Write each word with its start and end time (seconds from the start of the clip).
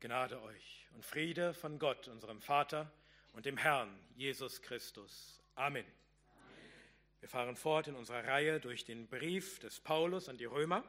Gnade 0.00 0.42
euch 0.42 0.86
und 0.94 1.06
Friede 1.06 1.54
von 1.54 1.78
Gott, 1.78 2.08
unserem 2.08 2.42
Vater 2.42 2.92
und 3.32 3.46
dem 3.46 3.56
Herrn 3.56 3.98
Jesus 4.14 4.60
Christus. 4.60 5.40
Amen. 5.54 5.86
Wir 7.20 7.30
fahren 7.30 7.56
fort 7.56 7.88
in 7.88 7.94
unserer 7.94 8.26
Reihe 8.26 8.60
durch 8.60 8.84
den 8.84 9.08
Brief 9.08 9.58
des 9.58 9.80
Paulus 9.80 10.28
an 10.28 10.36
die 10.36 10.44
Römer. 10.44 10.84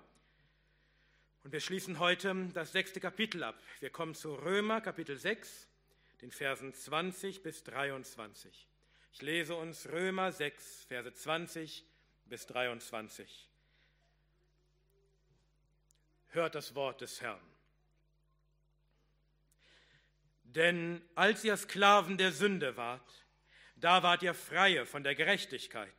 Und 1.46 1.54
wir 1.54 1.62
schließen 1.62 2.00
heute 2.00 2.50
das 2.54 2.74
sechste 2.74 3.00
Kapitel 3.00 3.44
ab. 3.44 3.58
Wir 3.80 3.92
kommen 3.92 4.14
zu 4.14 4.36
Römer 4.36 4.82
Kapitel 4.82 5.18
6, 5.18 5.70
den 6.22 6.32
Versen 6.32 6.74
20 6.74 7.44
bis 7.44 7.64
23. 7.64 8.68
Ich 9.14 9.22
lese 9.22 9.56
uns 9.56 9.88
Römer 9.88 10.34
6, 10.34 10.84
Verse 10.84 11.14
20 11.14 11.86
bis 12.26 12.46
23. 12.48 13.50
Hört 16.28 16.56
das 16.56 16.76
Wort 16.76 17.00
des 17.00 17.22
Herrn. 17.22 17.57
Denn 20.58 21.04
als 21.14 21.44
ihr 21.44 21.56
Sklaven 21.56 22.18
der 22.18 22.32
Sünde 22.32 22.78
wart, 22.78 23.28
da 23.76 24.02
wart 24.02 24.24
ihr 24.24 24.34
Freie 24.34 24.88
von 24.88 25.04
der 25.04 25.14
Gerechtigkeit. 25.14 25.94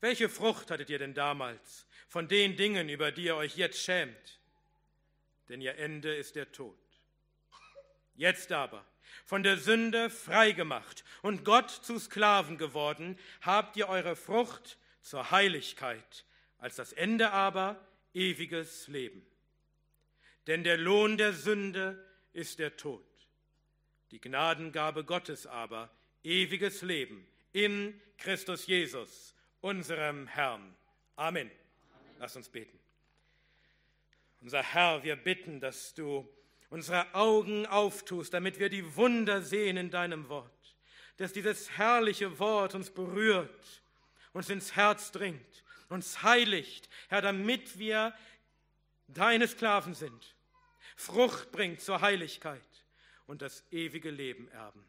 Welche 0.00 0.30
Frucht 0.30 0.70
hattet 0.70 0.88
ihr 0.88 0.98
denn 0.98 1.12
damals 1.12 1.86
von 2.08 2.26
den 2.26 2.56
Dingen, 2.56 2.88
über 2.88 3.12
die 3.12 3.24
ihr 3.24 3.36
euch 3.36 3.58
jetzt 3.58 3.78
schämt? 3.78 4.40
Denn 5.50 5.60
ihr 5.60 5.76
Ende 5.76 6.14
ist 6.14 6.36
der 6.36 6.52
Tod. 6.52 6.78
Jetzt 8.14 8.50
aber, 8.50 8.82
von 9.26 9.42
der 9.42 9.58
Sünde 9.58 10.08
frei 10.08 10.52
gemacht 10.52 11.04
und 11.20 11.44
Gott 11.44 11.70
zu 11.70 11.98
Sklaven 11.98 12.56
geworden, 12.56 13.18
habt 13.42 13.76
ihr 13.76 13.90
eure 13.90 14.16
Frucht 14.16 14.78
zur 15.02 15.30
Heiligkeit, 15.30 16.24
als 16.56 16.76
das 16.76 16.94
Ende 16.94 17.30
aber 17.32 17.86
ewiges 18.14 18.88
Leben. 18.88 19.26
Denn 20.46 20.64
der 20.64 20.78
Lohn 20.78 21.18
der 21.18 21.34
Sünde 21.34 22.02
ist 22.32 22.58
der 22.58 22.78
Tod. 22.78 23.13
Die 24.10 24.20
Gnadengabe 24.20 25.04
Gottes 25.04 25.46
aber, 25.46 25.90
ewiges 26.22 26.82
Leben 26.82 27.26
in 27.52 28.00
Christus 28.18 28.66
Jesus, 28.66 29.34
unserem 29.60 30.26
Herrn. 30.26 30.74
Amen. 31.16 31.46
Amen. 31.46 31.50
Lass 32.18 32.36
uns 32.36 32.48
beten. 32.48 32.78
Unser 34.40 34.62
Herr, 34.62 35.02
wir 35.02 35.16
bitten, 35.16 35.60
dass 35.60 35.94
du 35.94 36.28
unsere 36.70 37.14
Augen 37.14 37.66
auftust, 37.66 38.34
damit 38.34 38.58
wir 38.58 38.68
die 38.68 38.96
Wunder 38.96 39.42
sehen 39.42 39.76
in 39.76 39.90
deinem 39.90 40.28
Wort, 40.28 40.76
dass 41.16 41.32
dieses 41.32 41.70
herrliche 41.78 42.38
Wort 42.38 42.74
uns 42.74 42.90
berührt, 42.90 43.82
uns 44.32 44.50
ins 44.50 44.74
Herz 44.76 45.12
dringt, 45.12 45.64
uns 45.88 46.22
heiligt, 46.22 46.88
Herr, 47.08 47.22
damit 47.22 47.78
wir 47.78 48.14
deine 49.08 49.46
Sklaven 49.46 49.94
sind, 49.94 50.34
Frucht 50.96 51.52
bringt 51.52 51.80
zur 51.80 52.00
Heiligkeit 52.00 52.60
und 53.26 53.42
das 53.42 53.64
ewige 53.70 54.10
Leben 54.10 54.48
erben. 54.48 54.84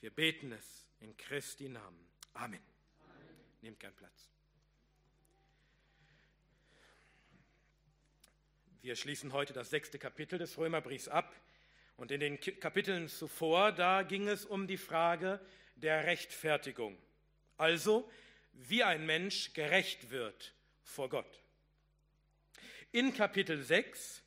Wir 0.00 0.10
beten 0.10 0.52
es 0.52 0.88
in 1.00 1.16
Christi 1.16 1.68
Namen. 1.68 2.06
Amen. 2.34 2.60
Amen. 3.04 3.36
Nehmt 3.62 3.80
gern 3.80 3.94
Platz. 3.94 4.30
Wir 8.82 8.96
schließen 8.96 9.32
heute 9.34 9.52
das 9.52 9.68
sechste 9.68 9.98
Kapitel 9.98 10.38
des 10.38 10.56
Römerbriefs 10.56 11.08
ab. 11.08 11.34
Und 11.98 12.10
in 12.10 12.20
den 12.20 12.40
Kapiteln 12.40 13.08
zuvor, 13.08 13.72
da 13.72 14.02
ging 14.02 14.26
es 14.26 14.46
um 14.46 14.66
die 14.66 14.78
Frage 14.78 15.38
der 15.76 16.04
Rechtfertigung. 16.04 16.96
Also, 17.58 18.10
wie 18.54 18.82
ein 18.82 19.04
Mensch 19.04 19.52
gerecht 19.52 20.10
wird 20.10 20.54
vor 20.82 21.10
Gott. 21.10 21.42
In 22.90 23.12
Kapitel 23.12 23.62
6 23.62 24.22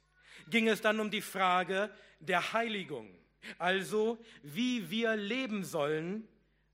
ging 0.49 0.67
es 0.67 0.81
dann 0.81 0.99
um 0.99 1.09
die 1.09 1.21
Frage 1.21 1.89
der 2.19 2.53
Heiligung. 2.53 3.22
Also, 3.57 4.23
wie 4.41 4.89
wir 4.89 5.15
leben 5.15 5.63
sollen, 5.63 6.27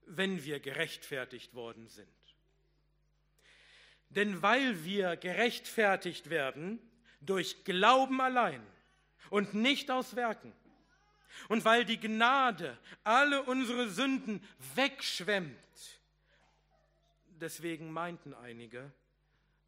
wenn 0.05 0.43
wir 0.43 0.59
gerechtfertigt 0.59 1.53
worden 1.53 1.87
sind. 1.87 2.07
Denn 4.09 4.41
weil 4.41 4.83
wir 4.83 5.15
gerechtfertigt 5.17 6.29
werden 6.29 6.79
durch 7.21 7.63
Glauben 7.63 8.21
allein 8.21 8.65
und 9.29 9.53
nicht 9.53 9.91
aus 9.91 10.15
Werken, 10.15 10.53
und 11.47 11.63
weil 11.63 11.85
die 11.85 11.99
Gnade 11.99 12.77
alle 13.03 13.43
unsere 13.43 13.89
Sünden 13.89 14.43
wegschwemmt, 14.75 15.55
deswegen 17.39 17.91
meinten 17.91 18.33
einige, 18.33 18.91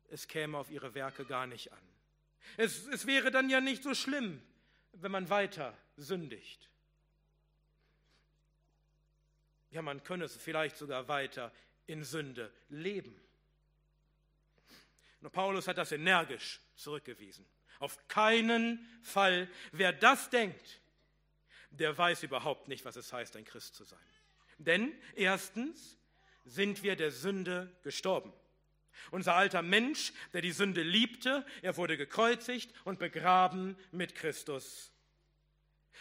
es 0.10 0.28
käme 0.28 0.58
auf 0.58 0.70
ihre 0.70 0.94
Werke 0.94 1.24
gar 1.26 1.48
nicht 1.48 1.72
an. 1.72 1.80
Es, 2.58 2.88
es 2.88 3.08
wäre 3.08 3.32
dann 3.32 3.50
ja 3.50 3.62
nicht 3.62 3.84
so 3.84 3.94
schlimm, 3.94 4.42
wenn 4.94 5.12
man 5.12 5.30
weiter 5.30 5.78
sündigt. 5.96 6.71
Ja, 9.72 9.82
man 9.82 10.04
könne 10.04 10.26
es 10.26 10.36
vielleicht 10.36 10.78
sogar 10.78 11.08
weiter 11.08 11.52
in 11.88 12.04
Sünde 12.04 12.52
leben. 12.70 13.20
Und 15.22 15.32
Paulus 15.32 15.68
hat 15.68 15.78
das 15.78 15.92
energisch 15.92 16.60
zurückgewiesen. 16.76 17.46
Auf 17.80 18.08
keinen 18.08 18.86
Fall. 19.02 19.50
Wer 19.72 19.94
das 19.94 20.30
denkt, 20.30 20.82
der 21.70 21.98
weiß 21.98 22.24
überhaupt 22.24 22.68
nicht, 22.68 22.86
was 22.86 22.96
es 22.96 23.14
heißt, 23.14 23.36
ein 23.38 23.46
Christ 23.46 23.76
zu 23.76 23.84
sein. 23.84 24.00
Denn 24.58 24.94
erstens 25.16 25.98
sind 26.44 26.84
wir 26.84 26.96
der 26.96 27.12
Sünde 27.12 27.72
gestorben. 27.84 28.34
Unser 29.10 29.36
alter 29.36 29.62
Mensch, 29.62 30.14
der 30.34 30.42
die 30.42 30.52
Sünde 30.52 30.84
liebte, 30.84 31.46
er 31.62 31.78
wurde 31.78 31.98
gekreuzigt 31.98 32.72
und 32.84 33.00
begraben 33.00 33.78
mit 33.92 34.16
Christus 34.16 34.92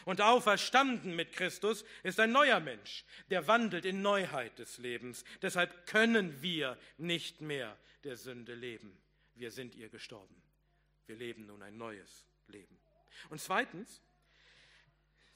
und 0.04 0.20
auferstanden 0.20 1.14
mit 1.14 1.32
Christus 1.32 1.84
ist 2.02 2.20
ein 2.20 2.32
neuer 2.32 2.60
Mensch, 2.60 3.04
der 3.30 3.46
wandelt 3.46 3.84
in 3.84 4.02
Neuheit 4.02 4.58
des 4.58 4.78
Lebens. 4.78 5.24
Deshalb 5.42 5.86
können 5.86 6.42
wir 6.42 6.78
nicht 6.98 7.40
mehr 7.40 7.76
der 8.04 8.16
Sünde 8.16 8.54
leben. 8.54 8.96
Wir 9.34 9.50
sind 9.50 9.74
ihr 9.74 9.88
gestorben. 9.88 10.34
Wir 11.06 11.16
leben 11.16 11.46
nun 11.46 11.62
ein 11.62 11.76
neues 11.76 12.26
Leben. 12.46 12.78
Und 13.28 13.40
zweitens 13.40 14.02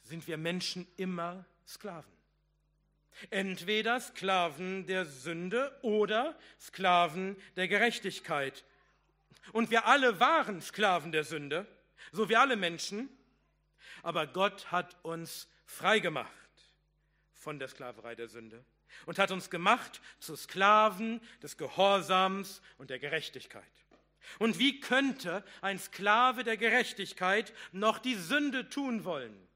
sind 0.02 0.26
wir 0.26 0.36
Menschen 0.36 0.86
immer 0.96 1.44
Sklaven. 1.66 2.12
Entweder 3.30 4.00
Sklaven 4.00 4.86
der 4.86 5.06
Sünde 5.06 5.76
oder 5.82 6.38
Sklaven 6.60 7.36
der 7.56 7.68
Gerechtigkeit. 7.68 8.64
Und 9.52 9.70
wir 9.70 9.86
alle 9.86 10.20
waren 10.20 10.60
Sklaven 10.60 11.12
der 11.12 11.24
Sünde, 11.24 11.66
so 12.12 12.28
wie 12.28 12.36
alle 12.36 12.56
Menschen 12.56 13.08
aber 14.02 14.26
Gott 14.26 14.70
hat 14.70 14.96
uns 15.02 15.48
freigemacht 15.66 16.30
von 17.32 17.58
der 17.58 17.68
Sklaverei 17.68 18.14
der 18.14 18.28
Sünde 18.28 18.64
und 19.06 19.18
hat 19.18 19.30
uns 19.30 19.50
gemacht 19.50 20.00
zu 20.18 20.36
Sklaven 20.36 21.20
des 21.42 21.56
Gehorsams 21.56 22.62
und 22.78 22.90
der 22.90 22.98
Gerechtigkeit. 22.98 23.64
Und 24.38 24.58
wie 24.58 24.80
könnte 24.80 25.44
ein 25.60 25.78
Sklave 25.78 26.44
der 26.44 26.56
Gerechtigkeit 26.56 27.52
noch 27.72 27.98
die 27.98 28.14
Sünde 28.14 28.68
tun 28.68 29.04
wollen? 29.04 29.48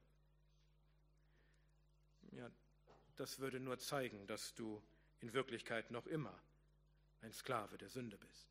Ja, 2.33 2.51
das 3.17 3.39
würde 3.39 3.61
nur 3.61 3.79
zeigen, 3.79 4.27
dass 4.27 4.55
du 4.55 4.83
in 5.21 5.33
Wirklichkeit 5.33 5.91
noch 5.91 6.07
immer 6.07 6.39
ein 7.23 7.33
Sklave 7.33 7.79
der 7.79 7.89
Sünde 7.89 8.19
bist. 8.19 8.49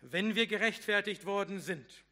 Wenn 0.00 0.34
wir 0.34 0.46
gerechtfertigt 0.46 1.24
worden 1.24 1.60
sind, 1.60 2.04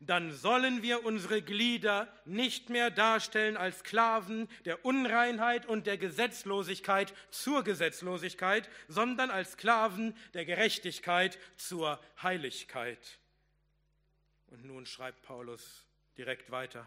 dann 0.00 0.32
sollen 0.32 0.82
wir 0.82 1.04
unsere 1.04 1.42
Glieder 1.42 2.12
nicht 2.24 2.70
mehr 2.70 2.90
darstellen 2.90 3.56
als 3.56 3.80
Sklaven 3.80 4.48
der 4.64 4.84
Unreinheit 4.84 5.66
und 5.66 5.86
der 5.86 5.98
Gesetzlosigkeit 5.98 7.12
zur 7.30 7.64
Gesetzlosigkeit, 7.64 8.68
sondern 8.86 9.30
als 9.30 9.52
Sklaven 9.52 10.16
der 10.34 10.44
Gerechtigkeit 10.44 11.38
zur 11.56 12.00
Heiligkeit. 12.22 13.18
Und 14.46 14.64
nun 14.64 14.86
schreibt 14.86 15.22
Paulus 15.22 15.84
direkt 16.16 16.50
weiter, 16.50 16.86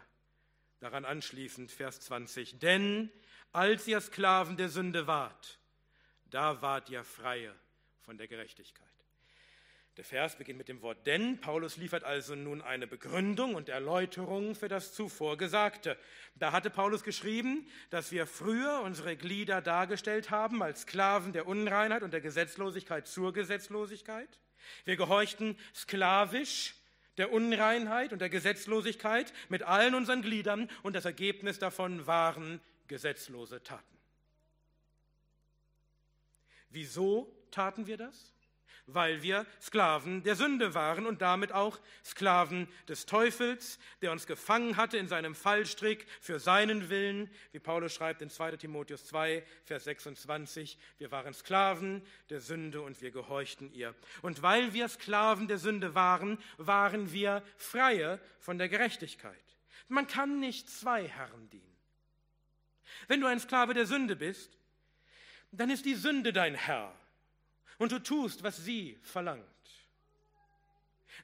daran 0.80 1.04
anschließend 1.04 1.70
Vers 1.70 2.00
20, 2.00 2.58
denn 2.58 3.10
als 3.52 3.86
ihr 3.86 4.00
Sklaven 4.00 4.56
der 4.56 4.68
Sünde 4.68 5.06
wart, 5.06 5.58
da 6.24 6.62
wart 6.62 6.88
ihr 6.88 7.04
Freie 7.04 7.54
von 8.00 8.16
der 8.16 8.26
Gerechtigkeit. 8.26 8.91
Der 9.98 10.04
Vers 10.04 10.36
beginnt 10.36 10.56
mit 10.56 10.68
dem 10.68 10.80
Wort 10.80 11.06
denn. 11.06 11.38
Paulus 11.38 11.76
liefert 11.76 12.02
also 12.02 12.34
nun 12.34 12.62
eine 12.62 12.86
Begründung 12.86 13.54
und 13.54 13.68
Erläuterung 13.68 14.54
für 14.54 14.68
das 14.68 14.94
zuvor 14.94 15.36
Gesagte. 15.36 15.98
Da 16.34 16.52
hatte 16.52 16.70
Paulus 16.70 17.02
geschrieben, 17.02 17.66
dass 17.90 18.10
wir 18.10 18.26
früher 18.26 18.80
unsere 18.80 19.16
Glieder 19.16 19.60
dargestellt 19.60 20.30
haben 20.30 20.62
als 20.62 20.82
Sklaven 20.82 21.34
der 21.34 21.46
Unreinheit 21.46 22.02
und 22.02 22.14
der 22.14 22.22
Gesetzlosigkeit 22.22 23.06
zur 23.06 23.34
Gesetzlosigkeit. 23.34 24.38
Wir 24.86 24.96
gehorchten 24.96 25.58
sklavisch 25.74 26.74
der 27.18 27.30
Unreinheit 27.30 28.14
und 28.14 28.20
der 28.20 28.30
Gesetzlosigkeit 28.30 29.34
mit 29.50 29.62
allen 29.62 29.94
unseren 29.94 30.22
Gliedern 30.22 30.70
und 30.82 30.96
das 30.96 31.04
Ergebnis 31.04 31.58
davon 31.58 32.06
waren 32.06 32.62
gesetzlose 32.88 33.62
Taten. 33.62 33.98
Wieso 36.70 37.30
taten 37.50 37.86
wir 37.86 37.98
das? 37.98 38.32
Weil 38.86 39.22
wir 39.22 39.46
Sklaven 39.60 40.22
der 40.22 40.34
Sünde 40.34 40.74
waren 40.74 41.06
und 41.06 41.22
damit 41.22 41.52
auch 41.52 41.78
Sklaven 42.04 42.68
des 42.88 43.06
Teufels, 43.06 43.78
der 44.00 44.12
uns 44.12 44.26
gefangen 44.26 44.76
hatte 44.76 44.98
in 44.98 45.08
seinem 45.08 45.34
Fallstrick 45.34 46.06
für 46.20 46.40
seinen 46.40 46.90
Willen, 46.90 47.30
wie 47.52 47.60
Paulus 47.60 47.94
schreibt 47.94 48.22
in 48.22 48.30
2 48.30 48.56
Timotheus 48.56 49.06
2, 49.06 49.44
Vers 49.64 49.84
26, 49.84 50.78
wir 50.98 51.10
waren 51.10 51.32
Sklaven 51.32 52.02
der 52.30 52.40
Sünde 52.40 52.82
und 52.82 53.00
wir 53.00 53.10
gehorchten 53.10 53.72
ihr. 53.72 53.94
Und 54.20 54.42
weil 54.42 54.72
wir 54.72 54.88
Sklaven 54.88 55.48
der 55.48 55.58
Sünde 55.58 55.94
waren, 55.94 56.38
waren 56.58 57.12
wir 57.12 57.42
Freie 57.56 58.18
von 58.40 58.58
der 58.58 58.68
Gerechtigkeit. 58.68 59.36
Man 59.88 60.06
kann 60.06 60.40
nicht 60.40 60.68
zwei 60.68 61.06
Herren 61.06 61.50
dienen. 61.50 61.76
Wenn 63.08 63.20
du 63.20 63.26
ein 63.26 63.40
Sklave 63.40 63.74
der 63.74 63.86
Sünde 63.86 64.16
bist, 64.16 64.56
dann 65.50 65.70
ist 65.70 65.84
die 65.84 65.94
Sünde 65.94 66.32
dein 66.32 66.54
Herr 66.54 66.94
und 67.78 67.92
du 67.92 67.98
tust, 67.98 68.42
was 68.42 68.58
sie 68.58 68.98
verlangt. 69.02 69.44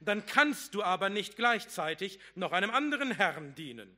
Dann 0.01 0.27
kannst 0.27 0.75
du 0.75 0.83
aber 0.83 1.09
nicht 1.09 1.37
gleichzeitig 1.37 2.19
noch 2.35 2.53
einem 2.53 2.71
anderen 2.71 3.11
Herrn 3.11 3.55
dienen. 3.55 3.97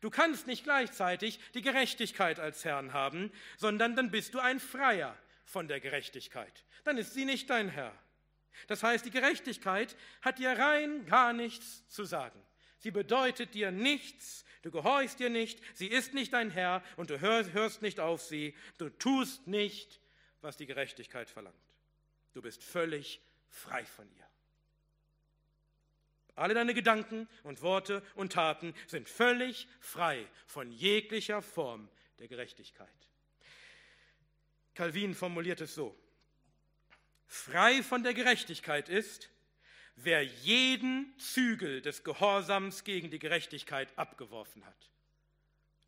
Du 0.00 0.10
kannst 0.10 0.46
nicht 0.46 0.64
gleichzeitig 0.64 1.40
die 1.54 1.62
Gerechtigkeit 1.62 2.38
als 2.38 2.64
Herrn 2.64 2.92
haben, 2.92 3.32
sondern 3.56 3.96
dann 3.96 4.10
bist 4.10 4.34
du 4.34 4.38
ein 4.38 4.60
Freier 4.60 5.16
von 5.44 5.68
der 5.68 5.80
Gerechtigkeit. 5.80 6.64
Dann 6.84 6.98
ist 6.98 7.14
sie 7.14 7.24
nicht 7.24 7.48
dein 7.50 7.68
Herr. 7.68 7.92
Das 8.66 8.82
heißt, 8.82 9.04
die 9.04 9.10
Gerechtigkeit 9.10 9.96
hat 10.22 10.38
dir 10.38 10.50
rein 10.50 11.06
gar 11.06 11.32
nichts 11.32 11.88
zu 11.88 12.04
sagen. 12.04 12.40
Sie 12.78 12.90
bedeutet 12.90 13.54
dir 13.54 13.70
nichts, 13.70 14.44
du 14.62 14.70
gehorchst 14.70 15.18
dir 15.18 15.30
nicht, 15.30 15.60
sie 15.74 15.86
ist 15.86 16.12
nicht 16.12 16.32
dein 16.32 16.50
Herr 16.50 16.82
und 16.96 17.10
du 17.10 17.20
hörst 17.20 17.82
nicht 17.82 17.98
auf 17.98 18.20
sie, 18.20 18.54
du 18.78 18.90
tust 18.90 19.46
nicht, 19.46 20.00
was 20.44 20.56
die 20.56 20.66
Gerechtigkeit 20.66 21.28
verlangt. 21.28 21.56
Du 22.34 22.42
bist 22.42 22.62
völlig 22.62 23.20
frei 23.48 23.84
von 23.84 24.08
ihr. 24.12 24.26
Alle 26.36 26.54
deine 26.54 26.74
Gedanken 26.74 27.28
und 27.44 27.62
Worte 27.62 28.02
und 28.14 28.32
Taten 28.32 28.74
sind 28.86 29.08
völlig 29.08 29.68
frei 29.80 30.28
von 30.46 30.70
jeglicher 30.70 31.42
Form 31.42 31.88
der 32.18 32.28
Gerechtigkeit. 32.28 32.88
Calvin 34.74 35.14
formuliert 35.14 35.60
es 35.60 35.74
so. 35.74 35.96
Frei 37.26 37.82
von 37.82 38.02
der 38.02 38.14
Gerechtigkeit 38.14 38.88
ist, 38.88 39.30
wer 39.96 40.22
jeden 40.22 41.16
Zügel 41.18 41.80
des 41.80 42.02
Gehorsams 42.02 42.84
gegen 42.84 43.10
die 43.10 43.20
Gerechtigkeit 43.20 43.96
abgeworfen 43.96 44.66
hat. 44.66 44.90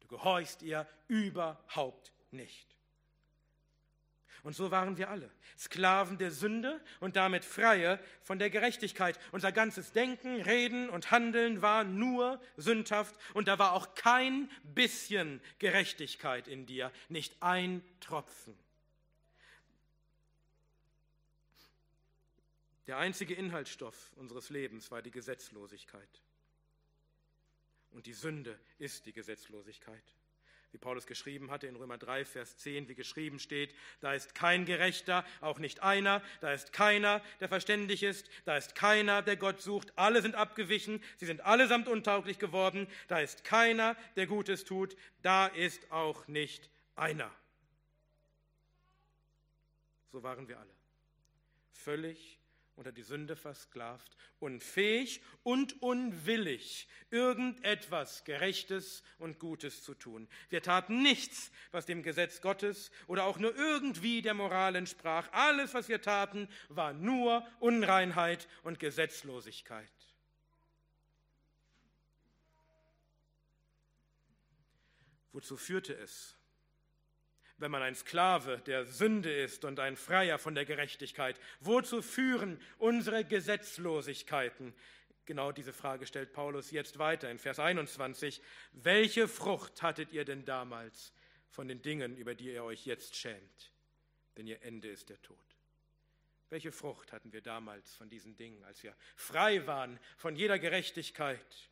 Du 0.00 0.06
gehorchst 0.06 0.62
ihr 0.62 0.88
überhaupt 1.08 2.12
nicht. 2.30 2.75
Und 4.46 4.54
so 4.54 4.70
waren 4.70 4.96
wir 4.96 5.10
alle, 5.10 5.28
Sklaven 5.58 6.18
der 6.18 6.30
Sünde 6.30 6.80
und 7.00 7.16
damit 7.16 7.44
Freie 7.44 7.98
von 8.22 8.38
der 8.38 8.48
Gerechtigkeit. 8.48 9.18
Unser 9.32 9.50
ganzes 9.50 9.90
Denken, 9.90 10.40
Reden 10.40 10.88
und 10.88 11.10
Handeln 11.10 11.62
war 11.62 11.82
nur 11.82 12.40
sündhaft 12.56 13.16
und 13.34 13.48
da 13.48 13.58
war 13.58 13.72
auch 13.72 13.96
kein 13.96 14.48
bisschen 14.62 15.40
Gerechtigkeit 15.58 16.46
in 16.46 16.64
dir, 16.64 16.92
nicht 17.08 17.42
ein 17.42 17.82
Tropfen. 17.98 18.56
Der 22.86 22.98
einzige 22.98 23.34
Inhaltsstoff 23.34 24.12
unseres 24.14 24.50
Lebens 24.50 24.92
war 24.92 25.02
die 25.02 25.10
Gesetzlosigkeit. 25.10 26.22
Und 27.90 28.06
die 28.06 28.12
Sünde 28.12 28.56
ist 28.78 29.06
die 29.06 29.12
Gesetzlosigkeit. 29.12 30.15
Wie 30.76 30.78
Paulus 30.78 31.06
geschrieben 31.06 31.50
hatte 31.50 31.66
in 31.66 31.76
Römer 31.76 31.96
3, 31.96 32.26
Vers 32.26 32.58
10, 32.58 32.86
wie 32.86 32.94
geschrieben 32.94 33.38
steht, 33.38 33.74
da 34.00 34.12
ist 34.12 34.34
kein 34.34 34.66
Gerechter, 34.66 35.24
auch 35.40 35.58
nicht 35.58 35.82
einer, 35.82 36.22
da 36.42 36.52
ist 36.52 36.74
keiner, 36.74 37.22
der 37.40 37.48
verständig 37.48 38.02
ist, 38.02 38.28
da 38.44 38.58
ist 38.58 38.74
keiner, 38.74 39.22
der 39.22 39.38
Gott 39.38 39.62
sucht, 39.62 39.94
alle 39.96 40.20
sind 40.20 40.34
abgewichen, 40.34 41.02
sie 41.16 41.24
sind 41.24 41.40
allesamt 41.40 41.88
untauglich 41.88 42.38
geworden, 42.38 42.88
da 43.08 43.20
ist 43.20 43.42
keiner, 43.42 43.96
der 44.16 44.26
Gutes 44.26 44.66
tut, 44.66 44.98
da 45.22 45.46
ist 45.46 45.90
auch 45.90 46.28
nicht 46.28 46.68
einer. 46.94 47.34
So 50.12 50.22
waren 50.22 50.46
wir 50.46 50.58
alle. 50.58 50.74
Völlig 51.72 52.38
unter 52.76 52.92
die 52.92 53.02
Sünde 53.02 53.36
versklavt, 53.36 54.16
unfähig 54.38 55.22
und 55.42 55.82
unwillig, 55.82 56.88
irgendetwas 57.10 58.24
Gerechtes 58.24 59.02
und 59.18 59.38
Gutes 59.38 59.82
zu 59.82 59.94
tun. 59.94 60.28
Wir 60.50 60.62
taten 60.62 61.02
nichts, 61.02 61.50
was 61.72 61.86
dem 61.86 62.02
Gesetz 62.02 62.42
Gottes 62.42 62.90
oder 63.06 63.24
auch 63.24 63.38
nur 63.38 63.56
irgendwie 63.56 64.20
der 64.20 64.34
Moral 64.34 64.76
entsprach. 64.76 65.28
Alles, 65.32 65.72
was 65.72 65.88
wir 65.88 66.02
taten, 66.02 66.48
war 66.68 66.92
nur 66.92 67.46
Unreinheit 67.60 68.46
und 68.62 68.78
Gesetzlosigkeit. 68.78 69.90
Wozu 75.32 75.56
führte 75.56 75.94
es? 75.94 76.36
Wenn 77.58 77.70
man 77.70 77.82
ein 77.82 77.94
Sklave 77.94 78.62
der 78.66 78.84
Sünde 78.84 79.32
ist 79.32 79.64
und 79.64 79.80
ein 79.80 79.96
Freier 79.96 80.38
von 80.38 80.54
der 80.54 80.64
Gerechtigkeit? 80.64 81.40
Wozu 81.60 82.02
führen 82.02 82.60
unsere 82.78 83.24
Gesetzlosigkeiten? 83.24 84.74
Genau 85.24 85.50
diese 85.52 85.72
Frage 85.72 86.06
stellt 86.06 86.32
Paulus 86.32 86.70
jetzt 86.70 86.98
weiter 86.98 87.30
in 87.30 87.38
Vers 87.38 87.58
21. 87.58 88.40
Welche 88.72 89.26
Frucht 89.26 89.82
hattet 89.82 90.12
ihr 90.12 90.24
denn 90.24 90.44
damals 90.44 91.12
von 91.50 91.66
den 91.66 91.82
Dingen, 91.82 92.16
über 92.16 92.34
die 92.34 92.52
ihr 92.52 92.62
euch 92.62 92.86
jetzt 92.86 93.16
schämt? 93.16 93.72
Denn 94.36 94.46
ihr 94.46 94.62
Ende 94.62 94.88
ist 94.88 95.08
der 95.08 95.20
Tod. 95.22 95.38
Welche 96.48 96.70
Frucht 96.70 97.12
hatten 97.12 97.32
wir 97.32 97.40
damals 97.40 97.94
von 97.96 98.08
diesen 98.08 98.36
Dingen, 98.36 98.62
als 98.64 98.82
wir 98.84 98.94
frei 99.16 99.66
waren 99.66 99.98
von 100.16 100.36
jeder 100.36 100.60
Gerechtigkeit? 100.60 101.70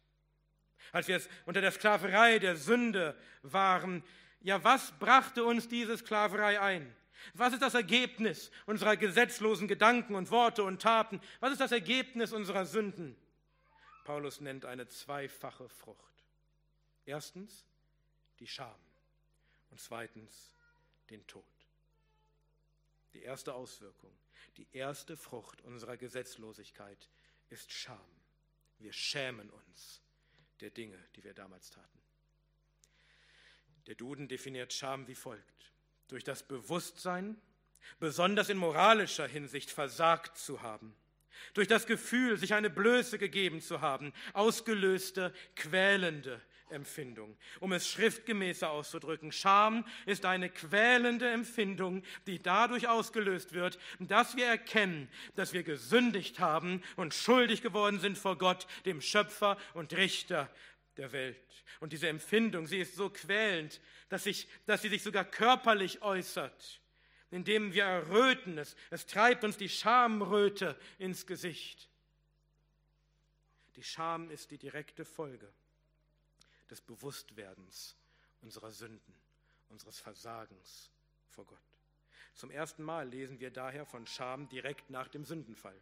Als 0.90 1.06
wir 1.06 1.20
unter 1.46 1.60
der 1.60 1.70
Sklaverei 1.70 2.40
der 2.40 2.56
Sünde 2.56 3.16
waren, 3.42 4.02
ja, 4.44 4.62
was 4.62 4.92
brachte 4.98 5.42
uns 5.42 5.68
diese 5.68 5.96
Sklaverei 5.96 6.60
ein? 6.60 6.94
Was 7.32 7.54
ist 7.54 7.62
das 7.62 7.72
Ergebnis 7.72 8.50
unserer 8.66 8.94
gesetzlosen 8.94 9.66
Gedanken 9.68 10.14
und 10.14 10.30
Worte 10.30 10.62
und 10.62 10.82
Taten? 10.82 11.18
Was 11.40 11.52
ist 11.52 11.62
das 11.62 11.72
Ergebnis 11.72 12.30
unserer 12.34 12.66
Sünden? 12.66 13.16
Paulus 14.04 14.42
nennt 14.42 14.66
eine 14.66 14.86
zweifache 14.86 15.66
Frucht. 15.70 16.22
Erstens 17.06 17.64
die 18.38 18.46
Scham 18.46 18.78
und 19.70 19.80
zweitens 19.80 20.52
den 21.08 21.26
Tod. 21.26 21.44
Die 23.14 23.22
erste 23.22 23.54
Auswirkung, 23.54 24.12
die 24.58 24.68
erste 24.72 25.16
Frucht 25.16 25.62
unserer 25.62 25.96
Gesetzlosigkeit 25.96 27.08
ist 27.48 27.72
Scham. 27.72 27.98
Wir 28.78 28.92
schämen 28.92 29.48
uns 29.48 30.02
der 30.60 30.68
Dinge, 30.68 31.02
die 31.16 31.24
wir 31.24 31.32
damals 31.32 31.70
taten. 31.70 32.03
Der 33.86 33.94
Duden 33.94 34.28
definiert 34.28 34.72
Scham 34.72 35.06
wie 35.08 35.14
folgt. 35.14 35.72
Durch 36.08 36.24
das 36.24 36.42
Bewusstsein, 36.42 37.36
besonders 38.00 38.48
in 38.48 38.56
moralischer 38.56 39.26
Hinsicht 39.26 39.70
versagt 39.70 40.38
zu 40.38 40.62
haben, 40.62 40.94
durch 41.52 41.68
das 41.68 41.86
Gefühl, 41.86 42.38
sich 42.38 42.54
eine 42.54 42.70
Blöße 42.70 43.18
gegeben 43.18 43.60
zu 43.60 43.80
haben, 43.80 44.12
ausgelöste, 44.32 45.34
quälende 45.56 46.40
Empfindung. 46.70 47.36
Um 47.60 47.72
es 47.72 47.88
schriftgemäßer 47.88 48.70
auszudrücken, 48.70 49.32
Scham 49.32 49.86
ist 50.06 50.24
eine 50.24 50.48
quälende 50.48 51.30
Empfindung, 51.30 52.02
die 52.26 52.42
dadurch 52.42 52.88
ausgelöst 52.88 53.52
wird, 53.52 53.78
dass 54.00 54.36
wir 54.36 54.46
erkennen, 54.46 55.08
dass 55.34 55.52
wir 55.52 55.62
gesündigt 55.62 56.40
haben 56.40 56.82
und 56.96 57.14
schuldig 57.14 57.62
geworden 57.62 58.00
sind 58.00 58.16
vor 58.16 58.38
Gott, 58.38 58.66
dem 58.86 59.00
Schöpfer 59.00 59.58
und 59.74 59.92
Richter 59.94 60.50
der 60.96 61.12
Welt. 61.12 61.64
Und 61.80 61.92
diese 61.92 62.08
Empfindung, 62.08 62.66
sie 62.66 62.78
ist 62.78 62.96
so 62.96 63.10
quälend, 63.10 63.80
dass, 64.08 64.26
ich, 64.26 64.48
dass 64.66 64.82
sie 64.82 64.88
sich 64.88 65.02
sogar 65.02 65.24
körperlich 65.24 66.02
äußert, 66.02 66.80
indem 67.30 67.72
wir 67.72 67.84
erröten. 67.84 68.58
Es, 68.58 68.76
es 68.90 69.06
treibt 69.06 69.44
uns 69.44 69.56
die 69.56 69.68
Schamröte 69.68 70.78
ins 70.98 71.26
Gesicht. 71.26 71.88
Die 73.76 73.82
Scham 73.82 74.30
ist 74.30 74.50
die 74.50 74.58
direkte 74.58 75.04
Folge 75.04 75.52
des 76.70 76.80
Bewusstwerdens 76.80 77.96
unserer 78.40 78.70
Sünden, 78.70 79.14
unseres 79.68 79.98
Versagens 79.98 80.90
vor 81.28 81.44
Gott. 81.44 81.58
Zum 82.34 82.50
ersten 82.50 82.82
Mal 82.82 83.08
lesen 83.08 83.40
wir 83.40 83.50
daher 83.50 83.86
von 83.86 84.06
Scham 84.06 84.48
direkt 84.48 84.90
nach 84.90 85.08
dem 85.08 85.24
Sündenfall. 85.24 85.80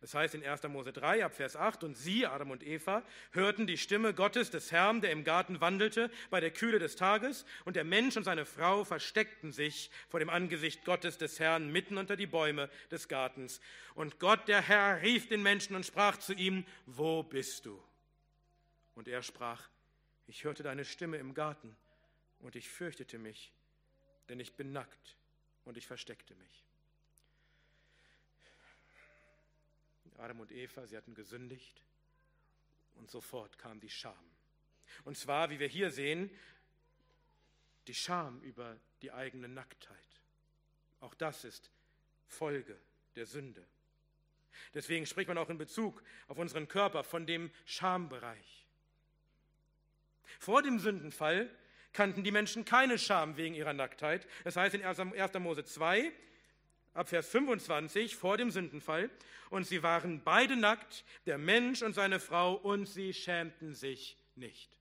Es 0.00 0.14
heißt 0.14 0.36
in 0.36 0.44
1. 0.44 0.62
Mose 0.68 0.92
3 0.92 1.24
ab 1.24 1.34
Vers 1.34 1.56
8, 1.56 1.82
und 1.82 1.96
sie, 1.96 2.24
Adam 2.24 2.52
und 2.52 2.62
Eva, 2.62 3.02
hörten 3.32 3.66
die 3.66 3.76
Stimme 3.76 4.14
Gottes 4.14 4.50
des 4.50 4.70
Herrn, 4.70 5.00
der 5.00 5.10
im 5.10 5.24
Garten 5.24 5.60
wandelte, 5.60 6.08
bei 6.30 6.38
der 6.38 6.52
Kühle 6.52 6.78
des 6.78 6.94
Tages, 6.94 7.44
und 7.64 7.74
der 7.74 7.82
Mensch 7.82 8.16
und 8.16 8.22
seine 8.22 8.44
Frau 8.44 8.84
versteckten 8.84 9.50
sich 9.50 9.90
vor 10.08 10.20
dem 10.20 10.30
Angesicht 10.30 10.84
Gottes 10.84 11.18
des 11.18 11.40
Herrn 11.40 11.72
mitten 11.72 11.98
unter 11.98 12.14
die 12.14 12.28
Bäume 12.28 12.70
des 12.92 13.08
Gartens. 13.08 13.60
Und 13.94 14.20
Gott, 14.20 14.46
der 14.46 14.62
Herr, 14.62 15.02
rief 15.02 15.28
den 15.28 15.42
Menschen 15.42 15.74
und 15.74 15.84
sprach 15.84 16.16
zu 16.16 16.32
ihm, 16.32 16.64
wo 16.86 17.24
bist 17.24 17.66
du? 17.66 17.82
Und 18.94 19.08
er 19.08 19.22
sprach, 19.22 19.68
ich 20.28 20.44
hörte 20.44 20.62
deine 20.62 20.84
Stimme 20.84 21.16
im 21.16 21.34
Garten, 21.34 21.76
und 22.38 22.54
ich 22.54 22.68
fürchtete 22.68 23.18
mich, 23.18 23.52
denn 24.28 24.38
ich 24.38 24.54
bin 24.54 24.72
nackt, 24.72 25.16
und 25.64 25.76
ich 25.76 25.88
versteckte 25.88 26.36
mich. 26.36 26.67
Adam 30.18 30.40
und 30.40 30.52
Eva, 30.52 30.86
sie 30.86 30.96
hatten 30.96 31.14
gesündigt 31.14 31.84
und 32.96 33.10
sofort 33.10 33.58
kam 33.58 33.80
die 33.80 33.90
Scham. 33.90 34.14
Und 35.04 35.16
zwar, 35.16 35.50
wie 35.50 35.58
wir 35.58 35.68
hier 35.68 35.90
sehen, 35.90 36.30
die 37.86 37.94
Scham 37.94 38.42
über 38.42 38.76
die 39.02 39.12
eigene 39.12 39.48
Nacktheit. 39.48 39.96
Auch 41.00 41.14
das 41.14 41.44
ist 41.44 41.70
Folge 42.26 42.76
der 43.16 43.26
Sünde. 43.26 43.64
Deswegen 44.74 45.06
spricht 45.06 45.28
man 45.28 45.38
auch 45.38 45.50
in 45.50 45.58
Bezug 45.58 46.02
auf 46.26 46.38
unseren 46.38 46.68
Körper 46.68 47.04
von 47.04 47.26
dem 47.26 47.50
Schambereich. 47.64 48.66
Vor 50.40 50.62
dem 50.62 50.78
Sündenfall 50.78 51.48
kannten 51.92 52.24
die 52.24 52.32
Menschen 52.32 52.64
keine 52.64 52.98
Scham 52.98 53.36
wegen 53.36 53.54
ihrer 53.54 53.72
Nacktheit. 53.72 54.26
Das 54.44 54.56
heißt 54.56 54.74
in 54.74 54.84
1. 54.84 55.34
Mose 55.38 55.64
2, 55.64 56.12
ab 56.98 57.08
Vers 57.08 57.28
25, 57.28 58.16
vor 58.16 58.36
dem 58.36 58.50
Sündenfall, 58.50 59.08
und 59.50 59.66
sie 59.66 59.82
waren 59.82 60.22
beide 60.24 60.56
nackt, 60.56 61.04
der 61.26 61.38
Mensch 61.38 61.82
und 61.82 61.94
seine 61.94 62.20
Frau, 62.20 62.54
und 62.54 62.86
sie 62.86 63.14
schämten 63.14 63.74
sich 63.74 64.16
nicht. 64.34 64.76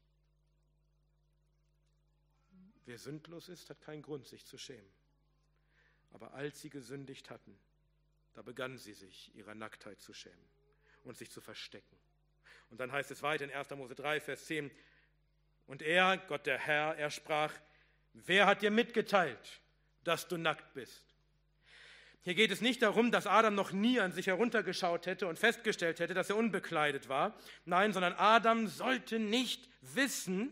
Wer 2.86 2.98
sündlos 2.98 3.50
ist, 3.50 3.70
hat 3.70 3.82
keinen 3.82 4.02
Grund, 4.02 4.28
sich 4.28 4.46
zu 4.46 4.58
schämen. 4.58 4.92
Aber 6.12 6.34
als 6.34 6.62
sie 6.62 6.70
gesündigt 6.70 7.30
hatten, 7.30 7.58
da 8.34 8.42
begannen 8.42 8.78
sie 8.78 8.94
sich 8.94 9.36
ihrer 9.36 9.56
Nacktheit 9.56 10.02
zu 10.02 10.14
schämen 10.14 10.50
und 11.04 11.18
sich 11.18 11.30
zu 11.30 11.42
verstecken. 11.42 11.98
Und 12.70 12.80
dann 12.80 12.92
heißt 12.92 13.12
es 13.12 13.22
weiter 13.22 13.44
in 13.44 13.52
1. 13.52 13.70
Mose 13.72 13.94
3, 13.94 14.22
Vers 14.22 14.46
10, 14.46 14.72
und 15.68 15.82
er, 15.82 16.18
Gott 16.18 16.46
der 16.46 16.58
Herr, 16.58 16.96
er 16.96 17.12
sprach, 17.12 17.54
wer 18.14 18.48
hat 18.48 18.62
dir 18.62 18.72
mitgeteilt, 18.72 19.62
dass 20.04 20.28
du 20.28 20.38
nackt 20.38 20.74
bist? 20.74 21.07
Hier 22.22 22.36
geht 22.36 22.52
es 22.52 22.60
nicht 22.62 22.82
darum, 22.82 23.12
dass 23.12 23.26
Adam 23.26 23.56
noch 23.56 23.72
nie 23.72 24.00
an 24.00 24.12
sich 24.12 24.28
heruntergeschaut 24.28 25.06
hätte 25.06 25.28
und 25.28 25.40
festgestellt 25.40 26.00
hätte, 26.00 26.14
dass 26.14 26.30
er 26.30 26.36
unbekleidet 26.36 27.08
war. 27.08 27.38
Nein, 27.66 27.94
sondern 27.94 28.14
Adam 28.14 28.68
sollte 28.68 29.18
nicht 29.18 29.70
wissen, 29.82 30.52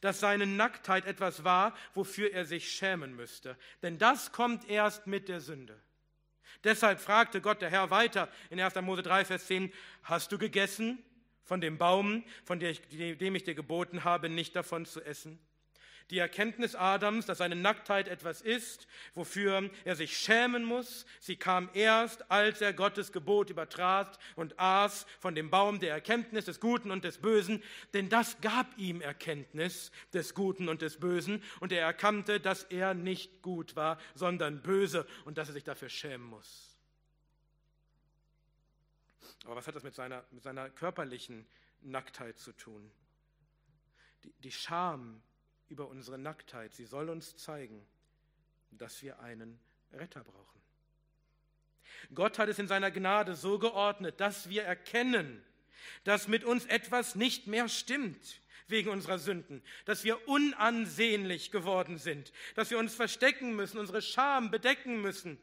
dass 0.00 0.20
seine 0.20 0.46
Nacktheit 0.46 1.04
etwas 1.06 1.44
war, 1.44 1.76
wofür 1.94 2.32
er 2.32 2.44
sich 2.44 2.70
schämen 2.72 3.16
müsste. 3.16 3.56
Denn 3.82 3.98
das 3.98 4.32
kommt 4.32 4.68
erst 4.68 5.06
mit 5.06 5.28
der 5.28 5.40
Sünde. 5.40 5.80
Deshalb 6.64 7.00
fragte 7.00 7.40
Gott 7.40 7.60
der 7.60 7.70
Herr 7.70 7.90
weiter 7.90 8.28
in 8.50 8.60
1. 8.60 8.74
Mose 8.82 9.02
3, 9.02 9.24
Vers 9.24 9.46
10, 9.46 9.72
hast 10.04 10.30
du 10.30 10.38
gegessen 10.38 11.02
von 11.42 11.60
dem 11.60 11.76
Baum, 11.76 12.24
von 12.44 12.60
dem 12.60 13.34
ich 13.34 13.44
dir 13.44 13.54
geboten 13.54 14.04
habe, 14.04 14.28
nicht 14.28 14.54
davon 14.54 14.86
zu 14.86 15.00
essen? 15.00 15.40
Die 16.12 16.18
Erkenntnis 16.18 16.74
Adams, 16.74 17.24
dass 17.24 17.38
seine 17.38 17.56
Nacktheit 17.56 18.06
etwas 18.06 18.42
ist, 18.42 18.86
wofür 19.14 19.70
er 19.86 19.96
sich 19.96 20.14
schämen 20.14 20.62
muss, 20.62 21.06
sie 21.18 21.36
kam 21.36 21.70
erst, 21.72 22.30
als 22.30 22.60
er 22.60 22.74
Gottes 22.74 23.12
Gebot 23.12 23.48
übertrat 23.48 24.18
und 24.36 24.60
aß 24.60 25.06
von 25.20 25.34
dem 25.34 25.48
Baum 25.48 25.80
der 25.80 25.94
Erkenntnis 25.94 26.44
des 26.44 26.60
Guten 26.60 26.90
und 26.90 27.04
des 27.04 27.16
Bösen, 27.16 27.62
denn 27.94 28.10
das 28.10 28.38
gab 28.42 28.76
ihm 28.76 29.00
Erkenntnis 29.00 29.90
des 30.12 30.34
Guten 30.34 30.68
und 30.68 30.82
des 30.82 31.00
Bösen 31.00 31.42
und 31.60 31.72
er 31.72 31.80
erkannte, 31.80 32.40
dass 32.40 32.64
er 32.64 32.92
nicht 32.92 33.40
gut 33.40 33.74
war, 33.74 33.98
sondern 34.14 34.60
böse 34.60 35.06
und 35.24 35.38
dass 35.38 35.48
er 35.48 35.54
sich 35.54 35.64
dafür 35.64 35.88
schämen 35.88 36.26
muss. 36.26 36.76
Aber 39.46 39.56
was 39.56 39.66
hat 39.66 39.76
das 39.76 39.82
mit 39.82 39.94
seiner, 39.94 40.24
mit 40.30 40.42
seiner 40.42 40.68
körperlichen 40.68 41.46
Nacktheit 41.80 42.38
zu 42.38 42.52
tun? 42.52 42.92
Die, 44.24 44.34
die 44.42 44.52
Scham 44.52 45.22
über 45.72 45.88
unsere 45.88 46.18
Nacktheit. 46.18 46.74
Sie 46.74 46.84
soll 46.84 47.08
uns 47.08 47.38
zeigen, 47.38 47.84
dass 48.72 49.02
wir 49.02 49.20
einen 49.20 49.58
Retter 49.90 50.22
brauchen. 50.22 50.60
Gott 52.14 52.38
hat 52.38 52.50
es 52.50 52.58
in 52.58 52.68
seiner 52.68 52.90
Gnade 52.90 53.34
so 53.34 53.58
geordnet, 53.58 54.20
dass 54.20 54.50
wir 54.50 54.64
erkennen, 54.64 55.42
dass 56.04 56.28
mit 56.28 56.44
uns 56.44 56.66
etwas 56.66 57.14
nicht 57.14 57.46
mehr 57.46 57.70
stimmt 57.70 58.42
wegen 58.68 58.90
unserer 58.90 59.18
Sünden, 59.18 59.62
dass 59.86 60.04
wir 60.04 60.28
unansehnlich 60.28 61.50
geworden 61.50 61.96
sind, 61.96 62.32
dass 62.54 62.70
wir 62.70 62.78
uns 62.78 62.94
verstecken 62.94 63.56
müssen, 63.56 63.78
unsere 63.78 64.02
Scham 64.02 64.50
bedecken 64.50 65.00
müssen 65.00 65.38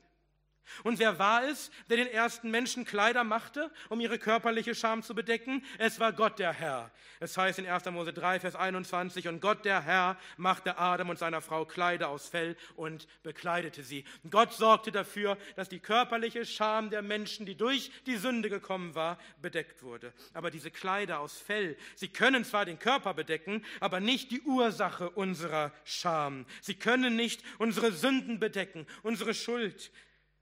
und 0.84 1.00
wer 1.00 1.20
war 1.20 1.44
es, 1.44 1.72
der 1.90 1.98
den 1.98 2.08
ersten 2.08 2.52
Menschen 2.52 2.86
Kleider 2.86 3.24
machte, 3.24 3.72
um 3.90 4.00
ihre 4.00 4.20
körperliche 4.20 4.76
Scham 4.76 5.04
zu 5.04 5.16
bedecken? 5.16 5.64
Es 5.78 6.00
war 6.00 6.14
Gott 6.14 6.40
der 6.40 6.54
Herr. 6.54 6.92
Es 7.20 7.38
heißt 7.38 7.60
in 7.60 7.68
1. 7.68 7.86
Mose 7.92 8.14
3, 8.14 8.40
Vers 8.40 8.56
21, 8.56 9.28
und 9.28 9.42
Gott 9.42 9.66
der 9.66 9.82
Herr 9.82 10.18
machte 10.38 10.78
Adam 10.78 11.10
und 11.10 11.20
seiner 11.20 11.42
Frau 11.42 11.66
Kleider 11.66 12.10
aus 12.10 12.30
Fell 12.30 12.56
und 12.76 13.08
bekleidete 13.24 13.84
sie. 13.84 14.06
Gott 14.30 14.54
sorgte 14.54 14.92
dafür, 14.92 15.38
dass 15.56 15.70
die 15.70 15.80
körperliche 15.80 16.46
Scham 16.46 16.90
der 16.90 17.02
Menschen, 17.02 17.46
die 17.46 17.56
durch 17.56 17.92
die 18.06 18.18
Sünde 18.18 18.50
gekommen 18.50 18.96
war, 18.96 19.18
bedeckt 19.42 19.84
wurde. 19.84 20.14
Aber 20.34 20.52
diese 20.52 20.72
Kleider 20.72 21.20
aus 21.20 21.38
Fell, 21.38 21.78
sie 21.96 22.08
können 22.08 22.46
zwar 22.46 22.66
den 22.66 22.80
Körper 22.80 23.14
bedecken, 23.14 23.66
aber 23.80 24.00
nicht 24.00 24.32
die 24.32 24.42
Ursache 24.42 25.10
unserer 25.10 25.74
Scham. 25.84 26.46
Sie 26.62 26.76
können 26.76 27.16
nicht 27.16 27.44
unsere 27.58 27.92
Sünden 27.92 28.40
bedecken, 28.40 28.88
unsere 29.04 29.34
Schuld. 29.34 29.92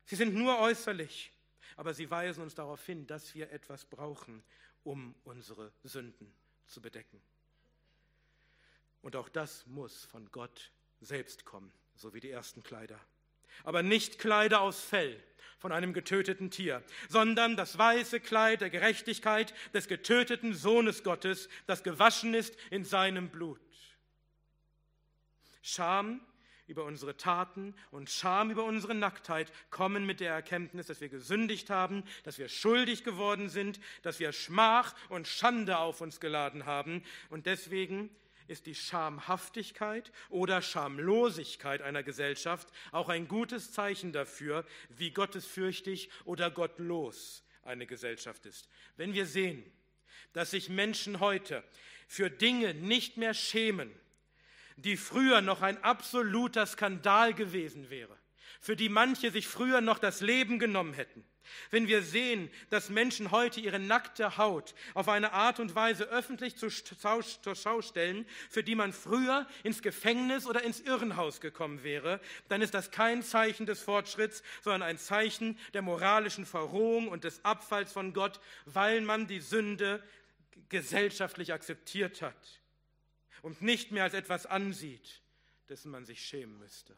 Sie 0.08 0.16
sind 0.16 0.34
nur 0.34 0.58
äußerlich, 0.60 1.34
aber 1.76 1.94
sie 1.94 2.10
weisen 2.10 2.42
uns 2.42 2.56
darauf 2.56 2.84
hin, 2.86 3.06
dass 3.08 3.36
wir 3.36 3.52
etwas 3.52 3.84
brauchen, 3.86 4.42
um 4.84 5.14
unsere 5.26 5.74
Sünden 5.84 6.34
zu 6.66 6.82
bedecken. 6.82 7.22
Und 9.02 9.18
auch 9.18 9.28
das 9.28 9.68
muss 9.68 10.06
von 10.06 10.32
Gott 10.32 10.72
selbst 11.02 11.44
kommen, 11.44 11.74
so 11.96 12.14
wie 12.14 12.22
die 12.22 12.32
ersten 12.32 12.64
Kleider. 12.64 13.00
Aber 13.66 13.84
nicht 13.84 14.18
Kleider 14.18 14.62
aus 14.62 14.80
Fell 14.80 15.22
von 15.60 15.74
einem 15.74 15.92
getöteten 15.92 16.52
Tier, 16.52 16.84
sondern 17.10 17.58
das 17.58 17.78
weiße 17.78 18.22
Kleid 18.22 18.62
der 18.62 18.70
Gerechtigkeit 18.70 19.54
des 19.74 19.90
getöteten 19.90 20.54
Sohnes 20.54 21.04
Gottes, 21.04 21.50
das 21.66 21.84
gewaschen 21.84 22.34
ist 22.34 22.56
in 22.72 22.86
seinem 22.86 23.30
Blut. 23.30 23.60
Scham 25.62 26.22
über 26.68 26.84
unsere 26.84 27.18
Taten 27.18 27.74
und 27.92 28.10
Scham 28.10 28.52
über 28.52 28.66
unsere 28.66 28.94
Nacktheit 28.94 29.52
kommen 29.70 30.06
mit 30.06 30.20
der 30.20 30.34
Erkenntnis, 30.34 30.88
dass 30.88 31.02
wir 31.02 31.10
gesündigt 31.10 31.70
haben, 31.70 32.04
dass 32.24 32.38
wir 32.38 32.50
schuldig 32.50 33.04
geworden 33.04 33.50
sind, 33.50 33.80
dass 34.02 34.20
wir 34.20 34.32
Schmach 34.32 34.94
und 35.10 35.28
Schande 35.28 35.78
auf 35.78 36.02
uns 36.02 36.20
geladen 36.20 36.66
haben. 36.66 37.04
Und 37.30 37.46
deswegen 37.46 38.10
ist 38.48 38.66
die 38.66 38.76
Schamhaftigkeit 38.76 40.12
oder 40.30 40.62
Schamlosigkeit 40.62 41.82
einer 41.82 42.04
Gesellschaft 42.04 42.70
auch 42.92 43.10
ein 43.10 43.28
gutes 43.28 43.72
Zeichen 43.72 44.12
dafür, 44.12 44.66
wie 44.90 45.12
gottesfürchtig 45.12 46.10
oder 46.26 46.50
gottlos 46.50 47.44
eine 47.64 47.86
Gesellschaft 47.86 48.46
ist. 48.46 48.70
Wenn 48.96 49.14
wir 49.14 49.26
sehen, 49.26 49.64
dass 50.34 50.52
sich 50.52 50.70
Menschen 50.70 51.20
heute 51.20 51.64
für 52.08 52.30
Dinge 52.30 52.74
nicht 52.74 53.18
mehr 53.18 53.34
schämen, 53.34 53.92
die 54.78 54.96
früher 54.96 55.42
noch 55.42 55.62
ein 55.62 55.84
absoluter 55.84 56.66
Skandal 56.66 57.34
gewesen 57.34 57.90
wäre, 57.90 58.16
für 58.62 58.76
die 58.76 58.90
manche 58.90 59.32
sich 59.32 59.48
früher 59.48 59.82
noch 59.82 60.00
das 60.00 60.22
Leben 60.22 60.60
genommen 60.60 60.94
hätten. 60.94 61.26
Wenn 61.72 61.88
wir 61.88 62.02
sehen, 62.02 62.50
dass 62.70 62.90
Menschen 62.90 63.32
heute 63.32 63.60
ihre 63.60 63.80
nackte 63.80 64.38
Haut 64.38 64.76
auf 64.94 65.08
eine 65.08 65.32
Art 65.32 65.60
und 65.60 65.76
Weise 65.76 66.04
öffentlich 66.06 66.58
zur 66.58 66.72
Schau 67.56 67.82
stellen, 67.82 68.26
für 68.50 68.64
die 68.64 68.76
man 68.76 68.94
früher 68.94 69.48
ins 69.64 69.82
Gefängnis 69.82 70.46
oder 70.46 70.64
ins 70.64 70.82
Irrenhaus 70.82 71.40
gekommen 71.40 71.84
wäre, 71.84 72.20
dann 72.50 72.62
ist 72.62 72.74
das 72.74 72.92
kein 72.92 73.24
Zeichen 73.24 73.66
des 73.66 73.82
Fortschritts, 73.82 74.44
sondern 74.62 74.84
ein 74.84 74.98
Zeichen 74.98 75.58
der 75.74 75.82
moralischen 75.82 76.46
Verrohung 76.46 77.08
und 77.08 77.24
des 77.24 77.44
Abfalls 77.46 77.92
von 77.92 78.14
Gott, 78.14 78.40
weil 78.66 79.02
man 79.02 79.28
die 79.28 79.40
Sünde 79.40 80.04
gesellschaftlich 80.70 81.54
akzeptiert 81.54 82.22
hat 82.22 82.36
und 83.42 83.62
nicht 83.62 83.92
mehr 83.92 84.04
als 84.04 84.14
etwas 84.14 84.46
ansieht, 84.46 85.22
dessen 85.70 85.92
man 85.92 86.06
sich 86.06 86.26
schämen 86.26 86.58
müsste. 86.58 86.98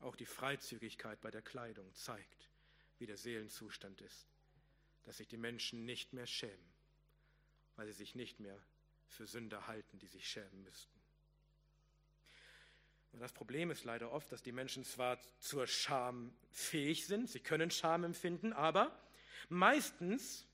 Auch 0.00 0.16
die 0.16 0.26
Freizügigkeit 0.26 1.20
bei 1.20 1.30
der 1.30 1.42
Kleidung 1.42 1.94
zeigt, 1.94 2.50
wie 2.98 3.06
der 3.06 3.16
Seelenzustand 3.16 4.00
ist, 4.02 4.26
dass 5.04 5.16
sich 5.16 5.28
die 5.28 5.36
Menschen 5.36 5.84
nicht 5.84 6.12
mehr 6.12 6.26
schämen, 6.26 6.74
weil 7.76 7.86
sie 7.86 7.92
sich 7.92 8.14
nicht 8.14 8.40
mehr 8.40 8.58
für 9.06 9.26
Sünder 9.26 9.66
halten, 9.66 9.98
die 9.98 10.06
sich 10.06 10.28
schämen 10.28 10.62
müssten. 10.62 10.94
Und 13.12 13.20
das 13.20 13.32
Problem 13.32 13.70
ist 13.70 13.84
leider 13.84 14.10
oft, 14.10 14.30
dass 14.32 14.42
die 14.42 14.52
Menschen 14.52 14.84
zwar 14.84 15.20
zur 15.38 15.68
Scham 15.68 16.34
fähig 16.50 17.06
sind, 17.06 17.30
sie 17.30 17.38
können 17.38 17.70
Scham 17.70 18.02
empfinden, 18.02 18.52
aber 18.52 19.00
meistens 19.48 20.46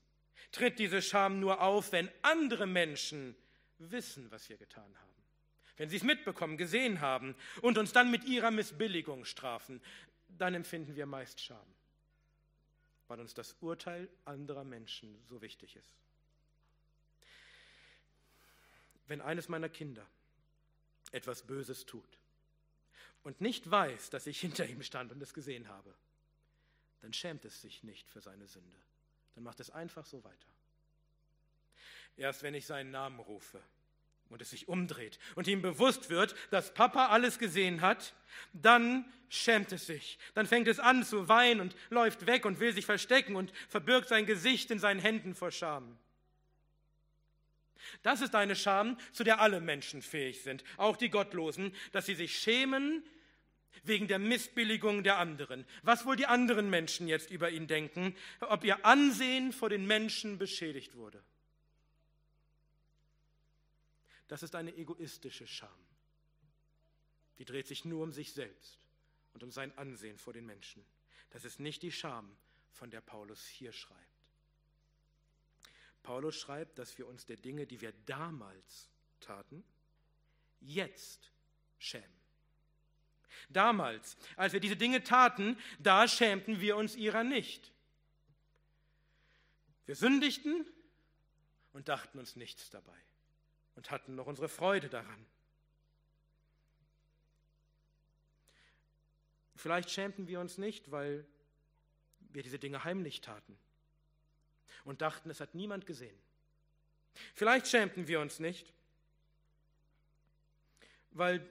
tritt 0.51 0.79
diese 0.79 1.01
Scham 1.01 1.39
nur 1.39 1.61
auf, 1.61 1.91
wenn 1.91 2.09
andere 2.21 2.67
Menschen 2.67 3.35
wissen, 3.77 4.29
was 4.31 4.49
wir 4.49 4.57
getan 4.57 4.83
haben. 4.83 5.11
Wenn 5.77 5.89
sie 5.89 5.97
es 5.97 6.03
mitbekommen, 6.03 6.57
gesehen 6.57 7.01
haben 7.01 7.35
und 7.61 7.77
uns 7.77 7.91
dann 7.91 8.11
mit 8.11 8.25
ihrer 8.25 8.51
Missbilligung 8.51 9.25
strafen, 9.25 9.81
dann 10.37 10.53
empfinden 10.53 10.95
wir 10.95 11.05
meist 11.05 11.41
Scham, 11.41 11.65
weil 13.07 13.19
uns 13.19 13.33
das 13.33 13.55
Urteil 13.61 14.09
anderer 14.25 14.63
Menschen 14.63 15.19
so 15.27 15.41
wichtig 15.41 15.75
ist. 15.75 15.95
Wenn 19.07 19.21
eines 19.21 19.49
meiner 19.49 19.69
Kinder 19.69 20.05
etwas 21.11 21.45
Böses 21.45 21.85
tut 21.85 22.17
und 23.23 23.41
nicht 23.41 23.69
weiß, 23.69 24.09
dass 24.09 24.27
ich 24.27 24.39
hinter 24.41 24.65
ihm 24.65 24.83
stand 24.83 25.11
und 25.11 25.21
es 25.21 25.33
gesehen 25.33 25.67
habe, 25.67 25.93
dann 27.01 27.13
schämt 27.13 27.45
es 27.45 27.61
sich 27.61 27.83
nicht 27.83 28.09
für 28.09 28.21
seine 28.21 28.47
Sünde. 28.47 28.77
Dann 29.35 29.43
macht 29.43 29.59
es 29.59 29.69
einfach 29.69 30.05
so 30.05 30.23
weiter. 30.23 30.47
Erst 32.17 32.43
wenn 32.43 32.53
ich 32.53 32.65
seinen 32.65 32.91
Namen 32.91 33.19
rufe 33.19 33.61
und 34.29 34.41
es 34.41 34.51
sich 34.51 34.67
umdreht 34.67 35.19
und 35.35 35.47
ihm 35.47 35.61
bewusst 35.61 36.09
wird, 36.09 36.35
dass 36.51 36.73
Papa 36.73 37.07
alles 37.07 37.39
gesehen 37.39 37.81
hat, 37.81 38.13
dann 38.53 39.11
schämt 39.29 39.71
es 39.71 39.85
sich. 39.85 40.19
Dann 40.33 40.45
fängt 40.45 40.67
es 40.67 40.79
an 40.79 41.03
zu 41.03 41.27
weinen 41.27 41.61
und 41.61 41.75
läuft 41.89 42.25
weg 42.25 42.45
und 42.45 42.59
will 42.59 42.73
sich 42.73 42.85
verstecken 42.85 43.35
und 43.35 43.51
verbirgt 43.69 44.09
sein 44.09 44.25
Gesicht 44.25 44.71
in 44.71 44.79
seinen 44.79 44.99
Händen 44.99 45.35
vor 45.35 45.51
Scham. 45.51 45.97
Das 48.03 48.21
ist 48.21 48.35
eine 48.35 48.55
Scham, 48.55 48.97
zu 49.11 49.23
der 49.23 49.39
alle 49.39 49.59
Menschen 49.59 50.01
fähig 50.01 50.43
sind, 50.43 50.63
auch 50.77 50.97
die 50.97 51.09
Gottlosen, 51.09 51.73
dass 51.91 52.05
sie 52.05 52.15
sich 52.15 52.37
schämen 52.37 53.03
wegen 53.83 54.07
der 54.07 54.19
Missbilligung 54.19 55.03
der 55.03 55.17
anderen. 55.17 55.65
Was 55.83 56.05
wohl 56.05 56.15
die 56.15 56.25
anderen 56.25 56.69
Menschen 56.69 57.07
jetzt 57.07 57.31
über 57.31 57.49
ihn 57.49 57.67
denken, 57.67 58.15
ob 58.41 58.63
ihr 58.63 58.85
Ansehen 58.85 59.53
vor 59.53 59.69
den 59.69 59.85
Menschen 59.85 60.37
beschädigt 60.37 60.95
wurde. 60.95 61.23
Das 64.27 64.43
ist 64.43 64.55
eine 64.55 64.75
egoistische 64.75 65.47
Scham. 65.47 65.69
Die 67.37 67.45
dreht 67.45 67.67
sich 67.67 67.85
nur 67.85 68.03
um 68.03 68.11
sich 68.11 68.33
selbst 68.33 68.79
und 69.33 69.43
um 69.43 69.51
sein 69.51 69.77
Ansehen 69.77 70.17
vor 70.17 70.31
den 70.33 70.45
Menschen. 70.45 70.85
Das 71.31 71.43
ist 71.43 71.59
nicht 71.59 71.81
die 71.81 71.91
Scham, 71.91 72.37
von 72.71 72.89
der 72.89 73.01
Paulus 73.01 73.45
hier 73.45 73.73
schreibt. 73.73 73.99
Paulus 76.03 76.35
schreibt, 76.35 76.79
dass 76.79 76.97
wir 76.97 77.07
uns 77.07 77.25
der 77.25 77.37
Dinge, 77.37 77.67
die 77.67 77.81
wir 77.81 77.91
damals 78.05 78.89
taten, 79.19 79.63
jetzt 80.59 81.31
schämen. 81.77 82.20
Damals, 83.49 84.17
als 84.35 84.53
wir 84.53 84.59
diese 84.59 84.77
Dinge 84.77 85.03
taten, 85.03 85.57
da 85.79 86.07
schämten 86.07 86.61
wir 86.61 86.77
uns 86.77 86.95
ihrer 86.95 87.23
nicht. 87.23 87.71
Wir 89.85 89.95
sündigten 89.95 90.65
und 91.73 91.89
dachten 91.89 92.19
uns 92.19 92.35
nichts 92.35 92.69
dabei 92.69 92.97
und 93.75 93.91
hatten 93.91 94.15
noch 94.15 94.27
unsere 94.27 94.49
Freude 94.49 94.89
daran. 94.89 95.25
Vielleicht 99.55 99.91
schämten 99.91 100.27
wir 100.27 100.39
uns 100.39 100.57
nicht, 100.57 100.91
weil 100.91 101.25
wir 102.33 102.41
diese 102.41 102.57
Dinge 102.57 102.83
heimlich 102.83 103.21
taten 103.21 103.57
und 104.85 105.01
dachten, 105.01 105.29
es 105.29 105.39
hat 105.39 105.53
niemand 105.53 105.85
gesehen. 105.85 106.17
Vielleicht 107.35 107.67
schämten 107.67 108.07
wir 108.07 108.21
uns 108.21 108.39
nicht, 108.39 108.73
weil 111.11 111.47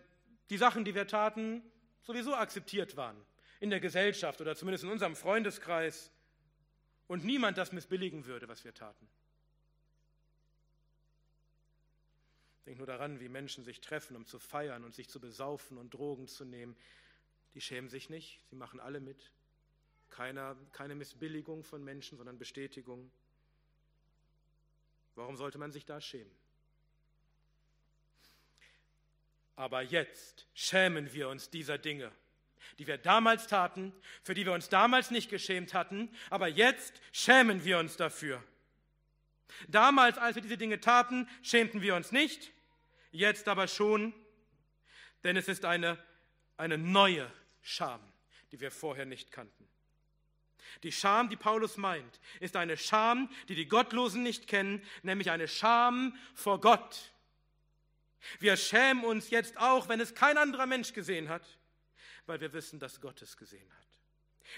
die 0.50 0.58
Sachen, 0.58 0.84
die 0.84 0.94
wir 0.94 1.06
taten, 1.06 1.62
sowieso 2.02 2.34
akzeptiert 2.34 2.96
waren 2.96 3.16
in 3.60 3.70
der 3.70 3.80
Gesellschaft 3.80 4.40
oder 4.40 4.56
zumindest 4.56 4.84
in 4.84 4.90
unserem 4.90 5.14
Freundeskreis 5.14 6.10
und 7.06 7.24
niemand 7.24 7.56
das 7.58 7.72
missbilligen 7.72 8.26
würde, 8.26 8.48
was 8.48 8.64
wir 8.64 8.74
taten. 8.74 9.08
Denk 12.66 12.78
nur 12.78 12.86
daran, 12.86 13.20
wie 13.20 13.28
Menschen 13.28 13.64
sich 13.64 13.80
treffen, 13.80 14.16
um 14.16 14.26
zu 14.26 14.38
feiern 14.38 14.84
und 14.84 14.94
sich 14.94 15.08
zu 15.08 15.20
besaufen 15.20 15.78
und 15.78 15.94
Drogen 15.94 16.28
zu 16.28 16.44
nehmen. 16.44 16.76
Die 17.54 17.60
schämen 17.60 17.88
sich 17.88 18.10
nicht, 18.10 18.40
sie 18.48 18.56
machen 18.56 18.80
alle 18.80 19.00
mit. 19.00 19.32
Keiner, 20.08 20.56
keine 20.72 20.94
Missbilligung 20.94 21.64
von 21.64 21.82
Menschen, 21.82 22.16
sondern 22.16 22.38
Bestätigung. 22.38 23.10
Warum 25.14 25.36
sollte 25.36 25.58
man 25.58 25.72
sich 25.72 25.84
da 25.84 26.00
schämen? 26.00 26.32
Aber 29.60 29.82
jetzt 29.82 30.46
schämen 30.54 31.12
wir 31.12 31.28
uns 31.28 31.50
dieser 31.50 31.76
Dinge, 31.76 32.10
die 32.78 32.86
wir 32.86 32.96
damals 32.96 33.46
taten, 33.46 33.92
für 34.22 34.32
die 34.32 34.46
wir 34.46 34.54
uns 34.54 34.70
damals 34.70 35.10
nicht 35.10 35.28
geschämt 35.28 35.74
hatten, 35.74 36.08
aber 36.30 36.48
jetzt 36.48 36.98
schämen 37.12 37.62
wir 37.62 37.78
uns 37.78 37.98
dafür. 37.98 38.42
Damals, 39.68 40.16
als 40.16 40.36
wir 40.36 40.40
diese 40.40 40.56
Dinge 40.56 40.80
taten, 40.80 41.28
schämten 41.42 41.82
wir 41.82 41.94
uns 41.94 42.10
nicht, 42.10 42.52
jetzt 43.10 43.48
aber 43.48 43.68
schon, 43.68 44.14
denn 45.24 45.36
es 45.36 45.46
ist 45.46 45.66
eine, 45.66 46.02
eine 46.56 46.78
neue 46.78 47.30
Scham, 47.60 48.00
die 48.52 48.60
wir 48.60 48.70
vorher 48.70 49.04
nicht 49.04 49.30
kannten. 49.30 49.68
Die 50.84 50.92
Scham, 50.92 51.28
die 51.28 51.36
Paulus 51.36 51.76
meint, 51.76 52.18
ist 52.40 52.56
eine 52.56 52.78
Scham, 52.78 53.28
die 53.48 53.56
die 53.56 53.68
Gottlosen 53.68 54.22
nicht 54.22 54.46
kennen, 54.46 54.82
nämlich 55.02 55.30
eine 55.30 55.48
Scham 55.48 56.16
vor 56.34 56.62
Gott. 56.62 57.12
Wir 58.38 58.56
schämen 58.56 59.04
uns 59.04 59.30
jetzt 59.30 59.56
auch, 59.58 59.88
wenn 59.88 60.00
es 60.00 60.14
kein 60.14 60.38
anderer 60.38 60.66
Mensch 60.66 60.92
gesehen 60.92 61.28
hat, 61.28 61.42
weil 62.26 62.40
wir 62.40 62.52
wissen, 62.52 62.78
dass 62.78 63.00
Gott 63.00 63.22
es 63.22 63.36
gesehen 63.36 63.70
hat. 63.72 63.86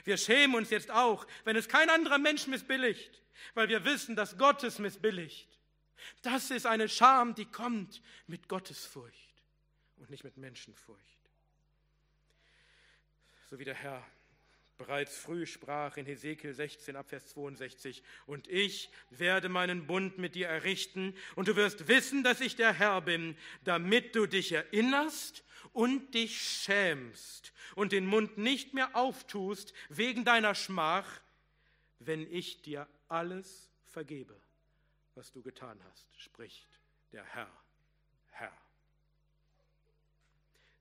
Wir 0.05 0.17
schämen 0.17 0.57
uns 0.57 0.71
jetzt 0.71 0.91
auch, 0.91 1.27
wenn 1.45 1.57
es 1.57 1.69
kein 1.69 1.91
anderer 1.91 2.19
Mensch 2.19 2.47
missbilligt, 2.47 3.23
weil 3.55 3.69
wir 3.69 3.85
wissen, 3.85 4.17
dass 4.17 4.39
Gott 4.39 4.63
es 4.65 4.79
missbilligt. 4.79 5.49
Das 6.23 6.51
ist 6.51 6.67
eine 6.67 6.89
Scham, 6.89 7.35
die 7.35 7.45
kommt 7.45 8.03
mit 8.27 8.49
Gottesfurcht 8.49 9.45
und 9.97 10.11
nicht 10.11 10.25
mit 10.25 10.37
Menschenfurcht. 10.37 11.01
So 13.51 13.59
wie 13.59 13.65
der 13.65 13.75
Herr 13.75 14.05
bereits 14.83 15.17
früh 15.17 15.47
sprach 15.47 15.97
in 15.97 16.07
Hesekiel 16.07 16.53
16 16.53 16.97
Abvers 16.97 17.29
62, 17.29 18.03
und 18.27 18.49
ich 18.49 18.91
werde 19.11 19.49
meinen 19.49 19.87
Bund 19.87 20.19
mit 20.19 20.35
dir 20.35 20.49
errichten, 20.49 21.15
und 21.37 21.47
du 21.47 21.55
wirst 21.55 21.87
wissen, 21.87 22.25
dass 22.25 22.41
ich 22.41 22.57
der 22.57 22.73
Herr 22.73 23.01
bin, 23.01 23.37
damit 23.63 24.17
du 24.17 24.27
dich 24.27 24.51
erinnerst 24.51 25.45
und 25.73 26.15
dich 26.15 26.43
schämst 26.43 27.53
und 27.77 27.93
den 27.93 28.07
Mund 28.07 28.39
nicht 28.39 28.75
mehr 28.75 28.97
auftust 28.97 29.73
wegen 29.89 30.25
deiner 30.25 30.57
Schmach, 30.57 31.21
wenn 32.01 32.29
ich 32.33 32.63
dir 32.63 32.89
alles 33.07 33.71
vergebe, 33.85 34.35
was 35.15 35.31
du 35.31 35.43
getan 35.43 35.81
hast, 35.91 36.09
spricht 36.17 36.67
der 37.13 37.25
Herr, 37.25 37.51
Herr. 38.33 38.59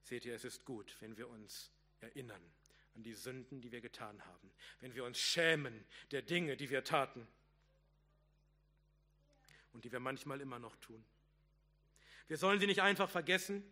Seht 0.01 0.25
ihr, 0.25 0.33
es 0.33 0.43
ist 0.43 0.65
gut, 0.65 0.97
wenn 1.01 1.15
wir 1.17 1.29
uns 1.29 1.69
erinnern 1.99 2.41
an 2.95 3.03
die 3.03 3.13
Sünden, 3.13 3.61
die 3.61 3.71
wir 3.71 3.81
getan 3.81 4.23
haben, 4.25 4.51
wenn 4.79 4.93
wir 4.95 5.05
uns 5.05 5.17
schämen 5.17 5.85
der 6.11 6.21
Dinge, 6.21 6.57
die 6.57 6.69
wir 6.69 6.83
taten 6.83 7.27
und 9.73 9.85
die 9.85 9.91
wir 9.91 9.99
manchmal 9.99 10.41
immer 10.41 10.59
noch 10.59 10.75
tun. 10.77 11.03
Wir 12.27 12.37
sollen 12.37 12.59
sie 12.59 12.67
nicht 12.67 12.81
einfach 12.81 13.09
vergessen. 13.09 13.63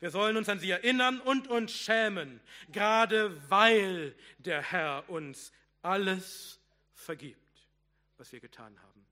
Wir 0.00 0.10
sollen 0.10 0.36
uns 0.36 0.48
an 0.48 0.58
sie 0.58 0.70
erinnern 0.70 1.20
und 1.20 1.48
uns 1.48 1.72
schämen, 1.72 2.40
gerade 2.72 3.50
weil 3.50 4.16
der 4.38 4.62
Herr 4.62 5.08
uns 5.08 5.52
alles 5.82 6.60
vergibt, 6.94 7.68
was 8.16 8.32
wir 8.32 8.40
getan 8.40 8.80
haben. 8.82 9.06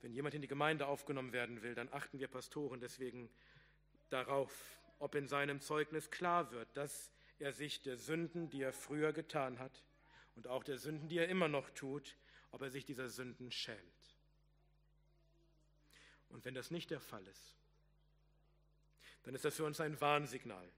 Wenn 0.00 0.12
jemand 0.12 0.34
in 0.34 0.42
die 0.42 0.48
Gemeinde 0.48 0.86
aufgenommen 0.86 1.32
werden 1.32 1.62
will, 1.62 1.74
dann 1.74 1.88
achten 1.90 2.18
wir 2.18 2.28
Pastoren 2.28 2.78
deswegen 2.78 3.30
darauf, 4.10 4.52
ob 4.98 5.14
in 5.14 5.28
seinem 5.28 5.60
Zeugnis 5.60 6.10
klar 6.10 6.50
wird, 6.50 6.76
dass 6.76 7.12
er 7.38 7.52
sich 7.52 7.82
der 7.82 7.96
Sünden, 7.96 8.50
die 8.50 8.62
er 8.62 8.72
früher 8.72 9.12
getan 9.12 9.58
hat, 9.58 9.84
und 10.36 10.48
auch 10.48 10.64
der 10.64 10.78
Sünden, 10.78 11.08
die 11.08 11.18
er 11.18 11.28
immer 11.28 11.48
noch 11.48 11.70
tut, 11.70 12.16
ob 12.50 12.62
er 12.62 12.70
sich 12.70 12.84
dieser 12.84 13.08
Sünden 13.08 13.50
schämt. 13.50 13.80
Und 16.28 16.44
wenn 16.44 16.54
das 16.54 16.70
nicht 16.70 16.90
der 16.90 17.00
Fall 17.00 17.24
ist, 17.26 17.56
dann 19.22 19.34
ist 19.34 19.44
das 19.44 19.54
für 19.56 19.64
uns 19.64 19.80
ein 19.80 20.00
Warnsignal. 20.00 20.68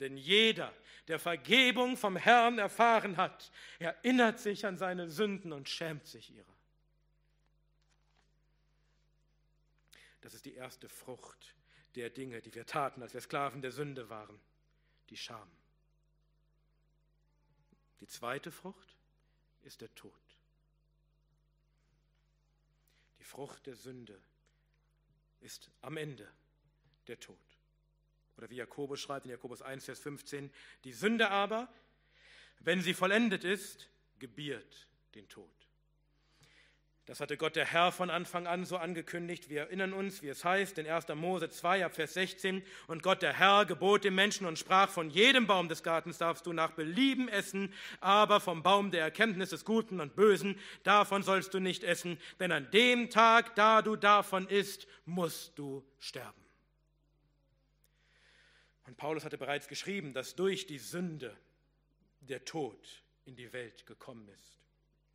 Denn 0.00 0.16
jeder, 0.16 0.72
der 1.08 1.18
Vergebung 1.18 1.96
vom 1.96 2.16
Herrn 2.16 2.58
erfahren 2.58 3.16
hat, 3.16 3.50
erinnert 3.78 4.38
sich 4.38 4.64
an 4.64 4.78
seine 4.78 5.10
Sünden 5.10 5.52
und 5.52 5.68
schämt 5.68 6.06
sich 6.06 6.30
ihrer. 6.30 6.56
Das 10.20 10.34
ist 10.34 10.46
die 10.46 10.54
erste 10.54 10.88
Frucht 10.88 11.57
der 11.94 12.10
Dinge, 12.10 12.40
die 12.40 12.54
wir 12.54 12.66
taten, 12.66 13.02
als 13.02 13.14
wir 13.14 13.20
Sklaven 13.20 13.62
der 13.62 13.72
Sünde 13.72 14.08
waren, 14.08 14.40
die 15.10 15.16
Scham. 15.16 15.50
Die 18.00 18.06
zweite 18.06 18.50
Frucht 18.50 18.96
ist 19.62 19.80
der 19.80 19.94
Tod. 19.94 20.12
Die 23.18 23.24
Frucht 23.24 23.66
der 23.66 23.74
Sünde 23.74 24.20
ist 25.40 25.70
am 25.82 25.96
Ende 25.96 26.30
der 27.06 27.18
Tod. 27.18 27.36
Oder 28.36 28.50
wie 28.50 28.56
Jakobus 28.56 29.00
schreibt 29.00 29.26
in 29.26 29.32
Jakobus 29.32 29.62
1, 29.62 29.84
Vers 29.84 29.98
15, 29.98 30.52
die 30.84 30.92
Sünde 30.92 31.30
aber, 31.30 31.72
wenn 32.60 32.80
sie 32.80 32.94
vollendet 32.94 33.44
ist, 33.44 33.88
gebiert 34.18 34.86
den 35.14 35.28
Tod. 35.28 35.57
Das 37.08 37.20
hatte 37.20 37.38
Gott 37.38 37.56
der 37.56 37.64
Herr 37.64 37.90
von 37.90 38.10
Anfang 38.10 38.46
an 38.46 38.66
so 38.66 38.76
angekündigt. 38.76 39.48
Wir 39.48 39.60
erinnern 39.60 39.94
uns, 39.94 40.20
wie 40.20 40.28
es 40.28 40.44
heißt 40.44 40.76
in 40.76 40.86
1. 40.86 41.08
Mose 41.14 41.48
2, 41.48 41.88
Vers 41.88 42.12
16. 42.12 42.62
Und 42.86 43.02
Gott 43.02 43.22
der 43.22 43.32
Herr 43.32 43.64
gebot 43.64 44.04
dem 44.04 44.14
Menschen 44.14 44.46
und 44.46 44.58
sprach, 44.58 44.90
von 44.90 45.08
jedem 45.08 45.46
Baum 45.46 45.70
des 45.70 45.82
Gartens 45.82 46.18
darfst 46.18 46.44
du 46.44 46.52
nach 46.52 46.72
Belieben 46.72 47.28
essen, 47.28 47.72
aber 48.02 48.40
vom 48.40 48.62
Baum 48.62 48.90
der 48.90 49.00
Erkenntnis 49.00 49.48
des 49.48 49.64
Guten 49.64 50.00
und 50.00 50.16
Bösen, 50.16 50.60
davon 50.82 51.22
sollst 51.22 51.54
du 51.54 51.60
nicht 51.60 51.82
essen, 51.82 52.18
denn 52.40 52.52
an 52.52 52.70
dem 52.72 53.08
Tag, 53.08 53.54
da 53.54 53.80
du 53.80 53.96
davon 53.96 54.46
isst, 54.46 54.86
musst 55.06 55.58
du 55.58 55.82
sterben. 55.98 56.44
Und 58.86 58.98
Paulus 58.98 59.24
hatte 59.24 59.38
bereits 59.38 59.66
geschrieben, 59.66 60.12
dass 60.12 60.36
durch 60.36 60.66
die 60.66 60.78
Sünde 60.78 61.34
der 62.20 62.44
Tod 62.44 63.02
in 63.24 63.34
die 63.34 63.50
Welt 63.54 63.86
gekommen 63.86 64.28
ist. 64.28 64.57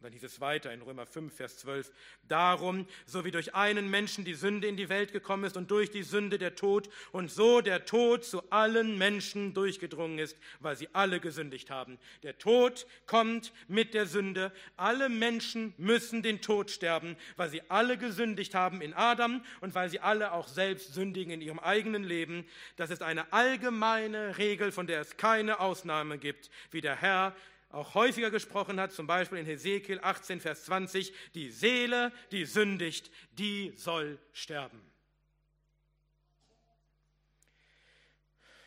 Dann 0.03 0.11
hieß 0.11 0.23
es 0.23 0.41
weiter 0.41 0.73
in 0.73 0.81
Römer 0.81 1.05
5, 1.05 1.33
Vers 1.33 1.59
12, 1.59 1.89
darum, 2.27 2.85
so 3.05 3.23
wie 3.23 3.31
durch 3.31 3.55
einen 3.55 3.89
Menschen 3.89 4.25
die 4.25 4.33
Sünde 4.33 4.67
in 4.67 4.75
die 4.75 4.89
Welt 4.89 5.13
gekommen 5.13 5.45
ist 5.45 5.55
und 5.55 5.71
durch 5.71 5.91
die 5.91 6.03
Sünde 6.03 6.37
der 6.37 6.55
Tod 6.55 6.89
und 7.13 7.31
so 7.31 7.61
der 7.61 7.85
Tod 7.85 8.25
zu 8.25 8.43
allen 8.51 8.97
Menschen 8.97 9.53
durchgedrungen 9.53 10.19
ist, 10.19 10.37
weil 10.59 10.75
sie 10.75 10.89
alle 10.91 11.21
gesündigt 11.21 11.69
haben. 11.69 11.97
Der 12.21 12.37
Tod 12.37 12.85
kommt 13.05 13.53
mit 13.69 13.93
der 13.93 14.05
Sünde. 14.05 14.51
Alle 14.75 15.07
Menschen 15.07 15.73
müssen 15.77 16.21
den 16.21 16.41
Tod 16.41 16.69
sterben, 16.69 17.15
weil 17.37 17.49
sie 17.49 17.61
alle 17.69 17.97
gesündigt 17.97 18.55
haben 18.55 18.81
in 18.81 18.93
Adam 18.93 19.41
und 19.61 19.73
weil 19.73 19.87
sie 19.87 20.01
alle 20.01 20.33
auch 20.33 20.49
selbst 20.49 20.93
sündigen 20.93 21.31
in 21.31 21.39
ihrem 21.39 21.59
eigenen 21.59 22.03
Leben. 22.03 22.45
Das 22.75 22.89
ist 22.89 23.03
eine 23.03 23.31
allgemeine 23.31 24.37
Regel, 24.37 24.73
von 24.73 24.85
der 24.85 24.99
es 24.99 25.15
keine 25.15 25.61
Ausnahme 25.61 26.17
gibt, 26.17 26.49
wie 26.71 26.81
der 26.81 26.97
Herr 26.97 27.33
auch 27.73 27.95
häufiger 27.95 28.29
gesprochen 28.29 28.79
hat, 28.79 28.93
zum 28.93 29.07
Beispiel 29.07 29.39
in 29.39 29.47
Hesekiel 29.47 29.99
18, 29.99 30.39
Vers 30.39 30.65
20, 30.65 31.11
die 31.33 31.49
Seele, 31.49 32.13
die 32.31 32.45
sündigt, 32.45 33.11
die 33.31 33.73
soll 33.75 34.19
sterben. 34.31 34.79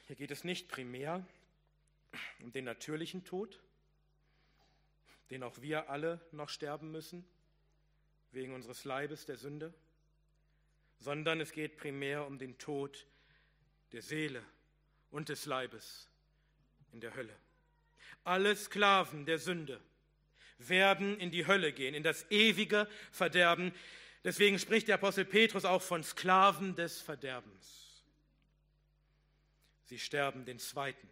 Hier 0.09 0.17
geht 0.17 0.33
es 0.33 0.43
nicht 0.43 0.69
primär 0.69 1.25
um 2.41 2.51
den 2.51 2.65
natürlichen 2.65 3.25
Tod, 3.25 3.61
den 5.31 5.45
auch 5.45 5.61
wir 5.61 5.89
alle 5.89 6.21
noch 6.33 6.49
sterben 6.49 6.91
müssen, 6.91 7.25
wegen 8.33 8.55
unseres 8.55 8.85
Leibes 8.85 9.25
der 9.25 9.37
Sünde, 9.37 9.73
sondern 10.99 11.41
es 11.41 11.53
geht 11.53 11.77
primär 11.77 12.27
um 12.27 12.39
den 12.39 12.59
Tod 12.59 13.07
der 13.93 14.03
Seele 14.03 14.45
und 15.11 15.29
des 15.29 15.47
Leibes 15.47 16.09
in 16.93 17.01
der 17.01 17.15
Hölle. 17.15 17.37
Alle 18.27 18.57
Sklaven 18.57 19.25
der 19.25 19.39
Sünde 19.39 19.81
werden 20.59 21.19
in 21.21 21.31
die 21.31 21.47
Hölle 21.47 21.73
gehen, 21.73 21.95
in 21.95 22.03
das 22.03 22.29
ewige 22.31 22.89
Verderben. 23.13 23.73
Deswegen 24.25 24.59
spricht 24.59 24.89
der 24.89 24.97
Apostel 24.97 25.25
Petrus 25.25 25.65
auch 25.65 25.83
von 25.83 26.03
Sklaven 26.03 26.75
des 26.75 27.01
Verderbens. 27.01 28.05
Sie 29.85 30.01
sterben 30.01 30.45
den 30.45 30.59
zweiten 30.59 31.09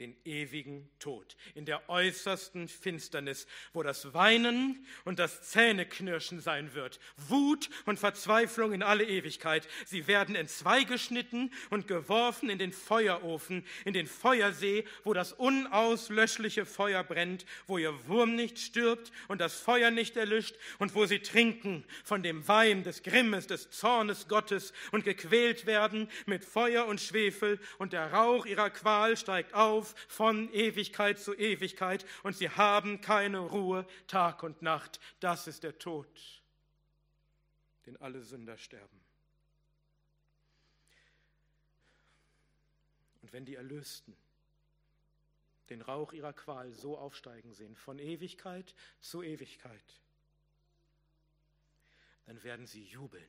den 0.00 0.16
ewigen 0.24 0.88
Tod, 0.98 1.36
in 1.54 1.64
der 1.64 1.88
äußersten 1.88 2.68
Finsternis, 2.68 3.46
wo 3.72 3.82
das 3.82 4.12
Weinen 4.12 4.86
und 5.04 5.18
das 5.18 5.50
Zähneknirschen 5.50 6.40
sein 6.40 6.74
wird, 6.74 7.00
Wut 7.16 7.70
und 7.86 7.98
Verzweiflung 7.98 8.72
in 8.72 8.82
alle 8.82 9.04
Ewigkeit. 9.04 9.66
Sie 9.86 10.06
werden 10.06 10.34
entzweigeschnitten 10.34 11.52
und 11.70 11.88
geworfen 11.88 12.50
in 12.50 12.58
den 12.58 12.72
Feuerofen, 12.72 13.64
in 13.84 13.94
den 13.94 14.06
Feuersee, 14.06 14.84
wo 15.04 15.14
das 15.14 15.32
unauslöschliche 15.32 16.66
Feuer 16.66 17.02
brennt, 17.02 17.46
wo 17.66 17.78
ihr 17.78 18.06
Wurm 18.06 18.34
nicht 18.34 18.58
stirbt 18.58 19.12
und 19.28 19.40
das 19.40 19.58
Feuer 19.58 19.90
nicht 19.90 20.16
erlischt 20.16 20.56
und 20.78 20.94
wo 20.94 21.06
sie 21.06 21.20
trinken 21.20 21.84
von 22.04 22.22
dem 22.22 22.46
Wein 22.48 22.82
des 22.82 23.02
Grimmes, 23.02 23.46
des 23.46 23.70
Zornes 23.70 24.28
Gottes 24.28 24.72
und 24.92 25.04
gequält 25.04 25.66
werden 25.66 26.10
mit 26.26 26.44
Feuer 26.44 26.86
und 26.86 27.00
Schwefel 27.00 27.58
und 27.78 27.92
der 27.92 28.12
Rauch 28.12 28.46
ihrer 28.46 28.70
Qual 28.70 29.16
steigt 29.16 29.54
auf 29.54 29.85
auf 29.86 29.94
von 30.08 30.52
Ewigkeit 30.52 31.18
zu 31.18 31.34
Ewigkeit 31.34 32.04
und 32.22 32.36
sie 32.36 32.50
haben 32.50 33.00
keine 33.00 33.38
Ruhe 33.38 33.86
Tag 34.06 34.42
und 34.42 34.62
Nacht. 34.62 35.00
Das 35.20 35.46
ist 35.46 35.62
der 35.62 35.78
Tod, 35.78 36.08
den 37.86 37.96
alle 37.98 38.22
Sünder 38.22 38.58
sterben. 38.58 39.00
Und 43.22 43.32
wenn 43.32 43.44
die 43.44 43.56
Erlösten 43.56 44.16
den 45.68 45.82
Rauch 45.82 46.12
ihrer 46.12 46.32
Qual 46.32 46.72
so 46.72 46.96
aufsteigen 46.96 47.52
sehen, 47.52 47.74
von 47.74 47.98
Ewigkeit 47.98 48.74
zu 49.00 49.22
Ewigkeit, 49.22 50.00
dann 52.26 52.42
werden 52.44 52.66
sie 52.66 52.84
jubeln. 52.84 53.28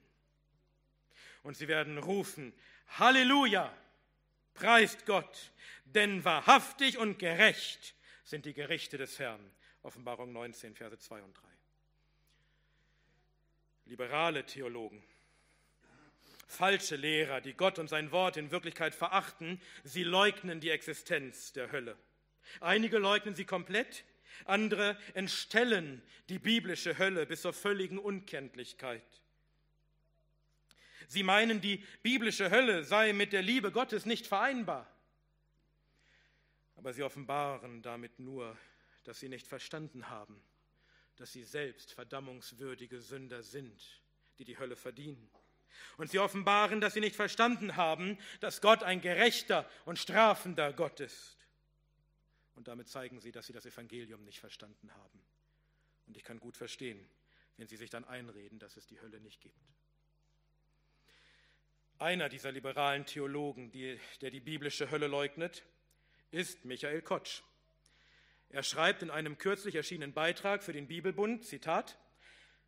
Und 1.43 1.57
sie 1.57 1.67
werden 1.67 1.97
rufen, 1.97 2.53
Halleluja! 2.87 3.75
Preist 4.57 5.05
Gott, 5.05 5.51
denn 5.85 6.25
wahrhaftig 6.25 6.97
und 6.97 7.19
gerecht 7.19 7.93
sind 8.23 8.45
die 8.45 8.53
Gerichte 8.53 8.97
des 8.97 9.19
Herrn. 9.19 9.51
Offenbarung 9.83 10.33
19, 10.33 10.73
Verse 10.73 10.97
2 10.97 11.21
und 11.21 11.37
3. 11.37 11.43
Liberale 13.85 14.45
Theologen, 14.45 15.03
falsche 16.47 16.95
Lehrer, 16.95 17.39
die 17.39 17.53
Gott 17.53 17.77
und 17.77 17.87
sein 17.87 18.11
Wort 18.11 18.35
in 18.35 18.49
Wirklichkeit 18.49 18.95
verachten, 18.95 19.61
sie 19.83 20.03
leugnen 20.03 20.59
die 20.59 20.71
Existenz 20.71 21.53
der 21.53 21.71
Hölle. 21.71 21.95
Einige 22.59 22.97
leugnen 22.97 23.35
sie 23.35 23.45
komplett, 23.45 24.05
andere 24.45 24.97
entstellen 25.13 26.01
die 26.29 26.39
biblische 26.39 26.97
Hölle 26.97 27.27
bis 27.27 27.43
zur 27.43 27.53
völligen 27.53 27.99
Unkenntlichkeit. 27.99 29.03
Sie 31.07 31.23
meinen, 31.23 31.61
die 31.61 31.83
biblische 32.03 32.51
Hölle 32.51 32.83
sei 32.83 33.13
mit 33.13 33.33
der 33.33 33.41
Liebe 33.41 33.71
Gottes 33.71 34.05
nicht 34.05 34.27
vereinbar. 34.27 34.91
Aber 36.75 36.93
sie 36.93 37.01
offenbaren 37.01 37.81
damit 37.81 38.19
nur, 38.19 38.57
dass 39.03 39.19
sie 39.19 39.29
nicht 39.29 39.47
verstanden 39.47 40.09
haben, 40.09 40.41
dass 41.15 41.31
sie 41.31 41.43
selbst 41.43 41.93
verdammungswürdige 41.93 43.01
Sünder 43.01 43.41
sind, 43.41 44.01
die 44.37 44.43
die 44.43 44.59
Hölle 44.59 44.75
verdienen. 44.75 45.29
Und 45.95 46.11
sie 46.11 46.19
offenbaren, 46.19 46.81
dass 46.81 46.93
sie 46.93 46.99
nicht 46.99 47.15
verstanden 47.15 47.77
haben, 47.77 48.17
dass 48.41 48.61
Gott 48.61 48.83
ein 48.83 48.99
gerechter 48.99 49.69
und 49.85 49.97
strafender 49.97 50.73
Gott 50.73 50.99
ist. 50.99 51.37
Und 52.55 52.67
damit 52.67 52.89
zeigen 52.89 53.19
sie, 53.19 53.31
dass 53.31 53.47
sie 53.47 53.53
das 53.53 53.65
Evangelium 53.65 54.23
nicht 54.23 54.39
verstanden 54.39 54.93
haben. 54.93 55.23
Und 56.05 56.17
ich 56.17 56.23
kann 56.23 56.39
gut 56.39 56.57
verstehen, 56.57 57.07
wenn 57.55 57.67
sie 57.67 57.77
sich 57.77 57.89
dann 57.89 58.05
einreden, 58.05 58.59
dass 58.59 58.77
es 58.77 58.87
die 58.87 58.99
Hölle 58.99 59.19
nicht 59.19 59.41
gibt. 59.41 59.57
Einer 61.99 62.29
dieser 62.29 62.51
liberalen 62.51 63.07
Theologen, 63.07 63.71
die, 63.71 63.99
der 64.21 64.29
die 64.29 64.39
biblische 64.39 64.91
Hölle 64.91 65.07
leugnet, 65.07 65.63
ist 66.29 66.63
Michael 66.63 67.01
Kotsch. 67.01 67.41
Er 68.49 68.61
schreibt 68.61 69.01
in 69.01 69.09
einem 69.09 69.39
kürzlich 69.39 69.73
erschienenen 69.73 70.13
Beitrag 70.13 70.61
für 70.61 70.73
den 70.73 70.87
Bibelbund, 70.87 71.43
Zitat, 71.43 71.97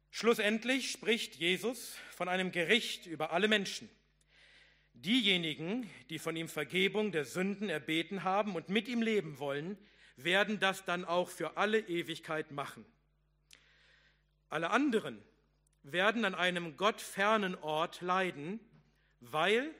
Schlussendlich 0.09 0.89
spricht 0.89 1.35
Jesus 1.35 1.95
von 2.09 2.27
einem 2.27 2.51
Gericht 2.51 3.05
über 3.05 3.31
alle 3.31 3.47
Menschen. 3.47 3.87
Diejenigen, 4.93 5.87
die 6.09 6.17
von 6.17 6.35
ihm 6.35 6.49
Vergebung 6.49 7.11
der 7.11 7.23
Sünden 7.23 7.69
erbeten 7.69 8.23
haben 8.23 8.55
und 8.55 8.69
mit 8.69 8.87
ihm 8.87 9.03
leben 9.03 9.37
wollen, 9.37 9.77
werden 10.15 10.59
das 10.59 10.85
dann 10.85 11.05
auch 11.05 11.29
für 11.29 11.55
alle 11.55 11.81
Ewigkeit 11.81 12.49
machen. 12.49 12.83
Alle 14.49 14.71
anderen 14.71 15.21
werden 15.83 16.25
an 16.25 16.33
einem 16.33 16.77
gottfernen 16.77 17.53
Ort 17.53 18.01
leiden, 18.01 18.59
weil 19.19 19.73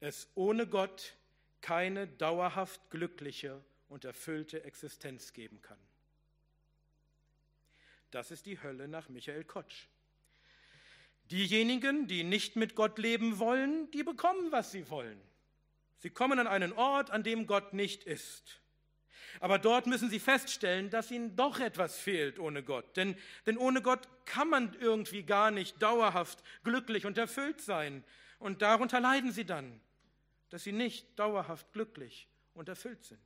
es 0.00 0.28
ohne 0.34 0.66
Gott 0.66 1.14
keine 1.60 2.06
dauerhaft 2.06 2.90
glückliche 2.90 3.62
und 3.88 4.04
erfüllte 4.04 4.64
Existenz 4.64 5.32
geben 5.32 5.60
kann. 5.62 5.78
Das 8.10 8.30
ist 8.30 8.46
die 8.46 8.62
Hölle 8.62 8.88
nach 8.88 9.08
Michael 9.08 9.44
Kotsch. 9.44 9.86
Diejenigen, 11.30 12.06
die 12.06 12.24
nicht 12.24 12.56
mit 12.56 12.74
Gott 12.74 12.98
leben 12.98 13.38
wollen, 13.38 13.90
die 13.90 14.02
bekommen, 14.02 14.50
was 14.50 14.72
sie 14.72 14.88
wollen. 14.88 15.20
Sie 15.98 16.10
kommen 16.10 16.38
an 16.38 16.46
einen 16.46 16.72
Ort, 16.72 17.10
an 17.10 17.22
dem 17.22 17.46
Gott 17.46 17.74
nicht 17.74 18.04
ist. 18.04 18.60
Aber 19.40 19.58
dort 19.58 19.86
müssen 19.86 20.08
sie 20.08 20.20
feststellen, 20.20 20.90
dass 20.90 21.10
ihnen 21.10 21.36
doch 21.36 21.60
etwas 21.60 21.98
fehlt 21.98 22.38
ohne 22.38 22.62
Gott. 22.62 22.96
Denn, 22.96 23.16
denn 23.46 23.58
ohne 23.58 23.82
Gott 23.82 24.08
kann 24.24 24.48
man 24.48 24.74
irgendwie 24.80 25.22
gar 25.22 25.50
nicht 25.50 25.82
dauerhaft 25.82 26.42
glücklich 26.64 27.04
und 27.04 27.18
erfüllt 27.18 27.60
sein. 27.60 28.04
Und 28.38 28.62
darunter 28.62 29.00
leiden 29.00 29.32
sie 29.32 29.44
dann, 29.44 29.80
dass 30.50 30.64
sie 30.64 30.72
nicht 30.72 31.18
dauerhaft 31.18 31.72
glücklich 31.72 32.28
und 32.54 32.68
erfüllt 32.68 33.04
sind. 33.04 33.20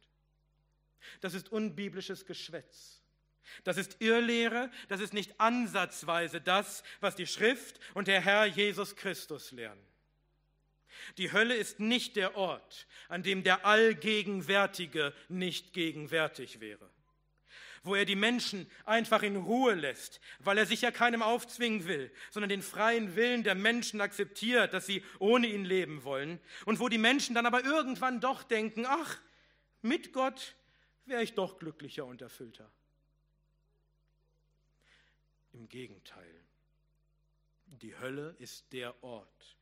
Das 1.21 1.35
ist 1.35 1.51
unbiblisches 1.51 2.27
Geschwätz. 2.27 3.01
Das 3.65 3.77
ist 3.77 4.01
Irrlehre, 4.01 4.71
das 4.89 5.01
ist 5.01 5.13
nicht 5.13 5.41
ansatzweise 5.41 6.41
das, 6.41 6.85
was 7.01 7.17
die 7.17 7.27
Schrift 7.27 7.81
und 7.95 8.09
der 8.09 8.21
Herr 8.21 8.47
Jesus 8.47 8.97
Christus 8.97 9.51
lehren. 9.51 9.79
Die 11.19 11.33
Hölle 11.33 11.57
ist 11.57 11.81
nicht 11.81 12.17
der 12.17 12.37
Ort, 12.37 12.87
an 13.09 13.23
dem 13.23 13.43
der 13.43 13.67
Allgegenwärtige 13.67 15.13
nicht 15.29 15.73
gegenwärtig 15.73 16.61
wäre 16.61 16.92
wo 17.83 17.95
er 17.95 18.05
die 18.05 18.17
Menschen 18.17 18.71
einfach 18.85 19.23
in 19.23 19.37
Ruhe 19.37 19.75
lässt, 19.75 20.21
weil 20.39 20.59
er 20.59 20.67
sich 20.67 20.83
ja 20.83 20.91
keinem 20.91 21.23
aufzwingen 21.23 21.87
will, 21.87 22.13
sondern 22.31 22.49
den 22.49 22.63
freien 22.63 23.17
Willen 23.17 23.43
der 23.43 23.55
Menschen 23.55 24.01
akzeptiert, 24.01 24.73
dass 24.73 24.87
sie 24.87 25.05
ohne 25.19 25.49
ihn 25.49 25.65
leben 25.65 26.05
wollen. 26.05 26.41
Und 26.65 26.79
wo 26.79 26.89
die 26.89 26.99
Menschen 26.99 27.35
dann 27.35 27.47
aber 27.47 27.65
irgendwann 27.65 28.21
doch 28.21 28.43
denken, 28.45 28.87
ach, 28.87 29.21
mit 29.81 30.13
Gott 30.13 30.55
wäre 31.07 31.23
ich 31.23 31.35
doch 31.35 31.59
glücklicher 31.59 32.07
und 32.07 32.23
erfüllter. 32.23 32.71
Im 35.53 35.69
Gegenteil, 35.69 36.45
die 37.67 37.99
Hölle 37.99 38.35
ist 38.39 38.73
der 38.73 39.03
Ort, 39.03 39.57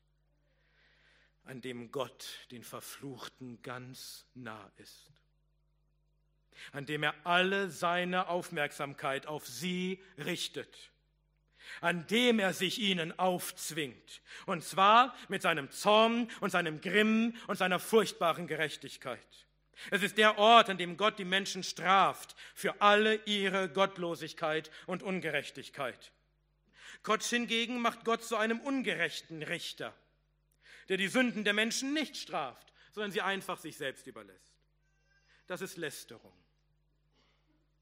an 1.45 1.63
dem 1.63 1.91
Gott 1.91 2.47
den 2.51 2.63
Verfluchten 2.63 3.61
ganz 3.63 4.27
nah 4.35 4.71
ist, 4.77 5.11
an 6.73 6.87
dem 6.87 7.03
er 7.03 7.15
alle 7.25 7.71
seine 7.71 8.29
Aufmerksamkeit 8.29 9.27
auf 9.27 9.47
sie 9.47 10.03
richtet, 10.19 10.91
an 11.81 12.07
dem 12.07 12.39
er 12.39 12.53
sich 12.53 12.79
ihnen 12.81 13.19
aufzwingt, 13.19 14.23
und 14.47 14.65
zwar 14.65 15.15
mit 15.29 15.43
seinem 15.43 15.71
Zorn 15.71 16.31
und 16.41 16.51
seinem 16.51 16.81
Grimm 16.81 17.35
und 17.47 17.57
seiner 17.57 17.79
furchtbaren 17.79 18.47
Gerechtigkeit. 18.47 19.21
Es 19.91 20.03
ist 20.03 20.19
der 20.19 20.39
Ort, 20.39 20.69
an 20.69 20.77
dem 20.77 20.97
Gott 20.97 21.19
die 21.19 21.25
Menschen 21.25 21.63
straft 21.63 22.37
für 22.55 22.83
alle 22.83 23.15
ihre 23.25 23.69
Gottlosigkeit 23.71 24.71
und 24.87 25.03
Ungerechtigkeit. 25.03 26.13
Gott 27.03 27.23
hingegen 27.23 27.81
macht 27.81 28.05
Gott 28.05 28.23
zu 28.23 28.37
einem 28.37 28.61
ungerechten 28.61 29.43
Richter, 29.43 29.95
der 30.89 30.99
die 30.99 31.09
Sünden 31.09 31.45
der 31.45 31.55
Menschen 31.55 31.95
nicht 31.95 32.17
straft, 32.17 32.73
sondern 32.93 33.13
sie 33.13 33.23
einfach 33.23 33.59
sich 33.59 33.77
selbst 33.77 34.07
überlässt. 34.07 34.61
Das 35.47 35.63
ist 35.63 35.79
Lästerung. 35.79 36.33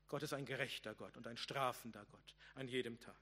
Gott 0.09 0.23
ist 0.23 0.33
ein 0.33 0.47
gerechter 0.47 0.95
Gott 0.95 1.17
und 1.17 1.27
ein 1.27 1.37
strafender 1.37 2.05
Gott 2.11 2.35
an 2.55 2.69
jedem 2.69 2.99
Tag. 2.99 3.17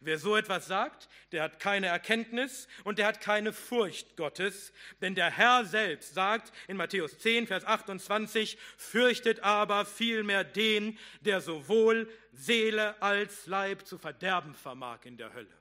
Wer 0.00 0.18
so 0.18 0.36
etwas 0.36 0.66
sagt, 0.66 1.08
der 1.32 1.42
hat 1.42 1.60
keine 1.60 1.86
Erkenntnis 1.86 2.68
und 2.84 2.98
der 2.98 3.06
hat 3.06 3.20
keine 3.20 3.52
Furcht 3.52 4.16
Gottes, 4.16 4.72
denn 5.00 5.14
der 5.14 5.30
Herr 5.30 5.64
selbst 5.64 6.14
sagt 6.14 6.52
in 6.66 6.76
Matthäus 6.76 7.18
10, 7.18 7.46
Vers 7.46 7.64
28, 7.64 8.58
fürchtet 8.76 9.40
aber 9.40 9.84
vielmehr 9.86 10.44
den, 10.44 10.98
der 11.20 11.40
sowohl 11.40 12.10
Seele 12.32 13.00
als 13.02 13.46
Leib 13.46 13.86
zu 13.86 13.98
verderben 13.98 14.54
vermag 14.54 15.04
in 15.04 15.16
der 15.16 15.32
Hölle. 15.32 15.57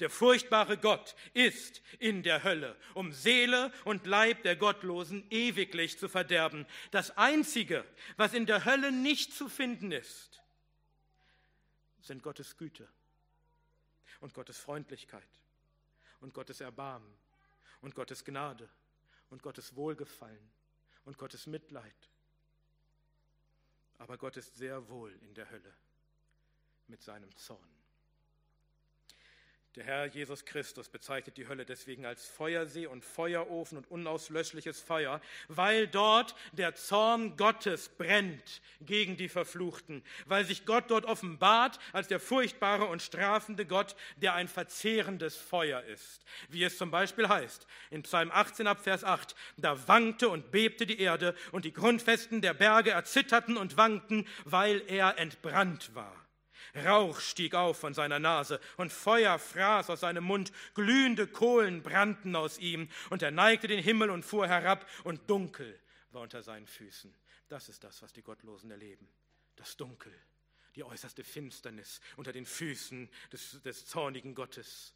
Der 0.00 0.10
furchtbare 0.10 0.78
Gott 0.78 1.14
ist 1.34 1.82
in 1.98 2.22
der 2.22 2.44
Hölle, 2.44 2.76
um 2.94 3.12
Seele 3.12 3.72
und 3.84 4.06
Leib 4.06 4.42
der 4.42 4.56
Gottlosen 4.56 5.24
ewiglich 5.30 5.98
zu 5.98 6.08
verderben. 6.08 6.66
Das 6.90 7.16
Einzige, 7.16 7.84
was 8.16 8.34
in 8.34 8.46
der 8.46 8.64
Hölle 8.64 8.92
nicht 8.92 9.32
zu 9.32 9.48
finden 9.48 9.92
ist, 9.92 10.42
sind 12.00 12.22
Gottes 12.22 12.56
Güte 12.56 12.88
und 14.20 14.34
Gottes 14.34 14.58
Freundlichkeit 14.58 15.28
und 16.20 16.34
Gottes 16.34 16.60
Erbarmen 16.60 17.12
und 17.80 17.94
Gottes 17.94 18.24
Gnade 18.24 18.68
und 19.30 19.42
Gottes 19.42 19.76
Wohlgefallen 19.76 20.50
und 21.04 21.18
Gottes 21.18 21.46
Mitleid. 21.46 22.10
Aber 23.98 24.16
Gott 24.16 24.36
ist 24.36 24.56
sehr 24.56 24.88
wohl 24.88 25.12
in 25.22 25.34
der 25.34 25.50
Hölle 25.50 25.74
mit 26.86 27.02
seinem 27.02 27.34
Zorn. 27.36 27.77
Der 29.76 29.84
Herr 29.84 30.06
Jesus 30.06 30.46
Christus 30.46 30.88
bezeichnet 30.88 31.36
die 31.36 31.46
Hölle 31.46 31.66
deswegen 31.66 32.06
als 32.06 32.26
Feuersee 32.26 32.86
und 32.86 33.04
Feuerofen 33.04 33.76
und 33.76 33.90
unauslöschliches 33.90 34.80
Feuer, 34.80 35.20
weil 35.48 35.86
dort 35.86 36.34
der 36.52 36.74
Zorn 36.74 37.36
Gottes 37.36 37.90
brennt 37.90 38.62
gegen 38.80 39.18
die 39.18 39.28
Verfluchten, 39.28 40.02
weil 40.24 40.46
sich 40.46 40.64
Gott 40.64 40.84
dort 40.90 41.04
offenbart 41.04 41.78
als 41.92 42.08
der 42.08 42.18
furchtbare 42.18 42.86
und 42.86 43.02
strafende 43.02 43.66
Gott, 43.66 43.94
der 44.16 44.32
ein 44.32 44.48
verzehrendes 44.48 45.36
Feuer 45.36 45.82
ist. 45.82 46.24
Wie 46.48 46.64
es 46.64 46.78
zum 46.78 46.90
Beispiel 46.90 47.28
heißt 47.28 47.66
in 47.90 48.02
Psalm 48.04 48.30
18 48.32 48.66
ab 48.66 48.80
Vers 48.80 49.04
8, 49.04 49.36
da 49.58 49.86
wankte 49.86 50.30
und 50.30 50.50
bebte 50.50 50.86
die 50.86 50.98
Erde 50.98 51.34
und 51.52 51.66
die 51.66 51.74
Grundfesten 51.74 52.40
der 52.40 52.54
Berge 52.54 52.92
erzitterten 52.92 53.58
und 53.58 53.76
wankten, 53.76 54.26
weil 54.44 54.82
er 54.88 55.18
entbrannt 55.18 55.94
war. 55.94 56.27
Rauch 56.78 57.20
stieg 57.20 57.54
auf 57.54 57.78
von 57.78 57.94
seiner 57.94 58.18
Nase 58.18 58.60
und 58.76 58.92
Feuer 58.92 59.38
fraß 59.38 59.90
aus 59.90 60.00
seinem 60.00 60.24
Mund, 60.24 60.52
glühende 60.74 61.26
Kohlen 61.26 61.82
brannten 61.82 62.36
aus 62.36 62.58
ihm 62.58 62.88
und 63.10 63.22
er 63.22 63.30
neigte 63.30 63.68
den 63.68 63.82
Himmel 63.82 64.10
und 64.10 64.24
fuhr 64.24 64.48
herab 64.48 64.88
und 65.04 65.28
dunkel 65.28 65.78
war 66.10 66.22
unter 66.22 66.42
seinen 66.42 66.66
Füßen. 66.66 67.14
Das 67.48 67.68
ist 67.68 67.84
das, 67.84 68.02
was 68.02 68.12
die 68.12 68.22
Gottlosen 68.22 68.70
erleben. 68.70 69.08
Das 69.56 69.76
Dunkel, 69.76 70.14
die 70.76 70.84
äußerste 70.84 71.24
Finsternis 71.24 72.00
unter 72.16 72.32
den 72.32 72.46
Füßen 72.46 73.08
des, 73.32 73.62
des 73.62 73.86
zornigen 73.86 74.34
Gottes. 74.34 74.94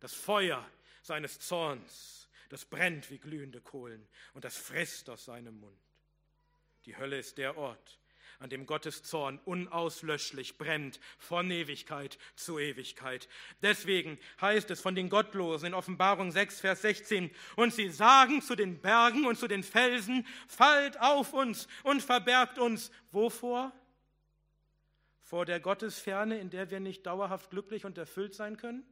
Das 0.00 0.14
Feuer 0.14 0.64
seines 1.02 1.40
Zorns, 1.40 2.28
das 2.48 2.64
brennt 2.64 3.10
wie 3.10 3.18
glühende 3.18 3.60
Kohlen 3.60 4.08
und 4.32 4.44
das 4.44 4.56
frisst 4.56 5.10
aus 5.10 5.26
seinem 5.26 5.60
Mund. 5.60 5.78
Die 6.86 6.96
Hölle 6.96 7.18
ist 7.18 7.36
der 7.36 7.58
Ort, 7.58 7.98
an 8.40 8.50
dem 8.50 8.66
Gottes 8.66 9.02
Zorn 9.02 9.40
unauslöschlich 9.44 10.58
brennt 10.58 11.00
von 11.18 11.50
Ewigkeit 11.50 12.18
zu 12.36 12.58
Ewigkeit. 12.58 13.28
Deswegen 13.62 14.18
heißt 14.40 14.70
es 14.70 14.80
von 14.80 14.94
den 14.94 15.08
Gottlosen 15.08 15.68
in 15.68 15.74
Offenbarung 15.74 16.30
6, 16.30 16.60
Vers 16.60 16.82
16, 16.82 17.30
und 17.56 17.74
sie 17.74 17.90
sagen 17.90 18.40
zu 18.40 18.54
den 18.54 18.80
Bergen 18.80 19.26
und 19.26 19.38
zu 19.38 19.48
den 19.48 19.64
Felsen, 19.64 20.26
fallt 20.46 21.00
auf 21.00 21.32
uns 21.32 21.66
und 21.82 22.02
verbergt 22.02 22.58
uns. 22.58 22.92
Wovor? 23.10 23.72
Vor 25.20 25.44
der 25.44 25.60
Gottesferne, 25.60 26.38
in 26.38 26.50
der 26.50 26.70
wir 26.70 26.80
nicht 26.80 27.06
dauerhaft 27.06 27.50
glücklich 27.50 27.84
und 27.84 27.98
erfüllt 27.98 28.34
sein 28.34 28.56
können? 28.56 28.86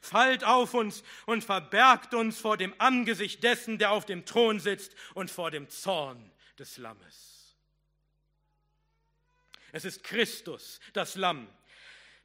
Fallt 0.00 0.44
auf 0.44 0.74
uns 0.74 1.04
und 1.26 1.44
verbergt 1.44 2.14
uns 2.14 2.38
vor 2.38 2.56
dem 2.56 2.74
Angesicht 2.78 3.42
dessen, 3.44 3.78
der 3.78 3.92
auf 3.92 4.04
dem 4.04 4.24
Thron 4.24 4.58
sitzt 4.58 4.96
und 5.14 5.30
vor 5.30 5.50
dem 5.50 5.68
Zorn 5.68 6.32
des 6.58 6.76
Lammes. 6.78 7.33
Es 9.74 9.84
ist 9.84 10.04
Christus, 10.04 10.78
das 10.92 11.16
Lamm, 11.16 11.48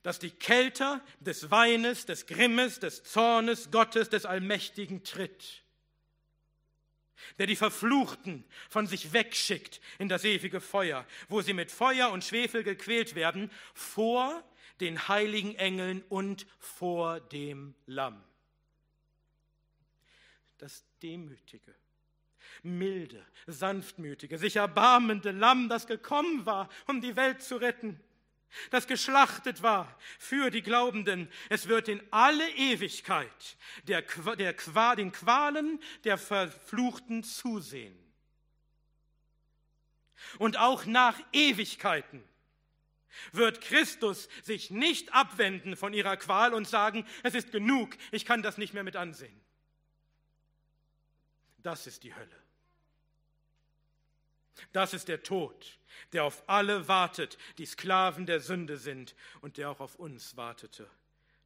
das 0.04 0.20
die 0.20 0.30
Kelter 0.30 1.04
des 1.20 1.50
Weines, 1.50 2.06
des 2.06 2.28
Grimmes, 2.28 2.80
des 2.80 3.02
Zornes 3.02 3.72
Gottes, 3.72 4.08
des 4.08 4.28
Allmächtigen 4.28 5.04
tritt, 5.04 5.64
der 7.40 7.48
die 7.48 7.56
Verfluchten 7.56 8.46
von 8.70 8.86
sich 8.86 9.14
wegschickt 9.14 9.82
in 9.98 10.10
das 10.10 10.26
ewige 10.26 10.62
Feuer, 10.62 11.08
wo 11.28 11.42
sie 11.42 11.54
mit 11.54 11.72
Feuer 11.72 12.12
und 12.12 12.24
Schwefel 12.24 12.64
gequält 12.64 13.16
werden, 13.16 13.50
vor 13.74 14.44
den 14.80 15.08
heiligen 15.08 15.56
Engeln 15.56 16.04
und 16.08 16.46
vor 16.60 17.20
dem 17.20 17.74
Lamm. 17.88 18.24
Das 20.60 20.86
Demütige 21.02 21.74
milde, 22.64 23.26
sanftmütige, 23.48 24.38
sich 24.38 24.58
erbarmende 24.58 25.32
Lamm, 25.32 25.70
das 25.70 25.88
gekommen 25.88 26.46
war, 26.46 26.70
um 26.88 27.02
die 27.02 27.16
Welt 27.16 27.42
zu 27.42 27.58
retten, 27.58 28.00
das 28.72 28.88
geschlachtet 28.88 29.62
war 29.62 29.96
für 30.18 30.50
die 30.50 30.62
Glaubenden. 30.62 31.30
Es 31.50 31.68
wird 31.68 31.88
in 31.88 32.02
alle 32.12 32.50
Ewigkeit 32.52 33.58
der, 33.88 34.04
der, 34.38 34.56
den 34.96 35.12
Qualen 35.12 35.80
der 36.04 36.18
Verfluchten 36.18 37.24
zusehen. 37.24 37.98
Und 40.38 40.58
auch 40.58 40.86
nach 40.86 41.20
Ewigkeiten 41.32 42.24
wird 43.32 43.62
Christus 43.62 44.30
sich 44.44 44.72
nicht 44.72 45.14
abwenden 45.14 45.76
von 45.76 45.94
ihrer 45.94 46.18
Qual 46.18 46.54
und 46.54 46.68
sagen, 46.68 47.06
es 47.24 47.36
ist 47.36 47.52
genug, 47.52 47.96
ich 48.12 48.26
kann 48.26 48.42
das 48.42 48.58
nicht 48.58 48.74
mehr 48.74 48.84
mit 48.84 48.96
ansehen. 48.96 49.40
Das 51.58 51.88
ist 51.88 52.04
die 52.04 52.16
Hölle. 52.16 52.49
Das 54.72 54.94
ist 54.94 55.08
der 55.08 55.24
Tod, 55.24 55.80
der 56.14 56.24
auf 56.24 56.44
alle 56.48 56.88
wartet, 56.88 57.38
die 57.58 57.66
Sklaven 57.66 58.26
der 58.26 58.40
Sünde 58.40 58.78
sind 58.78 59.16
und 59.42 59.58
der 59.58 59.70
auch 59.70 59.80
auf 59.80 59.96
uns 59.96 60.38
wartete, 60.38 60.90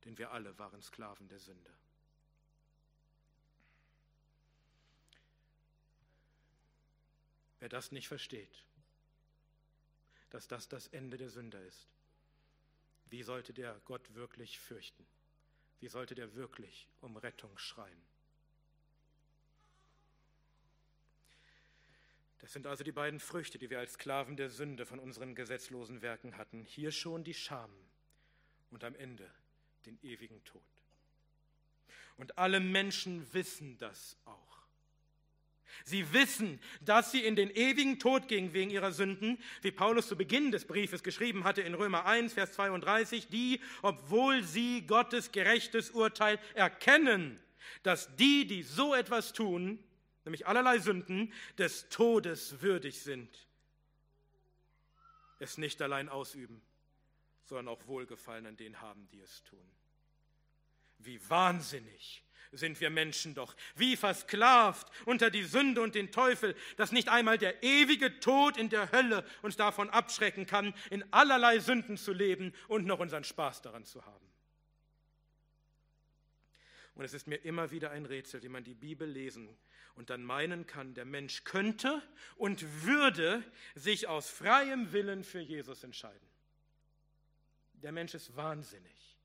denn 0.06 0.18
wir 0.18 0.32
alle 0.32 0.58
waren 0.58 0.82
Sklaven 0.82 1.28
der 1.28 1.40
Sünde. 1.40 1.72
Wer 7.60 7.70
das 7.70 7.92
nicht 7.92 8.10
versteht, 8.10 8.64
dass 10.30 10.48
das 10.48 10.68
das 10.68 10.88
Ende 10.88 11.18
der 11.18 11.30
Sünder 11.30 11.62
ist, 11.62 11.88
wie 13.06 13.24
sollte 13.24 13.54
der 13.54 13.80
Gott 13.86 14.16
wirklich 14.16 14.60
fürchten? 14.60 15.06
Wie 15.80 15.88
sollte 15.88 16.16
der 16.16 16.34
wirklich 16.34 16.88
um 17.02 17.16
Rettung 17.16 17.58
schreien? 17.58 18.02
Das 22.44 22.52
sind 22.52 22.68
also 22.68 22.84
die 22.84 22.92
beiden 22.92 23.22
Früchte, 23.22 23.58
die 23.58 23.70
wir 23.70 23.80
als 23.80 23.94
Sklaven 23.94 24.36
der 24.36 24.50
Sünde 24.50 24.86
von 24.86 25.00
unseren 25.00 25.34
gesetzlosen 25.34 26.02
Werken 26.02 26.36
hatten. 26.38 26.66
Hier 26.66 26.92
schon 26.92 27.24
die 27.24 27.34
Scham 27.34 27.70
und 28.70 28.84
am 28.84 28.96
Ende 28.96 29.32
den 29.86 29.98
ewigen 30.04 30.44
Tod. 30.44 30.62
Und 32.18 32.38
alle 32.38 32.60
Menschen 32.60 33.34
wissen 33.34 33.78
das 33.78 34.18
auch. 34.26 34.68
Sie 35.86 36.12
wissen, 36.12 36.60
dass 36.82 37.14
sie 37.14 37.24
in 37.24 37.38
den 37.38 37.50
ewigen 37.50 37.98
Tod 37.98 38.28
gingen 38.28 38.52
wegen 38.52 38.72
ihrer 38.72 38.92
Sünden, 38.92 39.42
wie 39.62 39.72
Paulus 39.72 40.10
zu 40.10 40.18
Beginn 40.18 40.52
des 40.52 40.66
Briefes 40.66 41.02
geschrieben 41.02 41.46
hatte 41.46 41.62
in 41.62 41.74
Römer 41.74 42.06
1, 42.06 42.34
Vers 42.34 42.52
32, 42.52 43.30
die, 43.30 43.62
obwohl 43.82 44.44
sie 44.44 44.86
Gottes 44.86 45.32
gerechtes 45.32 45.92
Urteil 45.92 46.38
erkennen, 46.56 47.40
dass 47.84 48.14
die, 48.18 48.46
die 48.46 48.64
so 48.64 48.94
etwas 48.94 49.32
tun, 49.32 49.80
nämlich 50.26 50.48
allerlei 50.48 50.80
Sünden, 50.80 51.34
des 51.58 51.90
Todes 51.90 52.62
würdig 52.62 53.02
sind, 53.02 53.48
es 55.40 55.58
nicht 55.58 55.82
allein 55.82 56.10
ausüben, 56.10 56.62
sondern 57.44 57.68
auch 57.68 57.88
Wohlgefallen 57.88 58.46
an 58.46 58.58
denen 58.58 58.82
haben, 58.82 59.08
die 59.10 59.20
es 59.20 59.44
tun. 59.44 59.70
Wie 61.00 61.20
wahnsinnig 61.30 62.24
sind 62.52 62.80
wir 62.80 62.90
Menschen 62.90 63.34
doch, 63.34 63.56
wie 63.76 63.98
versklavt 63.98 64.88
unter 65.06 65.30
die 65.30 65.44
Sünde 65.44 65.82
und 65.82 65.96
den 65.96 66.12
Teufel, 66.12 66.56
dass 66.78 66.92
nicht 66.92 67.10
einmal 67.10 67.38
der 67.38 67.64
ewige 67.64 68.20
Tod 68.20 68.58
in 68.58 68.70
der 68.70 68.92
Hölle 68.92 69.26
uns 69.42 69.58
davon 69.58 69.90
abschrecken 69.90 70.46
kann, 70.46 70.74
in 70.92 71.04
allerlei 71.12 71.60
Sünden 71.60 71.98
zu 71.98 72.14
leben 72.14 72.54
und 72.68 72.86
noch 72.86 73.00
unseren 73.00 73.24
Spaß 73.24 73.64
daran 73.64 73.86
zu 73.86 74.06
haben. 74.06 74.33
Und 76.96 77.04
es 77.06 77.14
ist 77.14 77.28
mir 77.28 77.38
immer 77.38 77.72
wieder 77.72 77.92
ein 77.92 78.06
Rätsel, 78.06 78.44
wie 78.44 78.50
man 78.50 78.64
die 78.64 78.76
Bibel 78.76 79.08
lesen 79.10 79.50
und 79.96 80.10
dann 80.10 80.24
meinen 80.24 80.68
kann, 80.68 80.94
der 80.94 81.06
Mensch 81.06 81.44
könnte 81.44 82.02
und 82.36 82.84
würde 82.84 83.44
sich 83.76 84.08
aus 84.08 84.30
freiem 84.30 84.92
Willen 84.92 85.24
für 85.24 85.40
Jesus 85.40 85.84
entscheiden. 85.84 86.28
Der 87.74 87.92
Mensch 87.92 88.14
ist 88.14 88.36
wahnsinnig. 88.36 89.18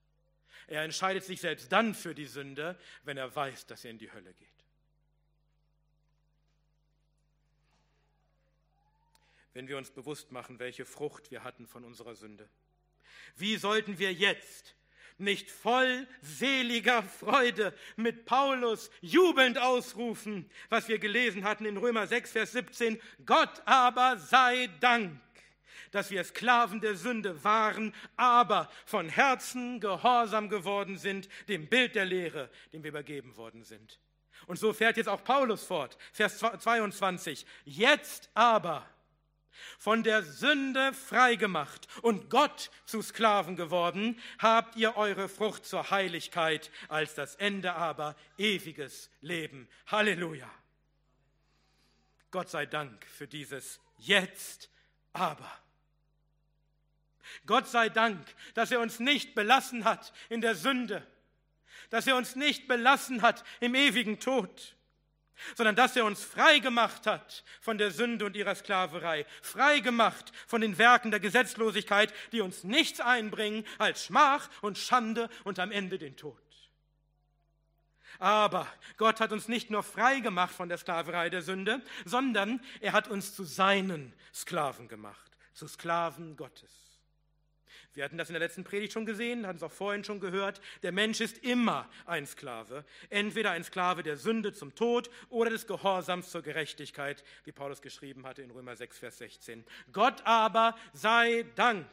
Er 0.66 0.82
entscheidet 0.82 1.24
sich 1.24 1.40
selbst 1.40 1.72
dann 1.72 1.94
für 1.94 2.14
die 2.14 2.26
Sünde, 2.26 2.78
wenn 3.04 3.16
er 3.16 3.34
weiß, 3.34 3.66
dass 3.66 3.84
er 3.84 3.90
in 3.90 3.98
die 3.98 4.12
Hölle 4.12 4.34
geht. 4.34 4.48
Wenn 9.54 9.68
wir 9.68 9.78
uns 9.78 9.90
bewusst 9.90 10.30
machen, 10.30 10.58
welche 10.58 10.84
Frucht 10.84 11.30
wir 11.30 11.42
hatten 11.42 11.66
von 11.66 11.84
unserer 11.84 12.14
Sünde. 12.14 12.48
Wie 13.36 13.56
sollten 13.56 13.98
wir 13.98 14.12
jetzt 14.12 14.74
nicht 15.18 15.50
voll 15.50 16.06
seliger 16.22 17.02
Freude 17.02 17.74
mit 17.96 18.24
Paulus 18.24 18.90
jubelnd 19.00 19.58
ausrufen, 19.58 20.48
was 20.68 20.88
wir 20.88 20.98
gelesen 20.98 21.44
hatten 21.44 21.64
in 21.64 21.76
Römer 21.76 22.06
6, 22.06 22.32
Vers 22.32 22.52
17, 22.52 23.00
Gott 23.24 23.62
aber 23.64 24.18
sei 24.18 24.68
Dank 24.80 25.20
dass 25.90 26.10
wir 26.10 26.22
Sklaven 26.24 26.80
der 26.80 26.96
Sünde 26.96 27.42
waren, 27.44 27.94
aber 28.16 28.70
von 28.84 29.08
Herzen 29.08 29.80
gehorsam 29.80 30.48
geworden 30.48 30.98
sind 30.98 31.28
dem 31.48 31.66
Bild 31.66 31.94
der 31.94 32.04
Lehre, 32.04 32.50
dem 32.72 32.82
wir 32.82 32.90
übergeben 32.90 33.36
worden 33.36 33.64
sind. 33.64 33.98
Und 34.46 34.58
so 34.58 34.72
fährt 34.72 34.96
jetzt 34.96 35.08
auch 35.08 35.24
Paulus 35.24 35.64
fort, 35.64 35.98
Vers 36.12 36.38
22. 36.38 37.44
Jetzt 37.64 38.30
aber, 38.34 38.88
von 39.78 40.02
der 40.02 40.22
Sünde 40.22 40.92
freigemacht 40.92 41.86
und 42.02 42.30
Gott 42.30 42.70
zu 42.84 43.02
Sklaven 43.02 43.56
geworden, 43.56 44.20
habt 44.38 44.76
ihr 44.76 44.96
eure 44.96 45.28
Frucht 45.28 45.64
zur 45.64 45.90
Heiligkeit, 45.90 46.70
als 46.88 47.14
das 47.14 47.34
Ende 47.36 47.74
aber 47.74 48.16
ewiges 48.36 49.10
Leben. 49.20 49.68
Halleluja. 49.86 50.50
Gott 52.30 52.50
sei 52.50 52.66
Dank 52.66 53.04
für 53.06 53.26
dieses 53.26 53.80
Jetzt 53.96 54.70
aber. 55.12 55.50
Gott 57.46 57.68
sei 57.68 57.88
Dank, 57.88 58.26
dass 58.54 58.70
er 58.70 58.80
uns 58.80 59.00
nicht 59.00 59.34
belassen 59.34 59.84
hat 59.84 60.12
in 60.28 60.40
der 60.40 60.54
Sünde, 60.54 61.06
dass 61.90 62.06
er 62.06 62.16
uns 62.16 62.36
nicht 62.36 62.68
belassen 62.68 63.22
hat 63.22 63.44
im 63.60 63.74
ewigen 63.74 64.20
Tod, 64.20 64.76
sondern 65.56 65.76
dass 65.76 65.96
er 65.96 66.04
uns 66.04 66.22
frei 66.22 66.58
gemacht 66.58 67.06
hat 67.06 67.44
von 67.60 67.78
der 67.78 67.90
Sünde 67.90 68.24
und 68.24 68.36
ihrer 68.36 68.54
Sklaverei, 68.54 69.26
frei 69.42 69.80
gemacht 69.80 70.32
von 70.46 70.60
den 70.60 70.78
Werken 70.78 71.10
der 71.10 71.20
Gesetzlosigkeit, 71.20 72.12
die 72.32 72.40
uns 72.40 72.64
nichts 72.64 73.00
einbringen 73.00 73.64
als 73.78 74.04
Schmach 74.04 74.48
und 74.62 74.78
Schande 74.78 75.28
und 75.44 75.58
am 75.58 75.70
Ende 75.70 75.98
den 75.98 76.16
Tod. 76.16 76.36
Aber 78.18 78.66
Gott 78.96 79.20
hat 79.20 79.32
uns 79.32 79.46
nicht 79.48 79.70
nur 79.70 79.82
frei 79.82 80.20
gemacht 80.20 80.54
von 80.54 80.68
der 80.68 80.78
Sklaverei 80.78 81.30
der 81.30 81.42
Sünde, 81.42 81.82
sondern 82.04 82.60
er 82.80 82.92
hat 82.92 83.08
uns 83.08 83.34
zu 83.34 83.44
seinen 83.44 84.12
Sklaven 84.34 84.88
gemacht, 84.88 85.30
zu 85.54 85.68
Sklaven 85.68 86.36
Gottes. 86.36 86.87
Wir 87.98 88.04
hatten 88.04 88.16
das 88.16 88.28
in 88.28 88.34
der 88.34 88.40
letzten 88.40 88.62
Predigt 88.62 88.92
schon 88.92 89.06
gesehen, 89.06 89.44
hatten 89.44 89.56
es 89.56 89.62
auch 89.64 89.72
vorhin 89.72 90.04
schon 90.04 90.20
gehört. 90.20 90.60
Der 90.84 90.92
Mensch 90.92 91.20
ist 91.20 91.38
immer 91.38 91.90
ein 92.06 92.28
Sklave. 92.28 92.84
Entweder 93.10 93.50
ein 93.50 93.64
Sklave 93.64 94.04
der 94.04 94.16
Sünde 94.16 94.52
zum 94.52 94.72
Tod 94.76 95.10
oder 95.30 95.50
des 95.50 95.66
Gehorsams 95.66 96.30
zur 96.30 96.42
Gerechtigkeit, 96.42 97.24
wie 97.42 97.50
Paulus 97.50 97.82
geschrieben 97.82 98.24
hatte 98.24 98.42
in 98.42 98.52
Römer 98.52 98.76
6, 98.76 98.98
Vers 98.98 99.18
16. 99.18 99.64
Gott 99.92 100.22
aber 100.24 100.78
sei 100.92 101.44
Dank, 101.56 101.88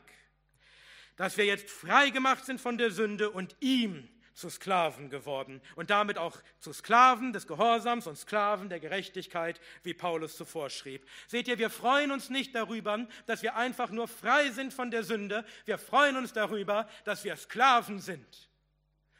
dass 1.15 1.37
wir 1.37 1.45
jetzt 1.45 1.71
frei 1.71 2.11
gemacht 2.11 2.45
sind 2.45 2.61
von 2.61 2.77
der 2.77 2.91
Sünde 2.91 3.31
und 3.31 3.55
ihm 3.59 4.07
zu 4.35 4.49
Sklaven 4.49 5.09
geworden 5.09 5.61
und 5.75 5.89
damit 5.89 6.17
auch 6.17 6.37
zu 6.59 6.73
Sklaven 6.73 7.33
des 7.33 7.47
Gehorsams 7.47 8.05
und 8.05 8.17
Sklaven 8.17 8.69
der 8.69 8.79
Gerechtigkeit, 8.79 9.59
wie 9.81 9.93
Paulus 9.93 10.35
zuvor 10.35 10.69
schrieb. 10.69 11.07
Seht 11.27 11.47
ihr, 11.47 11.57
wir 11.57 11.69
freuen 11.69 12.11
uns 12.11 12.29
nicht 12.29 12.53
darüber, 12.53 13.07
dass 13.25 13.41
wir 13.41 13.55
einfach 13.55 13.89
nur 13.89 14.07
frei 14.07 14.51
sind 14.51 14.73
von 14.73 14.91
der 14.91 15.03
Sünde. 15.03 15.45
Wir 15.63 15.77
freuen 15.77 16.17
uns 16.17 16.33
darüber, 16.33 16.87
dass 17.05 17.23
wir 17.23 17.35
Sklaven 17.37 17.99
sind. 17.99 18.49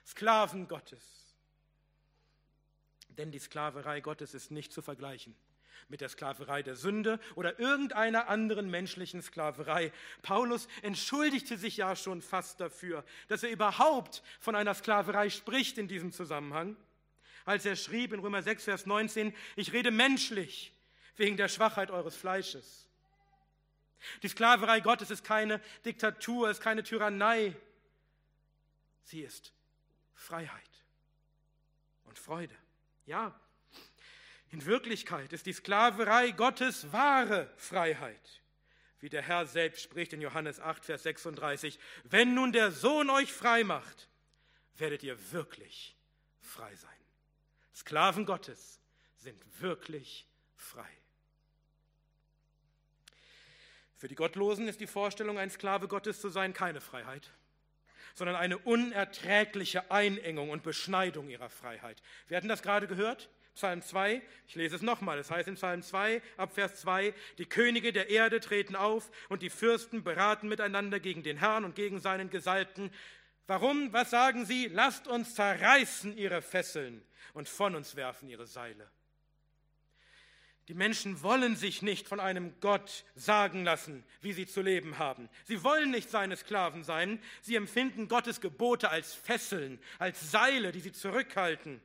Sklaven 0.05 0.67
Gottes. 0.67 1.03
Denn 3.07 3.31
die 3.31 3.39
Sklaverei 3.39 4.01
Gottes 4.01 4.33
ist 4.33 4.51
nicht 4.51 4.73
zu 4.73 4.81
vergleichen 4.81 5.35
mit 5.87 6.01
der 6.01 6.09
Sklaverei 6.09 6.63
der 6.63 6.75
Sünde 6.75 7.19
oder 7.35 7.59
irgendeiner 7.59 8.27
anderen 8.27 8.69
menschlichen 8.69 9.21
Sklaverei. 9.21 9.91
Paulus 10.21 10.67
entschuldigte 10.81 11.57
sich 11.57 11.77
ja 11.77 11.95
schon 11.95 12.21
fast 12.21 12.59
dafür, 12.59 13.03
dass 13.27 13.43
er 13.43 13.51
überhaupt 13.51 14.23
von 14.39 14.55
einer 14.55 14.73
Sklaverei 14.73 15.29
spricht 15.29 15.77
in 15.77 15.87
diesem 15.87 16.11
Zusammenhang, 16.11 16.75
als 17.45 17.65
er 17.65 17.75
schrieb 17.75 18.13
in 18.13 18.19
Römer 18.19 18.41
6, 18.41 18.63
Vers 18.63 18.85
19, 18.85 19.33
ich 19.55 19.73
rede 19.73 19.91
menschlich 19.91 20.73
wegen 21.15 21.37
der 21.37 21.47
Schwachheit 21.47 21.91
eures 21.91 22.15
Fleisches. 22.15 22.87
Die 24.23 24.27
Sklaverei 24.27 24.79
Gottes 24.81 25.11
ist 25.11 25.23
keine 25.23 25.61
Diktatur, 25.85 26.49
ist 26.49 26.61
keine 26.61 26.83
Tyrannei. 26.83 27.55
Sie 29.03 29.21
ist 29.21 29.53
Freiheit 30.15 30.61
und 32.05 32.17
Freude. 32.17 32.55
Ja, 33.05 33.39
in 34.55 34.65
Wirklichkeit 34.65 35.33
ist 35.33 35.47
die 35.47 35.51
Sklaverei 35.51 36.31
Gottes 36.31 36.93
wahre 36.93 37.51
Freiheit. 37.57 38.41
Wie 39.01 39.09
der 39.09 39.21
Herr 39.21 39.45
selbst 39.45 39.83
spricht 39.83 40.13
in 40.13 40.21
Johannes 40.21 40.61
8, 40.61 40.85
Vers 40.85 41.03
36, 41.03 41.77
wenn 42.05 42.33
nun 42.33 42.53
der 42.53 42.71
Sohn 42.71 43.09
euch 43.09 43.33
frei 43.33 43.65
macht, 43.65 44.07
werdet 44.77 45.03
ihr 45.03 45.17
wirklich 45.33 45.97
frei 46.39 46.73
sein. 46.73 46.89
Sklaven 47.75 48.25
Gottes 48.25 48.79
sind 49.17 49.43
wirklich 49.59 50.25
frei. 50.55 50.87
Für 53.97 54.07
die 54.07 54.15
Gottlosen 54.15 54.69
ist 54.69 54.79
die 54.79 54.87
Vorstellung, 54.87 55.37
ein 55.37 55.49
Sklave 55.49 55.89
Gottes 55.89 56.21
zu 56.21 56.29
sein, 56.29 56.53
keine 56.53 56.79
Freiheit, 56.79 57.29
sondern 58.13 58.37
eine 58.37 58.57
unerträgliche 58.57 59.91
Einengung 59.91 60.49
und 60.49 60.63
Beschneidung 60.63 61.27
ihrer 61.27 61.49
Freiheit. 61.49 62.01
Wir 62.29 62.37
hatten 62.37 62.47
das 62.47 62.63
gerade 62.63 62.87
gehört. 62.87 63.29
Psalm 63.55 63.81
2, 63.81 64.21
ich 64.49 64.55
lese 64.55 64.75
es 64.75 64.81
nochmal, 64.81 65.17
es 65.17 65.31
heißt 65.31 65.47
in 65.47 65.55
Psalm 65.55 65.81
2, 65.81 66.21
ab 66.35 66.53
Vers 66.53 66.81
2, 66.81 67.13
die 67.37 67.45
Könige 67.45 67.93
der 67.93 68.09
Erde 68.09 68.41
treten 68.41 68.75
auf 68.75 69.09
und 69.29 69.41
die 69.41 69.49
Fürsten 69.49 70.03
beraten 70.03 70.49
miteinander 70.49 70.99
gegen 70.99 71.23
den 71.23 71.37
Herrn 71.37 71.63
und 71.63 71.73
gegen 71.73 72.01
seinen 72.01 72.29
Gesalbten. 72.29 72.91
Warum? 73.47 73.93
Was 73.93 74.09
sagen 74.09 74.45
sie? 74.45 74.67
Lasst 74.67 75.07
uns 75.07 75.35
zerreißen 75.35 76.17
ihre 76.17 76.41
Fesseln 76.41 77.01
und 77.33 77.47
von 77.47 77.75
uns 77.75 77.95
werfen 77.95 78.27
ihre 78.27 78.45
Seile. 78.45 78.91
Die 80.67 80.73
Menschen 80.73 81.23
wollen 81.23 81.55
sich 81.55 81.81
nicht 81.81 82.09
von 82.09 82.19
einem 82.19 82.59
Gott 82.59 83.05
sagen 83.15 83.63
lassen, 83.63 84.03
wie 84.19 84.33
sie 84.33 84.47
zu 84.47 84.61
leben 84.61 84.97
haben. 84.97 85.29
Sie 85.45 85.63
wollen 85.63 85.91
nicht 85.91 86.09
seine 86.09 86.35
Sklaven 86.35 86.83
sein. 86.83 87.21
Sie 87.41 87.55
empfinden 87.55 88.09
Gottes 88.09 88.41
Gebote 88.41 88.89
als 88.89 89.13
Fesseln, 89.13 89.79
als 89.97 90.31
Seile, 90.31 90.73
die 90.73 90.81
sie 90.81 90.91
zurückhalten 90.91 91.79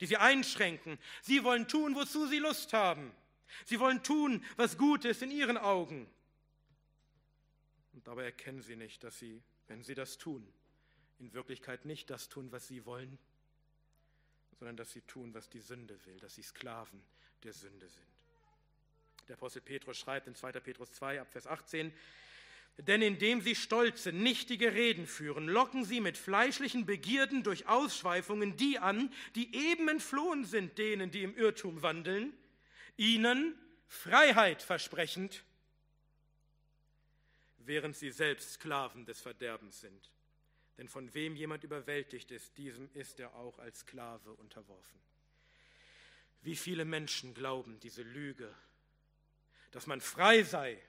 die 0.00 0.06
sie 0.06 0.16
einschränken. 0.16 0.98
Sie 1.22 1.44
wollen 1.44 1.68
tun, 1.68 1.94
wozu 1.94 2.26
sie 2.26 2.38
Lust 2.38 2.72
haben. 2.72 3.12
Sie 3.64 3.80
wollen 3.80 4.02
tun, 4.02 4.44
was 4.56 4.78
gut 4.78 5.04
ist 5.04 5.22
in 5.22 5.30
ihren 5.30 5.56
Augen. 5.56 6.08
Und 7.92 8.06
dabei 8.06 8.24
erkennen 8.24 8.62
sie 8.62 8.76
nicht, 8.76 9.02
dass 9.04 9.18
sie, 9.18 9.42
wenn 9.66 9.82
sie 9.82 9.94
das 9.94 10.18
tun, 10.18 10.46
in 11.18 11.32
Wirklichkeit 11.32 11.84
nicht 11.84 12.10
das 12.10 12.28
tun, 12.28 12.52
was 12.52 12.68
sie 12.68 12.84
wollen, 12.84 13.18
sondern 14.58 14.76
dass 14.76 14.92
sie 14.92 15.02
tun, 15.02 15.34
was 15.34 15.48
die 15.48 15.60
Sünde 15.60 15.98
will, 16.06 16.18
dass 16.18 16.34
sie 16.34 16.42
Sklaven 16.42 17.02
der 17.42 17.52
Sünde 17.52 17.88
sind. 17.88 18.06
Der 19.28 19.36
Apostel 19.36 19.60
Petrus 19.60 19.98
schreibt 19.98 20.26
in 20.26 20.34
2. 20.34 20.52
Petrus 20.52 20.90
2 20.92 21.20
ab 21.20 21.28
Vers 21.30 21.46
18, 21.46 21.92
denn 22.78 23.02
indem 23.02 23.40
sie 23.40 23.56
stolze, 23.56 24.12
nichtige 24.12 24.72
Reden 24.72 25.06
führen, 25.06 25.48
locken 25.48 25.84
sie 25.84 26.00
mit 26.00 26.16
fleischlichen 26.16 26.86
Begierden 26.86 27.42
durch 27.42 27.66
Ausschweifungen 27.66 28.56
die 28.56 28.78
an, 28.78 29.12
die 29.34 29.54
eben 29.54 29.88
entflohen 29.88 30.44
sind 30.44 30.78
denen, 30.78 31.10
die 31.10 31.24
im 31.24 31.36
Irrtum 31.36 31.82
wandeln, 31.82 32.32
ihnen 32.96 33.58
Freiheit 33.88 34.62
versprechend, 34.62 35.42
während 37.58 37.96
sie 37.96 38.10
selbst 38.10 38.54
Sklaven 38.54 39.06
des 39.06 39.20
Verderbens 39.20 39.80
sind. 39.80 40.12
Denn 40.76 40.88
von 40.88 41.12
wem 41.14 41.34
jemand 41.34 41.64
überwältigt 41.64 42.30
ist, 42.30 42.56
diesem 42.56 42.88
ist 42.94 43.18
er 43.18 43.34
auch 43.34 43.58
als 43.58 43.80
Sklave 43.80 44.32
unterworfen. 44.34 45.00
Wie 46.42 46.54
viele 46.54 46.84
Menschen 46.84 47.34
glauben 47.34 47.80
diese 47.80 48.02
Lüge, 48.02 48.54
dass 49.72 49.88
man 49.88 50.00
frei 50.00 50.44
sei 50.44 50.80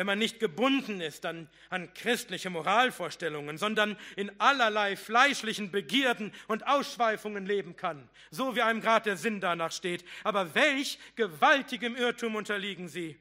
wenn 0.00 0.06
man 0.06 0.18
nicht 0.18 0.40
gebunden 0.40 1.02
ist 1.02 1.26
an, 1.26 1.46
an 1.68 1.92
christliche 1.92 2.48
Moralvorstellungen, 2.48 3.58
sondern 3.58 3.98
in 4.16 4.32
allerlei 4.40 4.96
fleischlichen 4.96 5.70
Begierden 5.70 6.32
und 6.48 6.66
Ausschweifungen 6.66 7.44
leben 7.44 7.76
kann, 7.76 8.08
so 8.30 8.56
wie 8.56 8.62
einem 8.62 8.80
Grad 8.80 9.04
der 9.04 9.18
Sinn 9.18 9.42
danach 9.42 9.72
steht. 9.72 10.02
Aber 10.24 10.54
welch 10.54 10.98
gewaltigem 11.16 11.96
Irrtum 11.96 12.34
unterliegen 12.36 12.88
sie? 12.88 13.20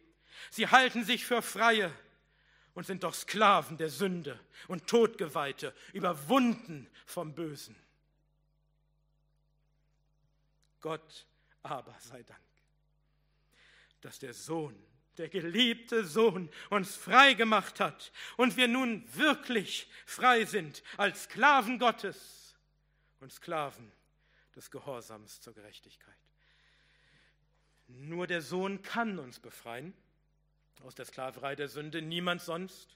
Sie 0.51 0.69
halten 0.69 1.03
sich 1.03 1.25
für 1.25 1.41
Freie 1.41 1.91
und 2.75 2.85
sind 2.85 3.03
doch 3.03 3.13
Sklaven 3.13 3.75
der 3.75 3.89
Sünde 3.89 4.39
und 4.69 4.87
Todgeweihte, 4.87 5.73
überwunden 5.91 6.89
vom 7.05 7.35
Bösen. 7.35 7.75
Gott 10.79 11.27
aber 11.61 11.97
sei 11.99 12.23
Dank, 12.23 12.39
dass 13.99 14.17
der 14.17 14.33
Sohn 14.33 14.81
der 15.19 15.29
geliebte 15.29 16.05
Sohn 16.05 16.49
uns 16.69 16.95
frei 16.95 17.33
gemacht 17.33 17.79
hat 17.79 18.11
und 18.37 18.57
wir 18.57 18.67
nun 18.67 19.03
wirklich 19.13 19.89
frei 20.05 20.45
sind 20.45 20.81
als 20.97 21.25
Sklaven 21.25 21.77
Gottes 21.77 22.55
und 23.19 23.31
Sklaven 23.31 23.91
des 24.55 24.71
Gehorsams 24.71 25.41
zur 25.41 25.53
Gerechtigkeit. 25.53 26.15
Nur 27.87 28.27
der 28.27 28.41
Sohn 28.41 28.81
kann 28.81 29.19
uns 29.19 29.39
befreien 29.39 29.93
aus 30.83 30.95
der 30.95 31.05
Sklaverei 31.05 31.55
der 31.55 31.67
Sünde, 31.67 32.01
niemand 32.01 32.41
sonst. 32.41 32.95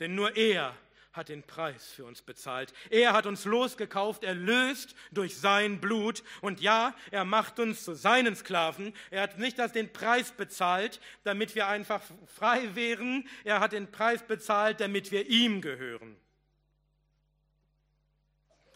Denn 0.00 0.16
nur 0.16 0.36
er 0.36 0.76
hat 1.12 1.28
den 1.28 1.42
Preis 1.42 1.90
für 1.90 2.04
uns 2.04 2.22
bezahlt. 2.22 2.72
Er 2.88 3.12
hat 3.12 3.26
uns 3.26 3.44
losgekauft, 3.44 4.22
erlöst 4.22 4.94
durch 5.10 5.36
sein 5.36 5.80
Blut. 5.80 6.22
Und 6.40 6.60
ja, 6.60 6.94
er 7.10 7.24
macht 7.24 7.58
uns 7.58 7.84
zu 7.84 7.94
seinen 7.94 8.36
Sklaven. 8.36 8.94
Er 9.10 9.22
hat 9.22 9.38
nicht 9.38 9.58
das 9.58 9.72
den 9.72 9.92
Preis 9.92 10.32
bezahlt, 10.32 11.00
damit 11.24 11.54
wir 11.54 11.66
einfach 11.66 12.02
frei 12.26 12.74
wären. 12.74 13.28
Er 13.44 13.60
hat 13.60 13.72
den 13.72 13.90
Preis 13.90 14.22
bezahlt, 14.22 14.80
damit 14.80 15.10
wir 15.10 15.28
ihm 15.28 15.60
gehören. 15.60 16.16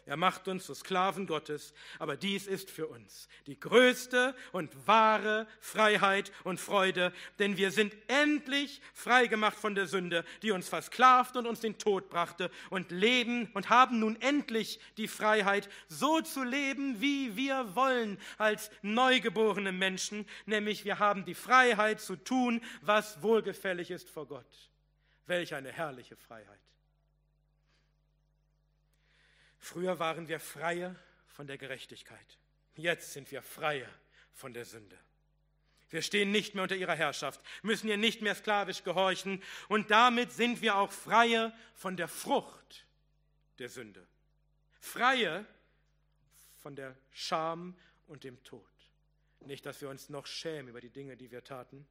Er 0.06 0.16
macht 0.18 0.48
uns 0.48 0.66
zu 0.66 0.74
Sklaven 0.74 1.26
Gottes, 1.26 1.72
aber 1.98 2.16
dies 2.16 2.46
ist 2.46 2.70
für 2.70 2.86
uns 2.86 3.28
die 3.46 3.58
größte 3.58 4.34
und 4.52 4.86
wahre 4.86 5.46
Freiheit 5.60 6.30
und 6.44 6.60
Freude, 6.60 7.12
denn 7.38 7.56
wir 7.56 7.70
sind 7.70 7.96
endlich 8.08 8.82
frei 8.92 9.26
gemacht 9.26 9.56
von 9.56 9.74
der 9.74 9.86
Sünde, 9.86 10.24
die 10.42 10.50
uns 10.50 10.68
versklavt 10.68 11.36
und 11.36 11.46
uns 11.46 11.60
den 11.60 11.78
Tod 11.78 12.10
brachte 12.10 12.50
und 12.70 12.90
leben 12.90 13.50
und 13.54 13.70
haben 13.70 13.98
nun 13.98 14.20
endlich 14.20 14.78
die 14.96 15.08
Freiheit, 15.08 15.68
so 15.88 16.20
zu 16.20 16.42
leben, 16.42 17.00
wie 17.00 17.36
wir 17.36 17.74
wollen 17.74 18.18
als 18.36 18.70
neugeborene 18.82 19.72
Menschen, 19.72 20.26
nämlich 20.44 20.84
wir 20.84 20.98
haben 20.98 21.24
die 21.24 21.34
Freiheit 21.34 22.00
zu 22.00 22.16
tun, 22.16 22.60
was 22.82 23.22
wohlgefällig 23.22 23.90
ist 23.90 24.10
vor 24.10 24.26
Gott. 24.26 24.70
Welch 25.26 25.54
eine 25.54 25.72
herrliche 25.72 26.16
Freiheit. 26.16 26.60
Früher 29.64 29.98
waren 29.98 30.28
wir 30.28 30.40
Freie 30.40 30.94
von 31.26 31.46
der 31.46 31.56
Gerechtigkeit. 31.56 32.38
Jetzt 32.76 33.14
sind 33.14 33.30
wir 33.30 33.40
Freie 33.40 33.88
von 34.34 34.52
der 34.52 34.66
Sünde. 34.66 34.98
Wir 35.88 36.02
stehen 36.02 36.30
nicht 36.32 36.54
mehr 36.54 36.64
unter 36.64 36.76
ihrer 36.76 36.94
Herrschaft, 36.94 37.40
müssen 37.62 37.88
ihr 37.88 37.96
nicht 37.96 38.20
mehr 38.20 38.34
sklavisch 38.34 38.84
gehorchen 38.84 39.42
und 39.68 39.90
damit 39.90 40.32
sind 40.32 40.60
wir 40.60 40.76
auch 40.76 40.92
Freie 40.92 41.50
von 41.74 41.96
der 41.96 42.08
Frucht 42.08 42.86
der 43.58 43.70
Sünde. 43.70 44.06
Freie 44.80 45.46
von 46.60 46.76
der 46.76 46.94
Scham 47.10 47.74
und 48.06 48.22
dem 48.24 48.42
Tod. 48.44 48.68
Nicht, 49.40 49.64
dass 49.64 49.80
wir 49.80 49.88
uns 49.88 50.10
noch 50.10 50.26
schämen 50.26 50.68
über 50.68 50.82
die 50.82 50.90
Dinge, 50.90 51.16
die 51.16 51.30
wir 51.30 51.42
taten, 51.42 51.86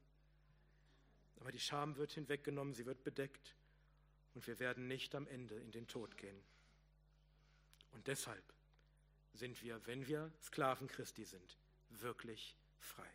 aber 1.39 1.51
die 1.51 1.59
Scham 1.59 1.95
wird 1.97 2.11
hinweggenommen, 2.11 2.75
sie 2.75 2.85
wird 2.85 3.03
bedeckt 3.03 3.55
und 4.35 4.45
wir 4.45 4.59
werden 4.59 4.87
nicht 4.87 5.15
am 5.15 5.25
Ende 5.25 5.55
in 5.55 5.71
den 5.71 5.87
Tod 5.87 6.17
gehen. 6.17 6.39
Und 7.93 8.07
deshalb 8.07 8.43
sind 9.33 9.61
wir, 9.61 9.85
wenn 9.85 10.07
wir 10.07 10.31
Sklaven 10.41 10.87
Christi 10.87 11.25
sind, 11.25 11.57
wirklich 11.89 12.55
frei. 12.77 13.09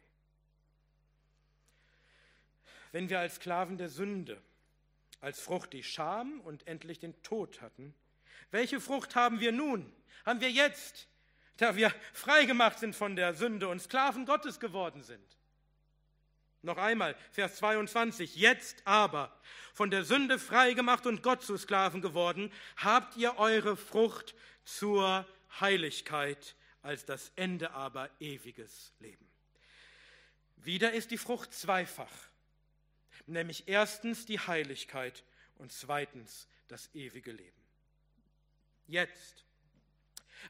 Wenn 2.93 3.11
wir 3.11 3.21
als 3.21 3.37
Sklaven 3.37 3.77
der 3.77 3.89
Sünde, 3.89 4.41
als 5.21 5.41
Frucht 5.41 5.73
die 5.73 5.83
Scham 5.83 6.41
und 6.41 6.67
endlich 6.67 6.99
den 6.99 7.21
Tod 7.23 7.61
hatten, 7.61 7.95
welche 8.51 8.81
Frucht 8.81 9.15
haben 9.15 9.41
wir 9.41 9.53
nun? 9.53 9.93
Haben 10.25 10.41
wir 10.41 10.51
jetzt, 10.51 11.09
da 11.59 11.77
wir 11.77 11.93
frei 12.13 12.45
gemacht 12.45 12.79
sind 12.79 12.97
von 12.97 13.15
der 13.15 13.35
Sünde 13.35 13.69
und 13.69 13.81
Sklaven 13.81 14.25
Gottes 14.25 14.59
geworden 14.59 15.03
sind? 15.03 15.38
Noch 16.63 16.79
einmal, 16.79 17.17
Vers 17.31 17.57
22. 17.57 18.37
Jetzt 18.37 18.83
aber, 18.85 19.33
von 19.75 19.91
der 19.91 20.05
Sünde 20.05 20.39
frei 20.39 20.73
gemacht 20.73 21.07
und 21.07 21.23
Gott 21.23 21.43
zu 21.43 21.57
Sklaven 21.57 22.03
geworden, 22.03 22.53
habt 22.77 23.17
ihr 23.17 23.39
eure 23.39 23.77
Frucht 23.77 24.35
zur 24.65 25.27
Heiligkeit, 25.61 26.57
als 26.83 27.05
das 27.05 27.33
Ende 27.37 27.71
aber 27.73 28.11
ewiges 28.21 28.93
Leben. 28.99 29.29
Wieder 30.57 30.93
ist 30.93 31.11
die 31.13 31.19
Frucht 31.19 31.55
zweifach, 31.55 32.13
nämlich 33.27 33.69
erstens 33.69 34.27
die 34.27 34.41
Heiligkeit 34.41 35.25
und 35.55 35.73
zweitens 35.73 36.49
das 36.67 36.93
ewige 36.95 37.33
Leben. 37.33 37.63
Jetzt 38.87 39.45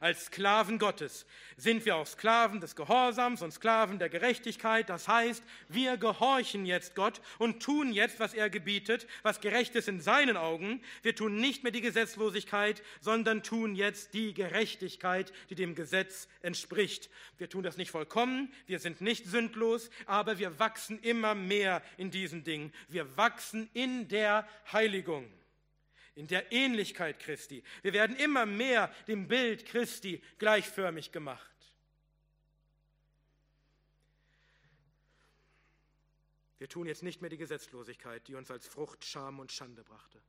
als 0.01 0.27
Sklaven 0.27 0.79
Gottes 0.79 1.27
sind 1.57 1.85
wir 1.85 1.97
auch 1.97 2.07
Sklaven 2.07 2.61
des 2.61 2.77
Gehorsams 2.77 3.43
und 3.43 3.53
Sklaven 3.53 3.99
der 3.99 4.09
Gerechtigkeit. 4.09 4.89
Das 4.89 5.09
heißt, 5.09 5.43
wir 5.69 5.97
gehorchen 5.97 6.67
jetzt 6.67 6.95
Gott 6.95 7.21
und 7.39 7.63
tun 7.63 7.93
jetzt, 7.93 8.21
was 8.21 8.33
er 8.35 8.49
gebietet, 8.49 9.07
was 9.23 9.41
gerecht 9.41 9.75
ist 9.75 9.89
in 9.89 10.01
seinen 10.01 10.37
Augen. 10.37 10.81
Wir 11.03 11.15
tun 11.15 11.37
nicht 11.37 11.65
mehr 11.65 11.73
die 11.73 11.81
Gesetzlosigkeit, 11.81 12.83
sondern 13.01 13.43
tun 13.43 13.75
jetzt 13.75 14.15
die 14.15 14.35
Gerechtigkeit, 14.35 15.33
die 15.51 15.57
dem 15.57 15.75
Gesetz 15.75 16.29
entspricht. 16.43 17.11
Wir 17.39 17.49
tun 17.49 17.65
das 17.65 17.77
nicht 17.77 17.91
vollkommen, 17.91 18.53
wir 18.67 18.79
sind 18.79 19.01
nicht 19.01 19.27
sündlos, 19.27 19.91
aber 20.07 20.39
wir 20.39 20.59
wachsen 20.59 21.01
immer 21.01 21.35
mehr 21.35 21.83
in 21.97 22.11
diesen 22.11 22.45
Dingen. 22.45 22.73
Wir 22.89 23.17
wachsen 23.17 23.69
in 23.73 24.09
der 24.09 24.47
Heiligung 24.73 25.29
in 26.19 26.27
der 26.27 26.51
Ähnlichkeit 26.51 27.21
Christi. 27.21 27.63
Wir 27.83 27.93
werden 27.93 28.17
immer 28.17 28.45
mehr 28.45 28.93
dem 29.07 29.29
Bild 29.29 29.65
Christi 29.65 30.21
gleichförmig 30.39 31.13
gemacht. 31.13 31.49
Wir 36.59 36.69
tun 36.69 36.89
jetzt 36.89 37.05
nicht 37.05 37.21
mehr 37.21 37.31
die 37.31 37.37
Gesetzlosigkeit, 37.37 38.27
die 38.27 38.35
uns 38.35 38.51
als 38.51 38.67
Frucht 38.67 39.05
Scham 39.05 39.39
und 39.39 39.53
Schande 39.53 39.85
brachte, 39.85 40.21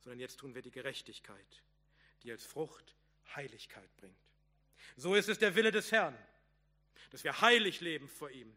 sondern 0.00 0.18
jetzt 0.18 0.38
tun 0.38 0.52
wir 0.56 0.62
die 0.62 0.72
Gerechtigkeit, 0.72 1.62
die 2.24 2.32
als 2.32 2.44
Frucht 2.44 2.96
Heiligkeit 3.36 3.96
bringt. 3.98 4.18
So 4.96 5.14
ist 5.14 5.28
es 5.28 5.38
der 5.38 5.54
Wille 5.54 5.70
des 5.70 5.92
Herrn, 5.92 6.18
dass 7.10 7.22
wir 7.22 7.40
heilig 7.40 7.80
leben 7.80 8.08
vor 8.08 8.32
ihm, 8.32 8.52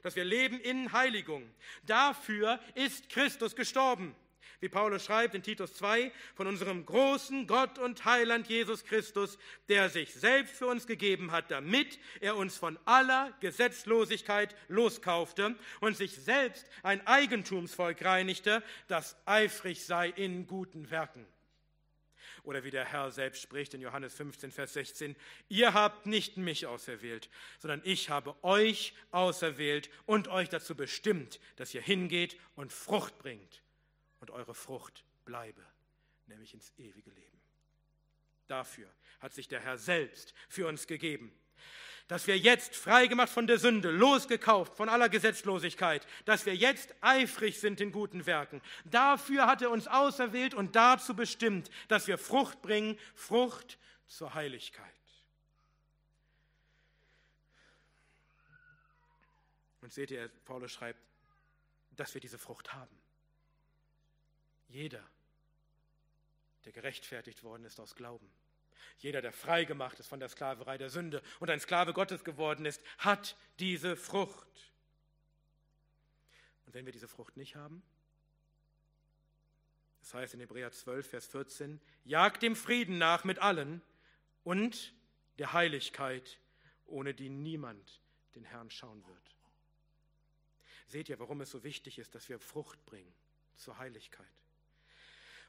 dass 0.00 0.16
wir 0.16 0.24
leben 0.24 0.58
in 0.58 0.92
Heiligung. 0.92 1.54
Dafür 1.82 2.58
ist 2.74 3.10
Christus 3.10 3.54
gestorben 3.54 4.16
wie 4.60 4.68
Paulus 4.68 5.04
schreibt 5.04 5.34
in 5.34 5.42
Titus 5.42 5.74
2, 5.74 6.12
von 6.34 6.46
unserem 6.46 6.86
großen 6.86 7.46
Gott 7.46 7.78
und 7.78 8.04
Heiland 8.04 8.48
Jesus 8.48 8.84
Christus, 8.84 9.38
der 9.68 9.90
sich 9.90 10.14
selbst 10.14 10.54
für 10.54 10.66
uns 10.66 10.86
gegeben 10.86 11.32
hat, 11.32 11.50
damit 11.50 11.98
er 12.20 12.36
uns 12.36 12.56
von 12.56 12.78
aller 12.84 13.32
Gesetzlosigkeit 13.40 14.54
loskaufte 14.68 15.56
und 15.80 15.96
sich 15.96 16.14
selbst 16.14 16.66
ein 16.82 17.04
Eigentumsvolk 17.06 18.04
reinigte, 18.04 18.62
das 18.86 19.16
eifrig 19.26 19.84
sei 19.84 20.08
in 20.10 20.46
guten 20.46 20.90
Werken. 20.90 21.26
Oder 22.44 22.64
wie 22.64 22.70
der 22.70 22.84
Herr 22.84 23.10
selbst 23.10 23.42
spricht 23.42 23.74
in 23.74 23.80
Johannes 23.80 24.14
15, 24.14 24.50
Vers 24.50 24.72
16, 24.72 25.14
ihr 25.48 25.74
habt 25.74 26.06
nicht 26.06 26.36
mich 26.36 26.66
auserwählt, 26.66 27.28
sondern 27.58 27.80
ich 27.84 28.10
habe 28.10 28.34
euch 28.42 28.94
auserwählt 29.12 29.90
und 30.06 30.28
euch 30.28 30.48
dazu 30.48 30.74
bestimmt, 30.74 31.38
dass 31.56 31.74
ihr 31.74 31.82
hingeht 31.82 32.36
und 32.56 32.72
Frucht 32.72 33.18
bringt 33.18 33.62
und 34.22 34.30
eure 34.30 34.54
Frucht 34.54 35.04
bleibe, 35.24 35.60
nämlich 36.26 36.54
ins 36.54 36.72
ewige 36.78 37.10
Leben. 37.10 37.40
Dafür 38.46 38.88
hat 39.20 39.34
sich 39.34 39.48
der 39.48 39.60
Herr 39.60 39.76
selbst 39.76 40.32
für 40.48 40.68
uns 40.68 40.86
gegeben, 40.86 41.36
dass 42.06 42.28
wir 42.28 42.38
jetzt 42.38 42.76
freigemacht 42.76 43.30
von 43.30 43.48
der 43.48 43.58
Sünde, 43.58 43.90
losgekauft 43.90 44.76
von 44.76 44.88
aller 44.88 45.08
Gesetzlosigkeit, 45.08 46.06
dass 46.24 46.46
wir 46.46 46.54
jetzt 46.54 46.94
eifrig 47.00 47.58
sind 47.58 47.80
in 47.80 47.90
guten 47.90 48.24
Werken. 48.24 48.62
Dafür 48.84 49.46
hat 49.46 49.60
er 49.60 49.70
uns 49.70 49.88
auserwählt 49.88 50.54
und 50.54 50.76
dazu 50.76 51.16
bestimmt, 51.16 51.68
dass 51.88 52.06
wir 52.06 52.16
Frucht 52.16 52.62
bringen, 52.62 52.98
Frucht 53.16 53.76
zur 54.06 54.34
Heiligkeit. 54.34 54.86
Und 59.80 59.92
seht 59.92 60.12
ihr, 60.12 60.28
Paulus 60.44 60.70
schreibt, 60.70 61.00
dass 61.96 62.14
wir 62.14 62.20
diese 62.20 62.38
Frucht 62.38 62.72
haben. 62.72 63.01
Jeder, 64.72 65.06
der 66.64 66.72
gerechtfertigt 66.72 67.42
worden 67.42 67.64
ist 67.64 67.78
aus 67.78 67.94
Glauben, 67.94 68.30
jeder, 68.98 69.20
der 69.20 69.32
frei 69.32 69.64
gemacht 69.64 70.00
ist 70.00 70.08
von 70.08 70.18
der 70.18 70.28
Sklaverei 70.28 70.78
der 70.78 70.90
Sünde 70.90 71.22
und 71.40 71.50
ein 71.50 71.60
Sklave 71.60 71.92
Gottes 71.92 72.24
geworden 72.24 72.66
ist, 72.66 72.82
hat 72.98 73.36
diese 73.58 73.96
Frucht. 73.96 74.72
Und 76.66 76.72
Und 76.72 76.78
wenn 76.78 76.86
wir 76.86 76.92
diese 76.92 77.06
Frucht 77.06 77.36
nicht 77.36 77.54
haben? 77.54 77.82
Das 80.00 80.14
heißt 80.14 80.32
in 80.32 80.40
Hebräer 80.40 80.72
12, 80.72 81.06
Vers 81.06 81.26
14, 81.26 81.78
jagt 82.02 82.42
dem 82.42 82.56
Frieden 82.56 82.96
nach 82.96 83.24
mit 83.24 83.40
allen 83.40 83.82
und 84.42 84.94
der 85.38 85.52
Heiligkeit, 85.52 86.40
ohne 86.86 87.12
die 87.12 87.28
niemand 87.28 88.00
den 88.34 88.44
Herrn 88.44 88.70
schauen 88.70 89.06
wird. 89.06 89.36
Seht 90.86 91.10
ihr, 91.10 91.18
warum 91.18 91.42
es 91.42 91.50
so 91.50 91.62
wichtig 91.62 91.98
ist, 91.98 92.14
dass 92.14 92.30
wir 92.30 92.38
Frucht 92.38 92.82
bringen 92.86 93.12
zur 93.54 93.76
Heiligkeit. 93.76 94.41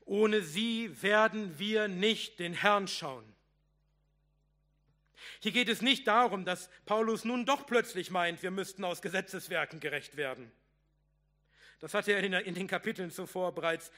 Ohne 0.06 0.42
sie 0.42 1.02
werden 1.02 1.58
wir 1.60 1.88
nicht 1.88 2.40
den 2.40 2.54
Herrn 2.54 2.88
schauen. 2.88 3.34
Hier 5.40 5.52
geht 5.52 5.70
es 5.70 5.82
nicht 5.82 6.08
darum, 6.08 6.46
dass 6.46 6.70
Paulus 6.86 7.26
nun 7.26 7.46
doch 7.46 7.66
plötzlich 7.66 8.12
meint, 8.12 8.44
wir 8.44 8.52
müssten 8.52 8.84
aus 8.84 9.02
Gesetzeswerken 9.02 9.80
gerecht 9.80 10.18
werden. 10.18 10.52
Das 11.80 11.94
hat 11.94 12.08
er 12.08 12.20
in 12.20 12.56
den 12.56 12.68
Kapiteln 12.68 13.12
zuvor 13.12 13.54
bereits 13.54 13.92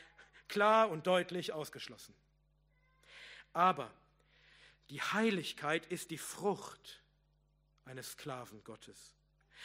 klar 0.47 0.89
und 0.89 1.08
deutlich 1.08 1.53
ausgeschlossen. 1.53 2.16
Aber 3.53 3.91
die 4.89 5.01
Heiligkeit 5.01 5.86
ist 5.88 6.12
die 6.12 6.18
Frucht 6.18 7.01
eines 7.86 8.12
Sklaven 8.12 8.64
Gottes. 8.64 9.14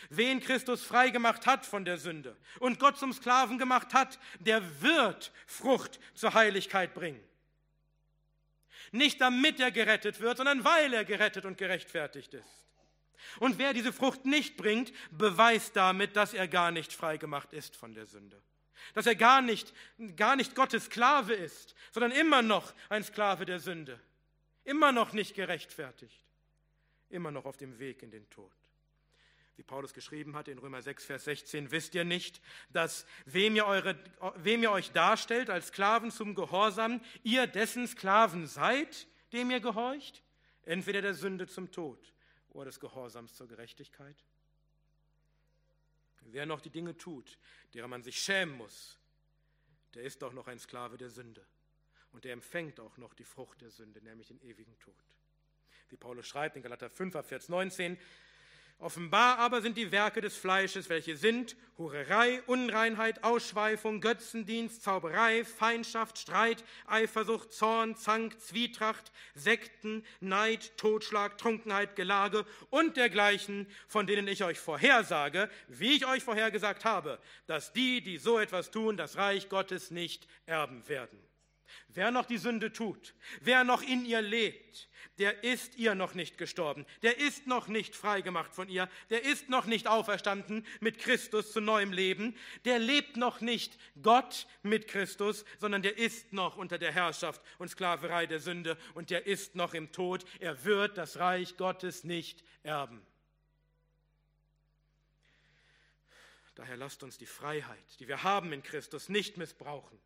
Wen 0.08 0.40
Christus 0.40 0.82
freigemacht 0.82 1.46
hat 1.46 1.66
von 1.66 1.84
der 1.84 1.98
Sünde 1.98 2.36
und 2.58 2.78
Gott 2.78 2.98
zum 2.98 3.12
Sklaven 3.12 3.58
gemacht 3.58 3.92
hat, 3.92 4.18
der 4.38 4.80
wird 4.80 5.32
Frucht 5.46 6.00
zur 6.14 6.34
Heiligkeit 6.34 6.94
bringen. 6.94 7.22
Nicht 8.92 9.20
damit 9.20 9.60
er 9.60 9.70
gerettet 9.70 10.20
wird, 10.20 10.38
sondern 10.38 10.64
weil 10.64 10.92
er 10.92 11.04
gerettet 11.04 11.44
und 11.44 11.58
gerechtfertigt 11.58 12.34
ist. 12.34 12.48
Und 13.38 13.58
wer 13.58 13.72
diese 13.72 13.92
Frucht 13.92 14.24
nicht 14.24 14.56
bringt, 14.56 14.92
beweist 15.10 15.76
damit, 15.76 16.16
dass 16.16 16.34
er 16.34 16.48
gar 16.48 16.70
nicht 16.70 16.92
freigemacht 16.92 17.52
ist 17.52 17.76
von 17.76 17.94
der 17.94 18.06
Sünde. 18.06 18.40
Dass 18.94 19.06
er 19.06 19.14
gar 19.14 19.42
nicht, 19.42 19.74
gar 20.16 20.36
nicht 20.36 20.54
Gottes 20.54 20.86
Sklave 20.86 21.34
ist, 21.34 21.74
sondern 21.92 22.12
immer 22.12 22.42
noch 22.42 22.72
ein 22.88 23.04
Sklave 23.04 23.44
der 23.44 23.60
Sünde. 23.60 24.00
Immer 24.64 24.90
noch 24.90 25.12
nicht 25.12 25.34
gerechtfertigt. 25.34 26.24
Immer 27.10 27.30
noch 27.30 27.44
auf 27.44 27.56
dem 27.56 27.78
Weg 27.78 28.02
in 28.02 28.10
den 28.10 28.28
Tod. 28.30 28.52
Wie 29.60 29.64
Paulus 29.64 29.92
geschrieben 29.92 30.36
hat 30.36 30.48
in 30.48 30.56
Römer 30.56 30.80
6, 30.80 31.04
Vers 31.04 31.24
16, 31.24 31.70
wisst 31.70 31.94
ihr 31.94 32.04
nicht, 32.04 32.40
dass 32.72 33.04
wem 33.26 33.56
ihr, 33.56 33.66
eure, 33.66 33.94
wem 34.36 34.62
ihr 34.62 34.70
euch 34.70 34.90
darstellt 34.92 35.50
als 35.50 35.66
Sklaven 35.66 36.10
zum 36.10 36.34
Gehorsam, 36.34 37.02
ihr 37.24 37.46
dessen 37.46 37.86
Sklaven 37.86 38.46
seid, 38.46 39.06
dem 39.34 39.50
ihr 39.50 39.60
gehorcht? 39.60 40.22
Entweder 40.62 41.02
der 41.02 41.12
Sünde 41.12 41.46
zum 41.46 41.70
Tod 41.70 42.14
oder 42.48 42.70
des 42.70 42.80
Gehorsams 42.80 43.34
zur 43.34 43.48
Gerechtigkeit. 43.48 44.16
Wer 46.22 46.46
noch 46.46 46.62
die 46.62 46.70
Dinge 46.70 46.96
tut, 46.96 47.36
derer 47.74 47.86
man 47.86 48.02
sich 48.02 48.18
schämen 48.18 48.56
muss, 48.56 48.98
der 49.92 50.04
ist 50.04 50.22
doch 50.22 50.32
noch 50.32 50.48
ein 50.48 50.58
Sklave 50.58 50.96
der 50.96 51.10
Sünde. 51.10 51.46
Und 52.12 52.24
der 52.24 52.32
empfängt 52.32 52.80
auch 52.80 52.96
noch 52.96 53.12
die 53.12 53.24
Frucht 53.24 53.60
der 53.60 53.70
Sünde, 53.70 54.00
nämlich 54.00 54.28
den 54.28 54.40
ewigen 54.40 54.78
Tod. 54.78 54.94
Wie 55.90 55.98
Paulus 55.98 56.26
schreibt 56.26 56.56
in 56.56 56.62
Galater 56.62 56.88
5, 56.88 57.26
Vers 57.26 57.50
19, 57.50 57.98
Offenbar 58.80 59.38
aber 59.38 59.60
sind 59.60 59.76
die 59.76 59.92
Werke 59.92 60.22
des 60.22 60.38
Fleisches, 60.38 60.88
welche 60.88 61.14
sind 61.14 61.54
Hurerei, 61.76 62.42
Unreinheit, 62.46 63.22
Ausschweifung, 63.22 64.00
Götzendienst, 64.00 64.82
Zauberei, 64.82 65.44
Feindschaft, 65.44 66.16
Streit, 66.16 66.64
Eifersucht, 66.86 67.52
Zorn, 67.52 67.94
Zank, 67.96 68.40
Zwietracht, 68.40 69.12
Sekten, 69.34 70.02
Neid, 70.20 70.78
Totschlag, 70.78 71.36
Trunkenheit, 71.36 71.94
Gelage 71.94 72.46
und 72.70 72.96
dergleichen, 72.96 73.66
von 73.86 74.06
denen 74.06 74.26
ich 74.26 74.44
euch 74.44 74.58
vorhersage, 74.58 75.50
wie 75.68 75.96
ich 75.96 76.06
euch 76.06 76.24
vorhergesagt 76.24 76.86
habe, 76.86 77.18
dass 77.46 77.74
die, 77.74 78.00
die 78.00 78.16
so 78.16 78.38
etwas 78.38 78.70
tun, 78.70 78.96
das 78.96 79.18
Reich 79.18 79.50
Gottes 79.50 79.90
nicht 79.90 80.26
erben 80.46 80.88
werden. 80.88 81.29
Wer 81.88 82.10
noch 82.10 82.26
die 82.26 82.38
Sünde 82.38 82.72
tut, 82.72 83.14
wer 83.40 83.64
noch 83.64 83.82
in 83.82 84.04
ihr 84.04 84.22
lebt, 84.22 84.88
der 85.18 85.44
ist 85.44 85.76
ihr 85.76 85.94
noch 85.94 86.14
nicht 86.14 86.38
gestorben, 86.38 86.86
der 87.02 87.18
ist 87.18 87.46
noch 87.46 87.68
nicht 87.68 87.94
freigemacht 87.94 88.54
von 88.54 88.68
ihr, 88.68 88.88
der 89.10 89.24
ist 89.24 89.48
noch 89.48 89.66
nicht 89.66 89.86
auferstanden 89.86 90.66
mit 90.80 90.98
Christus 90.98 91.52
zu 91.52 91.60
neuem 91.60 91.92
Leben, 91.92 92.36
der 92.64 92.78
lebt 92.78 93.16
noch 93.16 93.40
nicht 93.40 93.78
Gott 94.02 94.46
mit 94.62 94.88
Christus, 94.88 95.44
sondern 95.58 95.82
der 95.82 95.98
ist 95.98 96.32
noch 96.32 96.56
unter 96.56 96.78
der 96.78 96.92
Herrschaft 96.92 97.42
und 97.58 97.68
Sklaverei 97.68 98.26
der 98.26 98.40
Sünde 98.40 98.78
und 98.94 99.10
der 99.10 99.26
ist 99.26 99.54
noch 99.54 99.74
im 99.74 99.92
Tod. 99.92 100.24
Er 100.38 100.64
wird 100.64 100.96
das 100.96 101.18
Reich 101.18 101.56
Gottes 101.56 102.04
nicht 102.04 102.42
erben. 102.62 103.04
Daher 106.54 106.76
lasst 106.76 107.02
uns 107.02 107.16
die 107.18 107.26
Freiheit, 107.26 108.00
die 108.00 108.08
wir 108.08 108.22
haben 108.22 108.52
in 108.52 108.62
Christus, 108.62 109.08
nicht 109.08 109.36
missbrauchen 109.36 109.98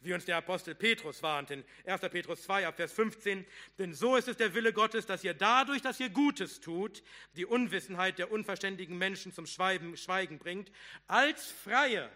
wie 0.00 0.14
uns 0.14 0.24
der 0.24 0.36
Apostel 0.36 0.74
Petrus 0.74 1.22
warnt 1.22 1.50
in 1.50 1.64
1. 1.86 2.00
Petrus 2.02 2.42
2 2.42 2.66
ab 2.66 2.76
Vers 2.76 2.92
15. 2.92 3.46
Denn 3.78 3.94
so 3.94 4.16
ist 4.16 4.28
es 4.28 4.36
der 4.36 4.54
Wille 4.54 4.72
Gottes, 4.72 5.06
dass 5.06 5.24
ihr 5.24 5.34
dadurch, 5.34 5.82
dass 5.82 6.00
ihr 6.00 6.10
Gutes 6.10 6.60
tut, 6.60 7.02
die 7.36 7.46
Unwissenheit 7.46 8.18
der 8.18 8.30
unverständigen 8.30 8.98
Menschen 8.98 9.32
zum 9.32 9.46
Schweigen 9.46 10.38
bringt, 10.38 10.70
als 11.06 11.50
Freie 11.50 12.10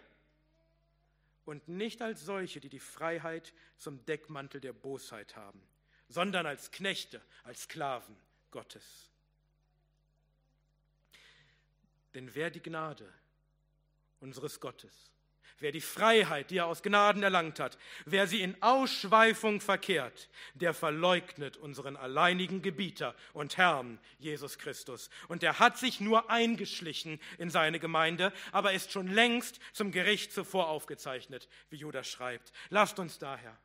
und 1.45 1.67
nicht 1.67 2.01
als 2.01 2.25
solche, 2.25 2.59
die 2.59 2.69
die 2.69 2.79
Freiheit 2.79 3.53
zum 3.77 4.05
Deckmantel 4.05 4.59
der 4.59 4.73
Bosheit 4.73 5.35
haben, 5.35 5.61
sondern 6.09 6.45
als 6.45 6.71
Knechte, 6.71 7.21
als 7.43 7.63
Sklaven 7.63 8.17
Gottes. 8.51 9.11
Denn 12.13 12.33
wer 12.35 12.49
die 12.49 12.61
Gnade 12.61 13.13
unseres 14.19 14.59
Gottes 14.59 15.11
Wer 15.59 15.71
die 15.71 15.81
Freiheit, 15.81 16.51
die 16.51 16.57
er 16.57 16.67
aus 16.67 16.83
Gnaden 16.83 17.23
erlangt 17.23 17.59
hat, 17.59 17.77
wer 18.05 18.27
sie 18.27 18.41
in 18.41 18.61
Ausschweifung 18.61 19.59
verkehrt, 19.61 20.29
der 20.53 20.73
verleugnet 20.73 21.57
unseren 21.57 21.95
alleinigen 21.95 22.61
Gebieter 22.61 23.15
und 23.33 23.57
Herrn, 23.57 23.99
Jesus 24.19 24.59
Christus. 24.59 25.09
Und 25.27 25.43
er 25.43 25.59
hat 25.59 25.77
sich 25.77 25.99
nur 25.99 26.29
eingeschlichen 26.29 27.19
in 27.37 27.49
seine 27.49 27.79
Gemeinde, 27.79 28.31
aber 28.51 28.73
ist 28.73 28.91
schon 28.91 29.07
längst 29.07 29.59
zum 29.73 29.91
Gericht 29.91 30.31
zuvor 30.31 30.67
aufgezeichnet, 30.69 31.47
wie 31.69 31.77
Judas 31.77 32.07
schreibt. 32.07 32.51
Lasst 32.69 32.99
uns 32.99 33.17
daher 33.17 33.57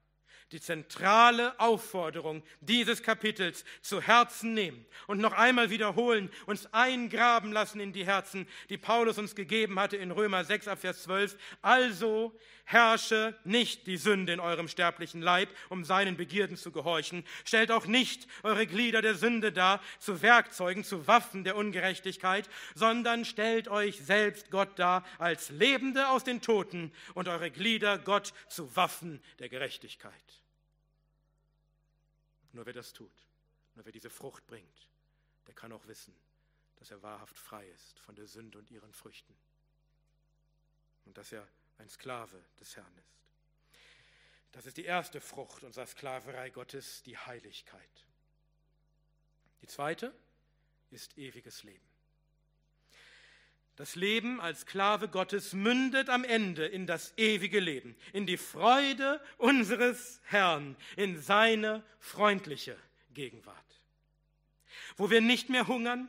die 0.52 0.60
zentrale 0.60 1.58
Aufforderung 1.58 2.42
dieses 2.60 3.02
Kapitels 3.02 3.64
zu 3.80 4.00
Herzen 4.00 4.54
nehmen 4.54 4.84
und 5.06 5.18
noch 5.18 5.32
einmal 5.32 5.70
wiederholen, 5.70 6.30
uns 6.46 6.72
eingraben 6.72 7.52
lassen 7.52 7.80
in 7.80 7.92
die 7.92 8.06
Herzen, 8.06 8.46
die 8.68 8.78
Paulus 8.78 9.18
uns 9.18 9.34
gegeben 9.34 9.80
hatte 9.80 9.96
in 9.96 10.10
Römer 10.10 10.44
6 10.44 10.68
ab 10.68 10.80
Vers 10.80 11.02
12. 11.04 11.36
Also 11.62 12.38
herrsche 12.64 13.36
nicht 13.44 13.86
die 13.86 13.96
Sünde 13.96 14.32
in 14.32 14.40
eurem 14.40 14.68
sterblichen 14.68 15.22
Leib, 15.22 15.48
um 15.68 15.84
seinen 15.84 16.16
Begierden 16.16 16.56
zu 16.56 16.70
gehorchen. 16.72 17.24
Stellt 17.44 17.70
auch 17.70 17.86
nicht 17.86 18.26
eure 18.42 18.66
Glieder 18.66 19.02
der 19.02 19.14
Sünde 19.14 19.52
dar 19.52 19.80
zu 19.98 20.22
Werkzeugen, 20.22 20.84
zu 20.84 21.06
Waffen 21.06 21.44
der 21.44 21.56
Ungerechtigkeit, 21.56 22.48
sondern 22.74 23.24
stellt 23.24 23.68
euch 23.68 24.00
selbst 24.00 24.50
Gott 24.50 24.78
dar 24.78 25.04
als 25.18 25.50
Lebende 25.50 26.08
aus 26.08 26.24
den 26.24 26.40
Toten 26.40 26.92
und 27.14 27.28
eure 27.28 27.50
Glieder 27.50 27.98
Gott 27.98 28.32
zu 28.48 28.74
Waffen 28.76 29.22
der 29.38 29.48
Gerechtigkeit. 29.48 30.41
Nur 32.52 32.66
wer 32.66 32.72
das 32.72 32.92
tut, 32.92 33.26
nur 33.74 33.84
wer 33.84 33.92
diese 33.92 34.10
Frucht 34.10 34.46
bringt, 34.46 34.88
der 35.46 35.54
kann 35.54 35.72
auch 35.72 35.86
wissen, 35.86 36.14
dass 36.76 36.90
er 36.90 37.02
wahrhaft 37.02 37.38
frei 37.38 37.66
ist 37.68 37.98
von 38.00 38.14
der 38.14 38.26
Sünde 38.26 38.58
und 38.58 38.70
ihren 38.70 38.92
Früchten. 38.92 39.34
Und 41.04 41.18
dass 41.18 41.32
er 41.32 41.48
ein 41.78 41.88
Sklave 41.88 42.42
des 42.60 42.76
Herrn 42.76 42.96
ist. 42.98 43.22
Das 44.52 44.66
ist 44.66 44.76
die 44.76 44.84
erste 44.84 45.20
Frucht 45.20 45.64
unserer 45.64 45.86
Sklaverei 45.86 46.50
Gottes, 46.50 47.02
die 47.02 47.16
Heiligkeit. 47.16 48.06
Die 49.62 49.66
zweite 49.66 50.14
ist 50.90 51.16
ewiges 51.16 51.62
Leben. 51.62 51.91
Das 53.76 53.96
Leben 53.96 54.40
als 54.40 54.62
Sklave 54.62 55.08
Gottes 55.08 55.54
mündet 55.54 56.10
am 56.10 56.24
Ende 56.24 56.66
in 56.66 56.86
das 56.86 57.14
ewige 57.16 57.58
Leben, 57.58 57.96
in 58.12 58.26
die 58.26 58.36
Freude 58.36 59.20
unseres 59.38 60.20
Herrn, 60.24 60.76
in 60.96 61.20
seine 61.20 61.82
freundliche 61.98 62.76
Gegenwart, 63.14 63.80
wo 64.96 65.10
wir 65.10 65.20
nicht 65.20 65.48
mehr 65.48 65.68
hungern, 65.68 66.08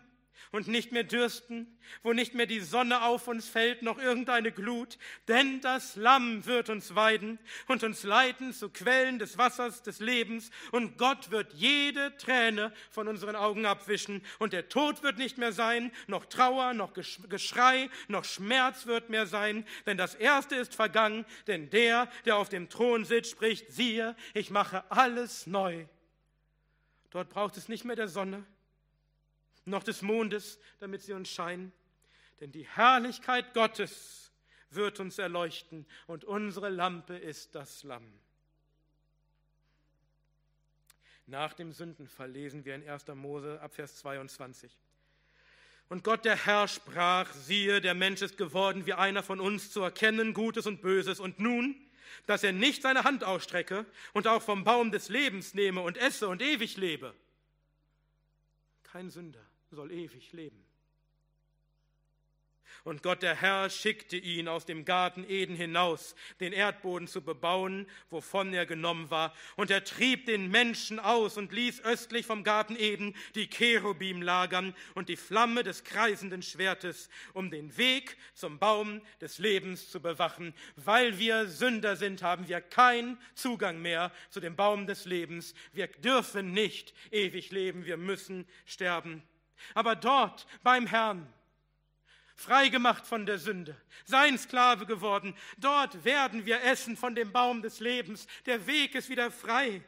und 0.52 0.68
nicht 0.68 0.92
mehr 0.92 1.04
dürsten, 1.04 1.78
wo 2.02 2.14
nicht 2.14 2.34
mehr 2.34 2.46
die 2.46 2.60
Sonne 2.60 3.04
auf 3.04 3.28
uns 3.28 3.48
fällt, 3.48 3.82
noch 3.82 3.98
irgendeine 3.98 4.52
Glut, 4.52 4.98
denn 5.28 5.62
das 5.62 5.96
Lamm 5.96 6.46
wird 6.46 6.70
uns 6.70 6.96
weiden 6.96 7.40
und 7.68 7.84
uns 7.84 8.04
leiten 8.04 8.54
zu 8.54 8.70
Quellen 8.70 9.20
des 9.20 9.38
Wassers 9.38 9.84
des 9.84 10.00
Lebens, 10.00 10.52
und 10.72 10.98
Gott 10.98 11.32
wird 11.32 11.54
jede 11.54 12.16
Träne 12.18 12.74
von 12.90 13.08
unseren 13.08 13.36
Augen 13.36 13.66
abwischen, 13.66 14.22
und 14.40 14.54
der 14.54 14.70
Tod 14.70 15.04
wird 15.04 15.18
nicht 15.18 15.38
mehr 15.38 15.52
sein, 15.52 15.92
noch 16.08 16.26
Trauer, 16.26 16.74
noch 16.74 16.94
Geschrei, 16.94 17.90
noch 18.08 18.26
Schmerz 18.26 18.86
wird 18.86 19.10
mehr 19.10 19.28
sein, 19.28 19.66
denn 19.86 19.98
das 19.98 20.16
Erste 20.16 20.56
ist 20.56 20.76
vergangen, 20.76 21.26
denn 21.48 21.70
der, 21.70 22.10
der 22.26 22.38
auf 22.38 22.50
dem 22.50 22.70
Thron 22.70 23.06
sitzt, 23.06 23.32
spricht, 23.32 23.72
siehe, 23.72 24.16
ich 24.34 24.50
mache 24.50 24.84
alles 24.90 25.48
neu. 25.48 25.86
Dort 27.10 27.30
braucht 27.30 27.58
es 27.58 27.70
nicht 27.70 27.86
mehr 27.86 27.96
der 27.96 28.08
Sonne, 28.08 28.44
noch 29.66 29.84
des 29.84 30.02
Mondes, 30.02 30.60
damit 30.80 31.02
sie 31.02 31.14
uns 31.14 31.30
scheinen. 31.30 31.72
Denn 32.40 32.52
die 32.52 32.68
Herrlichkeit 32.68 33.54
Gottes 33.54 34.32
wird 34.70 35.00
uns 35.00 35.18
erleuchten 35.18 35.86
und 36.08 36.26
unsere 36.26 36.70
Lampe 36.70 37.16
ist 37.16 37.56
das 37.56 37.84
Lamm. 37.84 38.20
Nach 41.26 41.54
dem 41.54 41.72
Sündenfall 41.72 42.32
lesen 42.32 42.66
wir 42.66 42.76
in 42.76 42.88
1. 42.88 43.08
Mose 43.16 43.62
ab 43.62 43.74
Vers 43.74 43.98
22. 43.98 44.78
Und 45.90 46.04
Gott 46.04 46.26
der 46.26 46.46
Herr 46.46 46.68
sprach, 46.68 47.32
siehe, 47.34 47.80
der 47.80 47.94
Mensch 47.94 48.22
ist 48.22 48.38
geworden 48.38 48.86
wie 48.86 48.94
einer 48.94 49.24
von 49.24 49.40
uns 49.40 49.72
zu 49.72 49.82
erkennen 49.82 50.34
Gutes 50.34 50.66
und 50.66 50.82
Böses. 50.82 51.20
Und 51.20 51.40
nun, 51.40 51.76
dass 52.26 52.44
er 52.44 52.52
nicht 52.52 52.82
seine 52.82 53.04
Hand 53.04 53.24
ausstrecke 53.24 53.86
und 54.12 54.28
auch 54.28 54.42
vom 54.42 54.64
Baum 54.64 54.92
des 54.92 55.10
Lebens 55.10 55.54
nehme 55.54 55.82
und 55.82 55.98
esse 55.98 56.28
und 56.28 56.42
ewig 56.42 56.78
lebe. 56.78 57.14
Kein 58.84 59.10
Sünder 59.10 59.53
soll 59.74 59.92
ewig 59.92 60.32
leben. 60.34 60.64
Und 62.84 63.02
Gott 63.02 63.24
der 63.24 63.36
Herr 63.36 63.70
schickte 63.70 64.18
ihn 64.18 64.50
aus 64.50 64.66
dem 64.66 64.84
Garten 64.84 65.24
Eden 65.30 65.56
hinaus, 65.56 66.16
den 66.42 66.52
Erdboden 66.52 67.08
zu 67.08 67.22
bebauen, 67.22 67.88
wovon 68.10 68.54
er 68.54 68.66
genommen 68.66 69.10
war. 69.10 69.34
Und 69.56 69.72
er 69.72 69.86
trieb 69.86 70.26
den 70.26 70.52
Menschen 70.52 71.00
aus 71.00 71.38
und 71.38 71.54
ließ 71.54 71.86
östlich 71.86 72.26
vom 72.26 72.44
Garten 72.44 72.76
Eden 72.76 73.16
die 73.36 73.48
Cherubim 73.48 74.22
lagern 74.22 74.76
und 74.96 75.08
die 75.08 75.16
Flamme 75.16 75.64
des 75.64 75.86
kreisenden 75.86 76.42
Schwertes, 76.42 77.10
um 77.32 77.50
den 77.50 77.78
Weg 77.78 78.18
zum 78.34 78.60
Baum 78.60 79.02
des 79.22 79.38
Lebens 79.38 79.90
zu 79.90 80.02
bewachen. 80.02 80.54
Weil 80.76 81.18
wir 81.20 81.48
Sünder 81.48 81.96
sind, 81.96 82.22
haben 82.22 82.50
wir 82.50 82.60
keinen 82.60 83.18
Zugang 83.34 83.82
mehr 83.82 84.12
zu 84.30 84.42
dem 84.42 84.58
Baum 84.58 84.88
des 84.88 85.06
Lebens. 85.06 85.54
Wir 85.72 85.88
dürfen 85.88 86.52
nicht 86.52 86.94
ewig 87.12 87.52
leben, 87.52 87.86
wir 87.86 87.96
müssen 87.96 88.46
sterben. 88.66 89.24
Aber 89.74 89.96
dort 89.96 90.46
beim 90.64 90.88
Herrn, 90.88 91.32
freigemacht 92.36 93.06
von 93.06 93.26
der 93.26 93.38
Sünde, 93.38 93.76
sein 94.06 94.38
Sklave 94.38 94.86
geworden. 94.86 95.36
Dort 95.58 96.04
werden 96.04 96.46
wir 96.46 96.64
essen 96.64 96.98
von 96.98 97.16
dem 97.16 97.32
Baum 97.32 97.62
des 97.62 97.80
Lebens. 97.80 98.28
Der 98.46 98.66
Weg 98.68 98.96
ist 98.96 99.10
wieder 99.10 99.32
frei. 99.32 99.82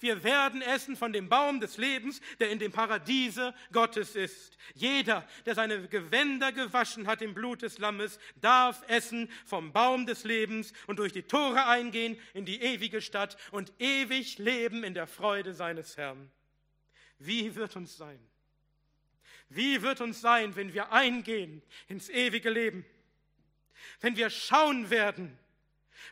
Wir 0.00 0.24
werden 0.24 0.62
essen 0.62 0.96
von 0.96 1.12
dem 1.12 1.28
Baum 1.28 1.60
des 1.60 1.76
Lebens, 1.76 2.20
der 2.40 2.50
in 2.50 2.58
dem 2.58 2.72
Paradiese 2.72 3.54
Gottes 3.72 4.16
ist. 4.16 4.56
Jeder, 4.74 5.26
der 5.44 5.54
seine 5.54 5.88
Gewänder 5.88 6.52
gewaschen 6.52 7.06
hat 7.06 7.22
im 7.22 7.34
Blut 7.34 7.62
des 7.62 7.78
Lammes, 7.78 8.18
darf 8.40 8.82
essen 8.88 9.30
vom 9.44 9.72
Baum 9.72 10.06
des 10.06 10.24
Lebens 10.24 10.72
und 10.86 10.98
durch 10.98 11.12
die 11.12 11.22
Tore 11.22 11.66
eingehen 11.66 12.18
in 12.32 12.44
die 12.44 12.60
ewige 12.60 13.00
Stadt 13.00 13.36
und 13.50 13.72
ewig 13.78 14.38
leben 14.38 14.84
in 14.84 14.94
der 14.94 15.06
Freude 15.06 15.54
seines 15.54 15.96
Herrn. 15.96 16.30
Wie 17.18 17.54
wird 17.54 17.76
uns 17.76 17.96
sein? 17.96 18.18
Wie 19.48 19.82
wird 19.82 20.00
uns 20.00 20.20
sein, 20.20 20.56
wenn 20.56 20.72
wir 20.72 20.92
eingehen 20.92 21.62
ins 21.88 22.08
ewige 22.08 22.50
Leben? 22.50 22.84
Wenn 24.00 24.16
wir 24.16 24.30
schauen 24.30 24.90
werden, 24.90 25.38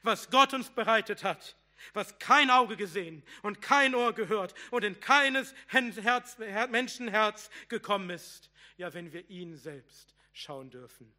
was 0.03 0.31
Gott 0.31 0.55
uns 0.55 0.71
bereitet 0.71 1.25
hat, 1.25 1.57
was 1.95 2.19
kein 2.19 2.51
Auge 2.51 2.77
gesehen 2.77 3.23
und 3.43 3.61
kein 3.61 3.95
Ohr 3.95 4.13
gehört 4.13 4.55
und 4.71 4.85
in 4.85 5.01
keines 5.01 5.55
Herz, 5.69 6.39
Menschenherz 6.71 7.51
gekommen 7.69 8.11
ist. 8.11 8.51
Ja, 8.77 8.93
wenn 8.95 9.13
wir 9.13 9.29
ihn 9.29 9.57
selbst 9.57 10.15
schauen 10.33 10.71
dürfen, 10.71 11.13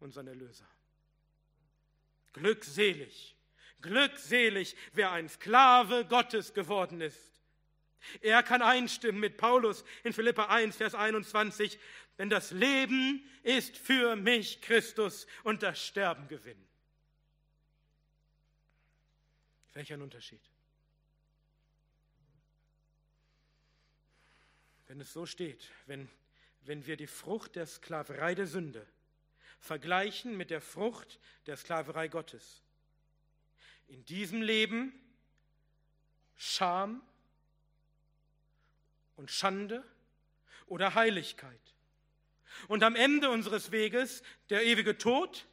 unseren 0.00 0.26
Erlöser. 0.26 0.68
Glückselig, 2.32 3.36
glückselig, 3.80 4.76
wer 4.92 5.12
ein 5.12 5.28
Sklave 5.28 6.04
Gottes 6.04 6.52
geworden 6.52 7.00
ist 7.00 7.35
er 8.20 8.42
kann 8.42 8.62
einstimmen 8.62 9.20
mit 9.20 9.36
Paulus 9.36 9.84
in 10.04 10.12
Philippa 10.12 10.46
1, 10.46 10.76
Vers 10.76 10.94
21, 10.94 11.78
denn 12.18 12.30
das 12.30 12.50
Leben 12.50 13.24
ist 13.42 13.76
für 13.76 14.16
mich 14.16 14.60
Christus 14.62 15.26
und 15.44 15.62
das 15.62 15.84
Sterben 15.84 16.28
Gewinn. 16.28 16.62
Welch 19.74 19.92
ein 19.92 20.00
Unterschied. 20.00 20.40
Wenn 24.86 25.00
es 25.00 25.12
so 25.12 25.26
steht, 25.26 25.70
wenn, 25.86 26.08
wenn 26.62 26.86
wir 26.86 26.96
die 26.96 27.06
Frucht 27.06 27.56
der 27.56 27.66
Sklaverei 27.66 28.34
der 28.34 28.46
Sünde 28.46 28.86
vergleichen 29.60 30.36
mit 30.36 30.50
der 30.50 30.60
Frucht 30.60 31.18
der 31.46 31.56
Sklaverei 31.56 32.08
Gottes. 32.08 32.62
In 33.88 34.04
diesem 34.04 34.42
Leben 34.42 34.92
Scham, 36.36 37.02
und 39.16 39.30
Schande 39.30 39.82
oder 40.66 40.94
Heiligkeit. 40.94 41.60
Und 42.68 42.82
am 42.82 42.96
Ende 42.96 43.30
unseres 43.30 43.70
Weges 43.72 44.22
der 44.50 44.64
ewige 44.64 44.96
Tod 44.96 45.46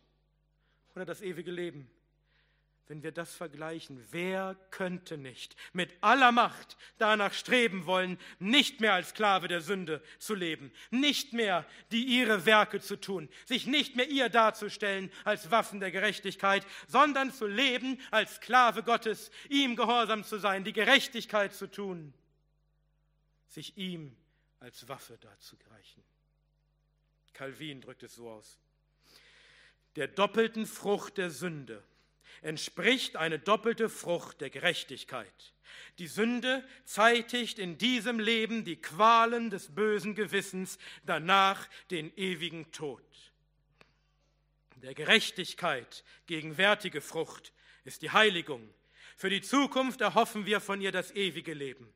oder 0.95 1.05
das 1.05 1.21
ewige 1.21 1.51
Leben. 1.51 1.89
Wenn 2.87 3.01
wir 3.01 3.13
das 3.13 3.33
vergleichen, 3.33 4.05
wer 4.11 4.57
könnte 4.69 5.17
nicht 5.17 5.55
mit 5.71 5.91
aller 6.01 6.33
Macht 6.33 6.75
danach 6.97 7.33
streben 7.33 7.85
wollen, 7.85 8.19
nicht 8.39 8.81
mehr 8.81 8.93
als 8.93 9.09
Sklave 9.09 9.47
der 9.47 9.61
Sünde 9.61 10.03
zu 10.19 10.35
leben, 10.35 10.69
nicht 10.91 11.31
mehr 11.31 11.65
die 11.91 12.03
ihre 12.03 12.45
Werke 12.45 12.81
zu 12.81 12.99
tun, 12.99 13.29
sich 13.45 13.67
nicht 13.67 13.95
mehr 13.95 14.09
ihr 14.09 14.27
darzustellen 14.27 15.11
als 15.23 15.49
Waffen 15.49 15.79
der 15.79 15.91
Gerechtigkeit, 15.91 16.67
sondern 16.87 17.31
zu 17.31 17.47
leben 17.47 17.99
als 18.11 18.35
Sklave 18.35 18.83
Gottes, 18.83 19.31
ihm 19.47 19.77
gehorsam 19.77 20.25
zu 20.25 20.37
sein, 20.37 20.65
die 20.65 20.73
Gerechtigkeit 20.73 21.53
zu 21.53 21.71
tun 21.71 22.13
sich 23.53 23.77
ihm 23.77 24.15
als 24.59 24.87
Waffe 24.87 25.17
darzugleichen. 25.19 26.03
Calvin 27.33 27.81
drückt 27.81 28.03
es 28.03 28.15
so 28.15 28.29
aus. 28.29 28.59
Der 29.95 30.07
doppelten 30.07 30.65
Frucht 30.65 31.17
der 31.17 31.29
Sünde 31.29 31.83
entspricht 32.41 33.15
eine 33.15 33.37
doppelte 33.37 33.89
Frucht 33.89 34.41
der 34.41 34.49
Gerechtigkeit. 34.49 35.53
Die 35.99 36.07
Sünde 36.07 36.67
zeitigt 36.83 37.59
in 37.59 37.77
diesem 37.77 38.19
Leben 38.19 38.65
die 38.65 38.75
Qualen 38.75 39.49
des 39.49 39.73
bösen 39.73 40.15
Gewissens, 40.15 40.77
danach 41.05 41.67
den 41.91 42.15
ewigen 42.17 42.71
Tod. 42.71 43.03
Der 44.77 44.93
Gerechtigkeit 44.93 46.03
gegenwärtige 46.25 47.01
Frucht 47.01 47.53
ist 47.85 48.01
die 48.01 48.11
Heiligung. 48.11 48.73
Für 49.15 49.29
die 49.29 49.41
Zukunft 49.41 50.01
erhoffen 50.01 50.45
wir 50.45 50.59
von 50.59 50.81
ihr 50.81 50.91
das 50.91 51.11
ewige 51.11 51.53
Leben. 51.53 51.93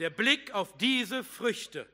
Der 0.00 0.08
Blick 0.08 0.52
auf 0.52 0.78
diese 0.78 1.22
Früchte 1.22 1.86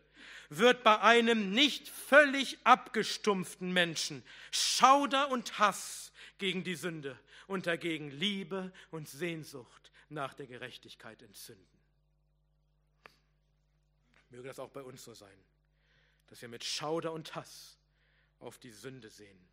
wird 0.48 0.84
bei 0.84 1.00
einem 1.00 1.50
nicht 1.50 1.88
völlig 1.88 2.57
abgestumpften 2.62 3.72
Menschen 3.72 4.22
Schauder 4.52 5.32
und 5.32 5.59
Hass 5.59 6.12
gegen 6.38 6.62
die 6.62 6.76
Sünde 6.76 7.18
und 7.48 7.66
dagegen 7.66 8.12
Liebe 8.12 8.72
und 8.92 9.09
Sehnsucht 9.09 9.90
nach 10.09 10.34
der 10.34 10.46
Gerechtigkeit 10.46 11.20
entzünden. 11.20 11.66
Möge 14.30 14.46
das 14.46 14.61
auch 14.61 14.70
bei 14.70 14.82
uns 14.82 15.02
so 15.02 15.12
sein, 15.12 15.44
dass 16.28 16.40
wir 16.40 16.48
mit 16.48 16.62
Schauder 16.62 17.12
und 17.12 17.34
Hass 17.34 17.76
auf 18.38 18.57
die 18.59 18.70
Sünde 18.70 19.11
sehen, 19.11 19.48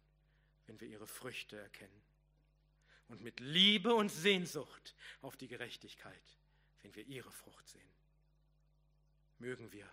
wenn 0.68 0.80
wir 0.80 0.88
ihre 0.88 1.08
Früchte 1.08 1.58
erkennen. 1.58 2.04
Und 3.08 3.22
mit 3.22 3.40
Liebe 3.40 3.96
und 3.96 4.10
Sehnsucht 4.10 4.94
auf 5.24 5.38
die 5.38 5.48
Gerechtigkeit, 5.48 6.38
wenn 6.84 6.94
wir 6.94 7.08
ihre 7.08 7.32
Frucht 7.32 7.68
sehen 7.68 7.93
mögen 9.44 9.74
wir 9.74 9.86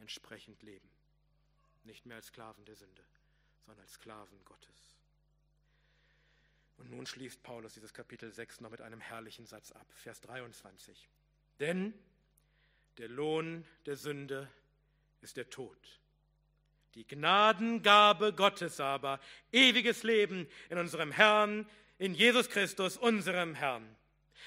entsprechend 0.00 0.60
leben. 0.62 0.90
Nicht 1.84 2.04
mehr 2.04 2.16
als 2.16 2.26
Sklaven 2.26 2.64
der 2.64 2.74
Sünde, 2.74 3.04
sondern 3.64 3.84
als 3.84 3.92
Sklaven 3.92 4.44
Gottes. 4.44 4.98
Und 6.78 6.90
nun 6.90 7.06
schließt 7.06 7.42
Paulus 7.44 7.74
dieses 7.74 7.94
Kapitel 7.94 8.32
6 8.32 8.60
noch 8.60 8.70
mit 8.70 8.80
einem 8.80 9.00
herrlichen 9.00 9.46
Satz 9.46 9.70
ab, 9.70 9.86
Vers 9.94 10.20
23. 10.22 11.08
Denn 11.60 11.94
der 12.98 13.08
Lohn 13.08 13.64
der 13.86 13.96
Sünde 13.96 14.50
ist 15.20 15.36
der 15.36 15.48
Tod. 15.48 15.78
Die 16.96 17.06
Gnadengabe 17.06 18.32
Gottes 18.32 18.80
aber, 18.80 19.20
ewiges 19.52 20.02
Leben 20.02 20.48
in 20.70 20.78
unserem 20.78 21.12
Herrn, 21.12 21.68
in 21.98 22.14
Jesus 22.14 22.48
Christus, 22.48 22.96
unserem 22.96 23.54
Herrn. 23.54 23.96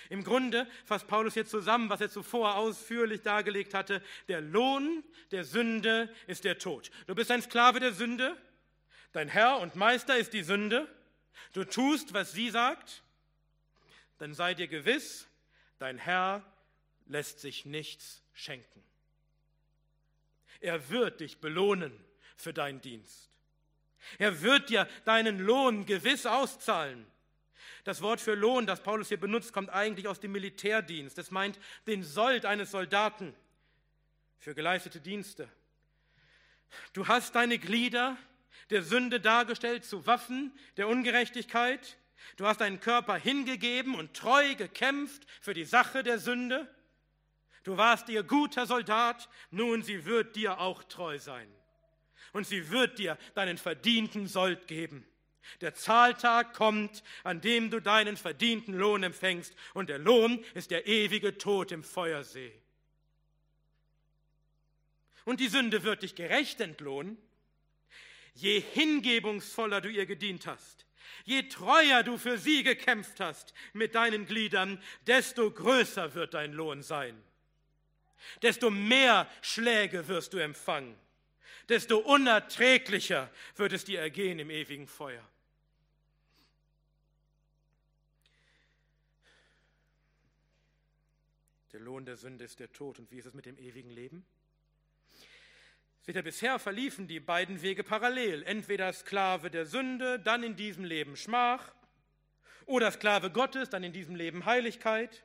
Im 0.09 0.23
Grunde 0.23 0.67
fasst 0.85 1.07
Paulus 1.07 1.33
hier 1.33 1.45
zusammen, 1.45 1.89
was 1.89 2.01
er 2.01 2.09
zuvor 2.09 2.55
ausführlich 2.55 3.21
dargelegt 3.21 3.73
hatte. 3.73 4.01
Der 4.27 4.41
Lohn 4.41 5.03
der 5.31 5.43
Sünde 5.43 6.13
ist 6.27 6.43
der 6.43 6.57
Tod. 6.57 6.91
Du 7.07 7.15
bist 7.15 7.31
ein 7.31 7.41
Sklave 7.41 7.79
der 7.79 7.93
Sünde. 7.93 8.35
Dein 9.13 9.27
Herr 9.27 9.59
und 9.59 9.75
Meister 9.75 10.17
ist 10.17 10.33
die 10.33 10.43
Sünde. 10.43 10.87
Du 11.53 11.63
tust, 11.63 12.13
was 12.13 12.31
sie 12.31 12.49
sagt. 12.49 13.03
Dann 14.17 14.33
sei 14.33 14.53
dir 14.53 14.67
gewiss, 14.67 15.27
dein 15.79 15.97
Herr 15.97 16.43
lässt 17.07 17.39
sich 17.39 17.65
nichts 17.65 18.21
schenken. 18.33 18.83
Er 20.59 20.89
wird 20.89 21.21
dich 21.21 21.39
belohnen 21.39 21.91
für 22.37 22.53
deinen 22.53 22.81
Dienst. 22.81 23.29
Er 24.17 24.41
wird 24.41 24.69
dir 24.69 24.87
deinen 25.05 25.39
Lohn 25.39 25.85
gewiss 25.85 26.25
auszahlen. 26.25 27.05
Das 27.83 28.01
Wort 28.01 28.21
für 28.21 28.35
Lohn, 28.35 28.65
das 28.65 28.83
Paulus 28.83 29.09
hier 29.09 29.19
benutzt, 29.19 29.53
kommt 29.53 29.69
eigentlich 29.69 30.07
aus 30.07 30.19
dem 30.19 30.31
Militärdienst. 30.31 31.17
Es 31.17 31.31
meint 31.31 31.59
den 31.87 32.03
Sold 32.03 32.45
eines 32.45 32.71
Soldaten 32.71 33.33
für 34.37 34.55
geleistete 34.55 35.01
Dienste. 35.01 35.49
Du 36.93 37.07
hast 37.07 37.35
deine 37.35 37.57
Glieder 37.57 38.17
der 38.69 38.83
Sünde 38.83 39.19
dargestellt 39.19 39.85
zu 39.85 40.05
Waffen 40.07 40.51
der 40.77 40.87
Ungerechtigkeit. 40.87 41.97
Du 42.37 42.45
hast 42.45 42.61
deinen 42.61 42.79
Körper 42.79 43.15
hingegeben 43.15 43.95
und 43.95 44.15
treu 44.15 44.55
gekämpft 44.55 45.23
für 45.41 45.53
die 45.53 45.65
Sache 45.65 46.03
der 46.03 46.19
Sünde. 46.19 46.67
Du 47.63 47.77
warst 47.77 48.09
ihr 48.09 48.23
guter 48.23 48.65
Soldat, 48.65 49.29
nun 49.51 49.83
sie 49.83 50.05
wird 50.05 50.35
dir 50.35 50.59
auch 50.59 50.83
treu 50.83 51.19
sein. 51.19 51.47
Und 52.33 52.47
sie 52.47 52.69
wird 52.69 52.97
dir 52.97 53.17
deinen 53.35 53.57
verdienten 53.57 54.27
Sold 54.27 54.67
geben. 54.67 55.05
Der 55.59 55.75
Zahltag 55.75 56.53
kommt, 56.53 57.03
an 57.23 57.41
dem 57.41 57.69
du 57.69 57.81
deinen 57.81 58.17
verdienten 58.17 58.73
Lohn 58.73 59.03
empfängst, 59.03 59.53
und 59.73 59.89
der 59.89 59.99
Lohn 59.99 60.43
ist 60.53 60.71
der 60.71 60.87
ewige 60.87 61.37
Tod 61.37 61.71
im 61.71 61.83
Feuersee. 61.83 62.53
Und 65.25 65.39
die 65.39 65.49
Sünde 65.49 65.83
wird 65.83 66.03
dich 66.03 66.15
gerecht 66.15 66.61
entlohnen, 66.61 67.17
je 68.33 68.59
hingebungsvoller 68.59 69.81
du 69.81 69.89
ihr 69.89 70.05
gedient 70.05 70.47
hast, 70.47 70.85
je 71.25 71.43
treuer 71.43 72.03
du 72.03 72.17
für 72.17 72.37
sie 72.37 72.63
gekämpft 72.63 73.19
hast 73.19 73.53
mit 73.73 73.95
deinen 73.95 74.25
Gliedern, 74.25 74.81
desto 75.07 75.51
größer 75.51 76.15
wird 76.15 76.33
dein 76.33 76.53
Lohn 76.53 76.81
sein, 76.81 77.21
desto 78.41 78.69
mehr 78.69 79.29
Schläge 79.41 80.07
wirst 80.07 80.33
du 80.33 80.37
empfangen, 80.37 80.95
desto 81.69 81.97
unerträglicher 81.97 83.29
wird 83.55 83.73
es 83.73 83.85
dir 83.85 83.99
ergehen 83.99 84.39
im 84.39 84.49
ewigen 84.49 84.87
Feuer. 84.87 85.27
Der 91.73 91.79
Lohn 91.79 92.05
der 92.05 92.17
Sünde 92.17 92.43
ist 92.43 92.59
der 92.59 92.71
Tod. 92.71 92.99
Und 92.99 93.11
wie 93.11 93.17
ist 93.17 93.25
es 93.25 93.33
mit 93.33 93.45
dem 93.45 93.57
ewigen 93.57 93.89
Leben? 93.89 94.25
Ihr, 96.07 96.23
bisher 96.23 96.59
verliefen 96.59 97.07
die 97.07 97.21
beiden 97.21 97.61
Wege 97.61 97.83
parallel. 97.83 98.43
Entweder 98.43 98.91
Sklave 98.91 99.49
der 99.49 99.65
Sünde, 99.65 100.19
dann 100.19 100.43
in 100.43 100.57
diesem 100.57 100.83
Leben 100.83 101.15
Schmach, 101.15 101.73
oder 102.65 102.91
Sklave 102.91 103.31
Gottes, 103.31 103.69
dann 103.69 103.83
in 103.83 103.93
diesem 103.93 104.15
Leben 104.15 104.45
Heiligkeit. 104.45 105.23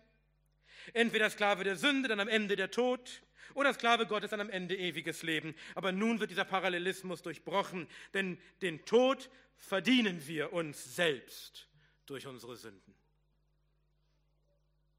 Entweder 0.92 1.28
Sklave 1.30 1.64
der 1.64 1.74
Sünde, 1.74 2.08
dann 2.08 2.20
am 2.20 2.28
Ende 2.28 2.54
der 2.54 2.70
Tod, 2.70 3.22
oder 3.54 3.72
Sklave 3.74 4.06
Gottes, 4.06 4.30
dann 4.30 4.40
am 4.40 4.50
Ende 4.50 4.76
ewiges 4.76 5.22
Leben. 5.22 5.56
Aber 5.74 5.90
nun 5.90 6.20
wird 6.20 6.30
dieser 6.30 6.44
Parallelismus 6.44 7.22
durchbrochen, 7.22 7.88
denn 8.14 8.38
den 8.62 8.84
Tod 8.84 9.30
verdienen 9.56 10.26
wir 10.26 10.52
uns 10.52 10.94
selbst 10.94 11.68
durch 12.06 12.26
unsere 12.26 12.56
Sünden. 12.56 12.94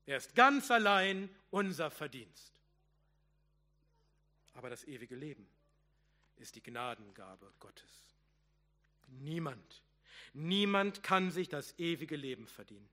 Er 0.07 0.17
ist 0.17 0.33
ganz 0.35 0.71
allein 0.71 1.29
unser 1.51 1.91
Verdienst. 1.91 2.53
Aber 4.53 4.69
das 4.69 4.85
ewige 4.85 5.15
Leben 5.15 5.47
ist 6.37 6.55
die 6.55 6.63
Gnadengabe 6.63 7.51
Gottes. 7.59 8.15
Niemand, 9.07 9.83
niemand 10.33 11.03
kann 11.03 11.29
sich 11.29 11.49
das 11.49 11.77
ewige 11.77 12.15
Leben 12.15 12.47
verdienen. 12.47 12.89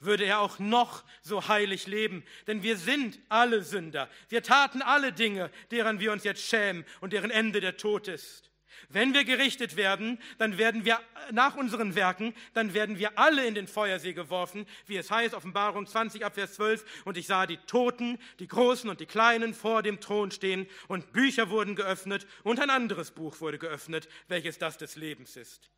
Würde 0.00 0.24
er 0.24 0.40
auch 0.40 0.58
noch 0.58 1.04
so 1.22 1.48
heilig 1.48 1.86
leben, 1.86 2.24
denn 2.46 2.62
wir 2.62 2.76
sind 2.76 3.20
alle 3.28 3.62
Sünder. 3.62 4.10
Wir 4.28 4.42
taten 4.42 4.82
alle 4.82 5.12
Dinge, 5.12 5.50
deren 5.70 6.00
wir 6.00 6.12
uns 6.12 6.24
jetzt 6.24 6.42
schämen 6.42 6.84
und 7.00 7.12
deren 7.12 7.30
Ende 7.30 7.60
der 7.60 7.76
Tod 7.76 8.08
ist. 8.08 8.50
Wenn 8.88 9.14
wir 9.14 9.24
gerichtet 9.24 9.76
werden, 9.76 10.18
dann 10.38 10.58
werden 10.58 10.84
wir 10.84 11.00
nach 11.32 11.56
unseren 11.56 11.94
Werken, 11.94 12.34
dann 12.52 12.74
werden 12.74 12.98
wir 12.98 13.18
alle 13.18 13.46
in 13.46 13.54
den 13.54 13.66
Feuersee 13.66 14.12
geworfen, 14.12 14.66
wie 14.86 14.96
es 14.96 15.10
heißt, 15.10 15.34
Offenbarung 15.34 15.86
20 15.86 16.24
Abvers 16.24 16.54
12. 16.54 16.84
Und 17.04 17.16
ich 17.16 17.26
sah 17.26 17.46
die 17.46 17.58
Toten, 17.58 18.18
die 18.38 18.48
Großen 18.48 18.88
und 18.90 19.00
die 19.00 19.06
Kleinen 19.06 19.54
vor 19.54 19.82
dem 19.82 20.00
Thron 20.00 20.30
stehen 20.30 20.66
und 20.88 21.12
Bücher 21.12 21.50
wurden 21.50 21.76
geöffnet 21.76 22.26
und 22.42 22.60
ein 22.60 22.70
anderes 22.70 23.10
Buch 23.10 23.40
wurde 23.40 23.58
geöffnet, 23.58 24.08
welches 24.28 24.58
das 24.58 24.78
des 24.78 24.96
Lebens 24.96 25.36
ist. 25.36 25.70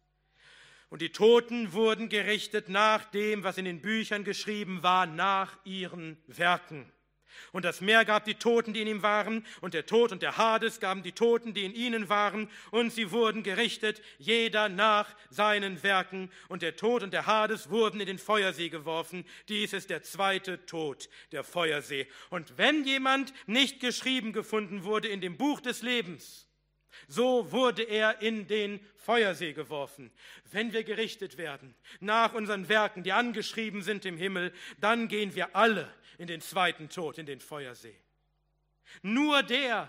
Und 0.88 1.02
die 1.02 1.10
Toten 1.10 1.72
wurden 1.72 2.08
gerichtet 2.08 2.68
nach 2.68 3.04
dem, 3.06 3.42
was 3.42 3.58
in 3.58 3.64
den 3.64 3.80
Büchern 3.80 4.22
geschrieben 4.22 4.82
war, 4.82 5.06
nach 5.06 5.58
ihren 5.64 6.16
Werken. 6.26 6.90
Und 7.52 7.64
das 7.64 7.80
Meer 7.80 8.04
gab 8.04 8.24
die 8.24 8.34
Toten, 8.34 8.72
die 8.72 8.82
in 8.82 8.88
ihm 8.88 9.02
waren, 9.02 9.44
und 9.60 9.74
der 9.74 9.86
Tod 9.86 10.12
und 10.12 10.22
der 10.22 10.36
Hades 10.36 10.80
gaben 10.80 11.02
die 11.02 11.12
Toten, 11.12 11.54
die 11.54 11.64
in 11.64 11.74
ihnen 11.74 12.08
waren, 12.08 12.48
und 12.70 12.92
sie 12.92 13.10
wurden 13.10 13.42
gerichtet, 13.42 14.02
jeder 14.18 14.68
nach 14.68 15.14
seinen 15.30 15.82
Werken. 15.82 16.30
Und 16.48 16.62
der 16.62 16.76
Tod 16.76 17.02
und 17.02 17.12
der 17.12 17.26
Hades 17.26 17.70
wurden 17.70 18.00
in 18.00 18.06
den 18.06 18.18
Feuersee 18.18 18.68
geworfen. 18.68 19.24
Dies 19.48 19.72
ist 19.72 19.90
der 19.90 20.02
zweite 20.02 20.64
Tod, 20.66 21.08
der 21.32 21.44
Feuersee. 21.44 22.06
Und 22.30 22.58
wenn 22.58 22.84
jemand 22.84 23.32
nicht 23.46 23.80
geschrieben 23.80 24.32
gefunden 24.32 24.84
wurde 24.84 25.08
in 25.08 25.20
dem 25.20 25.36
Buch 25.36 25.60
des 25.60 25.82
Lebens, 25.82 26.46
so 27.08 27.52
wurde 27.52 27.82
er 27.82 28.22
in 28.22 28.46
den 28.46 28.80
Feuersee 28.96 29.52
geworfen. 29.52 30.10
Wenn 30.50 30.72
wir 30.72 30.82
gerichtet 30.82 31.38
werden 31.38 31.74
nach 32.00 32.34
unseren 32.34 32.68
Werken, 32.68 33.02
die 33.02 33.12
angeschrieben 33.12 33.82
sind 33.82 34.04
im 34.04 34.16
Himmel, 34.16 34.52
dann 34.80 35.08
gehen 35.08 35.34
wir 35.34 35.54
alle 35.54 35.92
in 36.18 36.26
den 36.26 36.40
zweiten 36.40 36.88
Tod, 36.88 37.18
in 37.18 37.26
den 37.26 37.40
Feuersee. 37.40 37.96
Nur 39.02 39.42
der, 39.42 39.88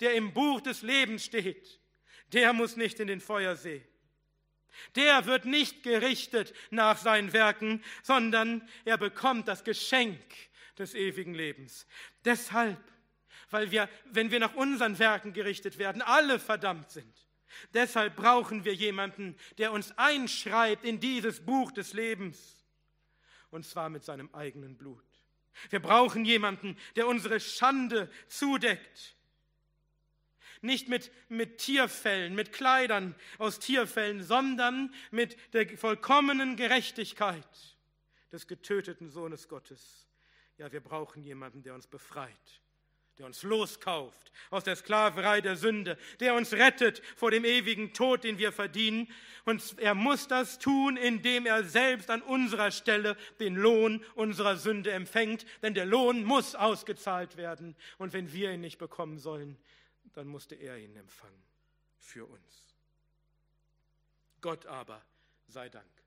der 0.00 0.14
im 0.14 0.32
Buch 0.32 0.60
des 0.60 0.82
Lebens 0.82 1.24
steht, 1.24 1.80
der 2.32 2.52
muss 2.52 2.76
nicht 2.76 3.00
in 3.00 3.08
den 3.08 3.20
Feuersee. 3.20 3.82
Der 4.94 5.26
wird 5.26 5.44
nicht 5.44 5.82
gerichtet 5.82 6.54
nach 6.70 6.96
seinen 6.96 7.32
Werken, 7.32 7.82
sondern 8.02 8.66
er 8.84 8.98
bekommt 8.98 9.48
das 9.48 9.64
Geschenk 9.64 10.20
des 10.78 10.94
ewigen 10.94 11.34
Lebens. 11.34 11.86
Deshalb, 12.24 12.78
weil 13.50 13.70
wir, 13.70 13.88
wenn 14.06 14.30
wir 14.30 14.38
nach 14.38 14.54
unseren 14.54 14.98
Werken 14.98 15.32
gerichtet 15.32 15.78
werden, 15.78 16.02
alle 16.02 16.38
verdammt 16.38 16.90
sind. 16.90 17.14
Deshalb 17.74 18.16
brauchen 18.16 18.64
wir 18.64 18.74
jemanden, 18.74 19.36
der 19.58 19.72
uns 19.72 19.96
einschreibt 19.98 20.84
in 20.84 21.00
dieses 21.00 21.44
Buch 21.44 21.72
des 21.72 21.92
Lebens, 21.92 22.64
und 23.50 23.66
zwar 23.66 23.88
mit 23.88 24.04
seinem 24.04 24.32
eigenen 24.32 24.76
Blut. 24.76 25.09
Wir 25.68 25.80
brauchen 25.80 26.24
jemanden, 26.24 26.76
der 26.96 27.06
unsere 27.06 27.40
Schande 27.40 28.10
zudeckt. 28.28 29.16
Nicht 30.62 30.88
mit, 30.88 31.10
mit 31.28 31.58
Tierfällen, 31.58 32.34
mit 32.34 32.52
Kleidern 32.52 33.14
aus 33.38 33.58
Tierfällen, 33.58 34.22
sondern 34.22 34.94
mit 35.10 35.36
der 35.54 35.76
vollkommenen 35.78 36.56
Gerechtigkeit 36.56 37.76
des 38.30 38.46
getöteten 38.46 39.08
Sohnes 39.08 39.48
Gottes. 39.48 40.06
Ja, 40.58 40.70
wir 40.70 40.80
brauchen 40.80 41.22
jemanden, 41.22 41.62
der 41.62 41.74
uns 41.74 41.86
befreit 41.86 42.60
der 43.20 43.26
uns 43.26 43.42
loskauft 43.42 44.32
aus 44.48 44.64
der 44.64 44.76
Sklaverei 44.76 45.42
der 45.42 45.54
Sünde, 45.54 45.98
der 46.20 46.34
uns 46.34 46.54
rettet 46.54 47.02
vor 47.16 47.30
dem 47.30 47.44
ewigen 47.44 47.92
Tod, 47.92 48.24
den 48.24 48.38
wir 48.38 48.50
verdienen. 48.50 49.12
Und 49.44 49.78
er 49.78 49.94
muss 49.94 50.26
das 50.26 50.58
tun, 50.58 50.96
indem 50.96 51.44
er 51.44 51.62
selbst 51.62 52.08
an 52.08 52.22
unserer 52.22 52.70
Stelle 52.70 53.18
den 53.38 53.56
Lohn 53.56 54.02
unserer 54.14 54.56
Sünde 54.56 54.92
empfängt, 54.92 55.44
denn 55.60 55.74
der 55.74 55.84
Lohn 55.84 56.24
muss 56.24 56.54
ausgezahlt 56.54 57.36
werden. 57.36 57.76
Und 57.98 58.14
wenn 58.14 58.32
wir 58.32 58.52
ihn 58.52 58.62
nicht 58.62 58.78
bekommen 58.78 59.18
sollen, 59.18 59.58
dann 60.14 60.26
musste 60.26 60.54
er 60.54 60.78
ihn 60.78 60.96
empfangen 60.96 61.42
für 61.98 62.24
uns. 62.24 62.74
Gott 64.40 64.64
aber 64.64 65.04
sei 65.46 65.68
Dank 65.68 65.99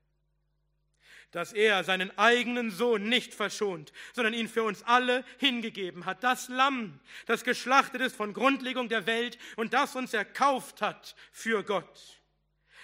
dass 1.34 1.52
er 1.52 1.82
seinen 1.82 2.16
eigenen 2.16 2.70
Sohn 2.70 3.08
nicht 3.08 3.34
verschont, 3.34 3.92
sondern 4.12 4.34
ihn 4.34 4.48
für 4.48 4.62
uns 4.62 4.82
alle 4.84 5.24
hingegeben 5.38 6.06
hat. 6.06 6.22
Das 6.22 6.48
Lamm, 6.48 7.00
das 7.26 7.42
geschlachtet 7.42 8.00
ist 8.00 8.14
von 8.14 8.32
Grundlegung 8.32 8.88
der 8.88 9.06
Welt 9.06 9.36
und 9.56 9.74
das 9.74 9.96
uns 9.96 10.14
erkauft 10.14 10.80
hat 10.80 11.16
für 11.32 11.62
Gott 11.62 12.20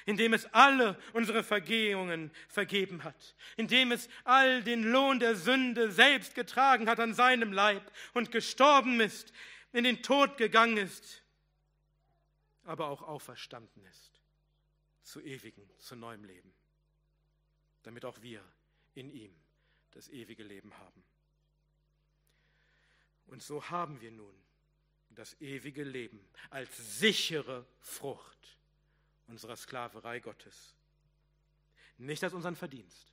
indem 0.06 0.32
es 0.32 0.46
alle 0.54 0.98
unsere 1.12 1.44
Vergehungen 1.44 2.32
vergeben 2.48 3.04
hat, 3.04 3.36
indem 3.56 3.92
es 3.92 4.08
all 4.24 4.62
den 4.62 4.82
Lohn 4.82 5.20
der 5.20 5.36
Sünde 5.36 5.92
selbst 5.92 6.34
getragen 6.34 6.88
hat 6.88 6.98
an 6.98 7.14
seinem 7.14 7.52
Leib 7.52 7.92
und 8.14 8.32
gestorben 8.32 8.98
ist, 9.00 9.32
in 9.72 9.84
den 9.84 10.02
Tod 10.02 10.36
gegangen 10.36 10.78
ist, 10.78 11.22
aber 12.64 12.88
auch 12.88 13.02
auferstanden 13.02 13.84
ist 13.84 14.20
zu 15.02 15.20
ewigen, 15.20 15.68
zu 15.78 15.94
neuem 15.94 16.24
Leben 16.24 16.52
damit 17.82 18.04
auch 18.04 18.20
wir 18.22 18.44
in 18.94 19.10
ihm 19.10 19.34
das 19.92 20.08
ewige 20.08 20.42
Leben 20.42 20.76
haben. 20.78 21.04
Und 23.26 23.42
so 23.42 23.70
haben 23.70 24.00
wir 24.00 24.10
nun 24.10 24.34
das 25.10 25.40
ewige 25.40 25.84
Leben 25.84 26.20
als 26.50 26.98
sichere 26.98 27.66
Frucht 27.80 28.58
unserer 29.26 29.56
Sklaverei 29.56 30.20
Gottes. 30.20 30.76
Nicht 31.98 32.24
als 32.24 32.32
unseren 32.32 32.56
Verdienst, 32.56 33.09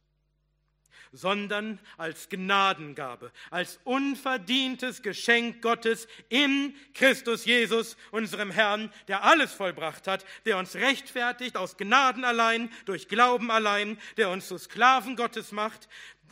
sondern 1.11 1.79
als 1.97 2.29
Gnadengabe, 2.29 3.31
als 3.49 3.79
unverdientes 3.83 5.01
Geschenk 5.01 5.61
Gottes 5.61 6.07
in 6.29 6.75
Christus 6.93 7.45
Jesus, 7.45 7.97
unserem 8.11 8.51
Herrn, 8.51 8.91
der 9.07 9.23
alles 9.23 9.53
vollbracht 9.53 10.07
hat, 10.07 10.25
der 10.45 10.57
uns 10.57 10.75
rechtfertigt 10.75 11.57
aus 11.57 11.77
Gnaden 11.77 12.23
allein, 12.23 12.69
durch 12.85 13.07
Glauben 13.07 13.51
allein, 13.51 13.97
der 14.17 14.29
uns 14.29 14.47
zu 14.47 14.57
Sklaven 14.57 15.15
Gottes 15.15 15.51
macht, 15.51 15.88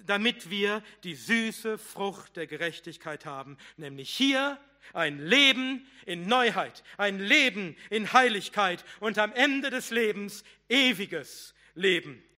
damit 0.06 0.50
wir 0.50 0.84
die 1.04 1.16
süße 1.16 1.78
Frucht 1.78 2.36
der 2.36 2.48
Gerechtigkeit 2.48 3.26
haben, 3.26 3.58
nämlich 3.78 4.10
hier 4.10 4.60
ein 4.94 5.20
Leben 5.20 5.88
in 6.06 6.28
Neuheit, 6.28 6.84
ein 6.98 7.20
Leben 7.20 7.76
in 7.90 8.14
Heiligkeit 8.14 8.86
und 9.00 9.18
am 9.18 9.34
Ende 9.34 9.70
des 9.70 9.90
Lebens 9.90 10.44
ewiges 10.70 11.54
Leben. 11.74 12.24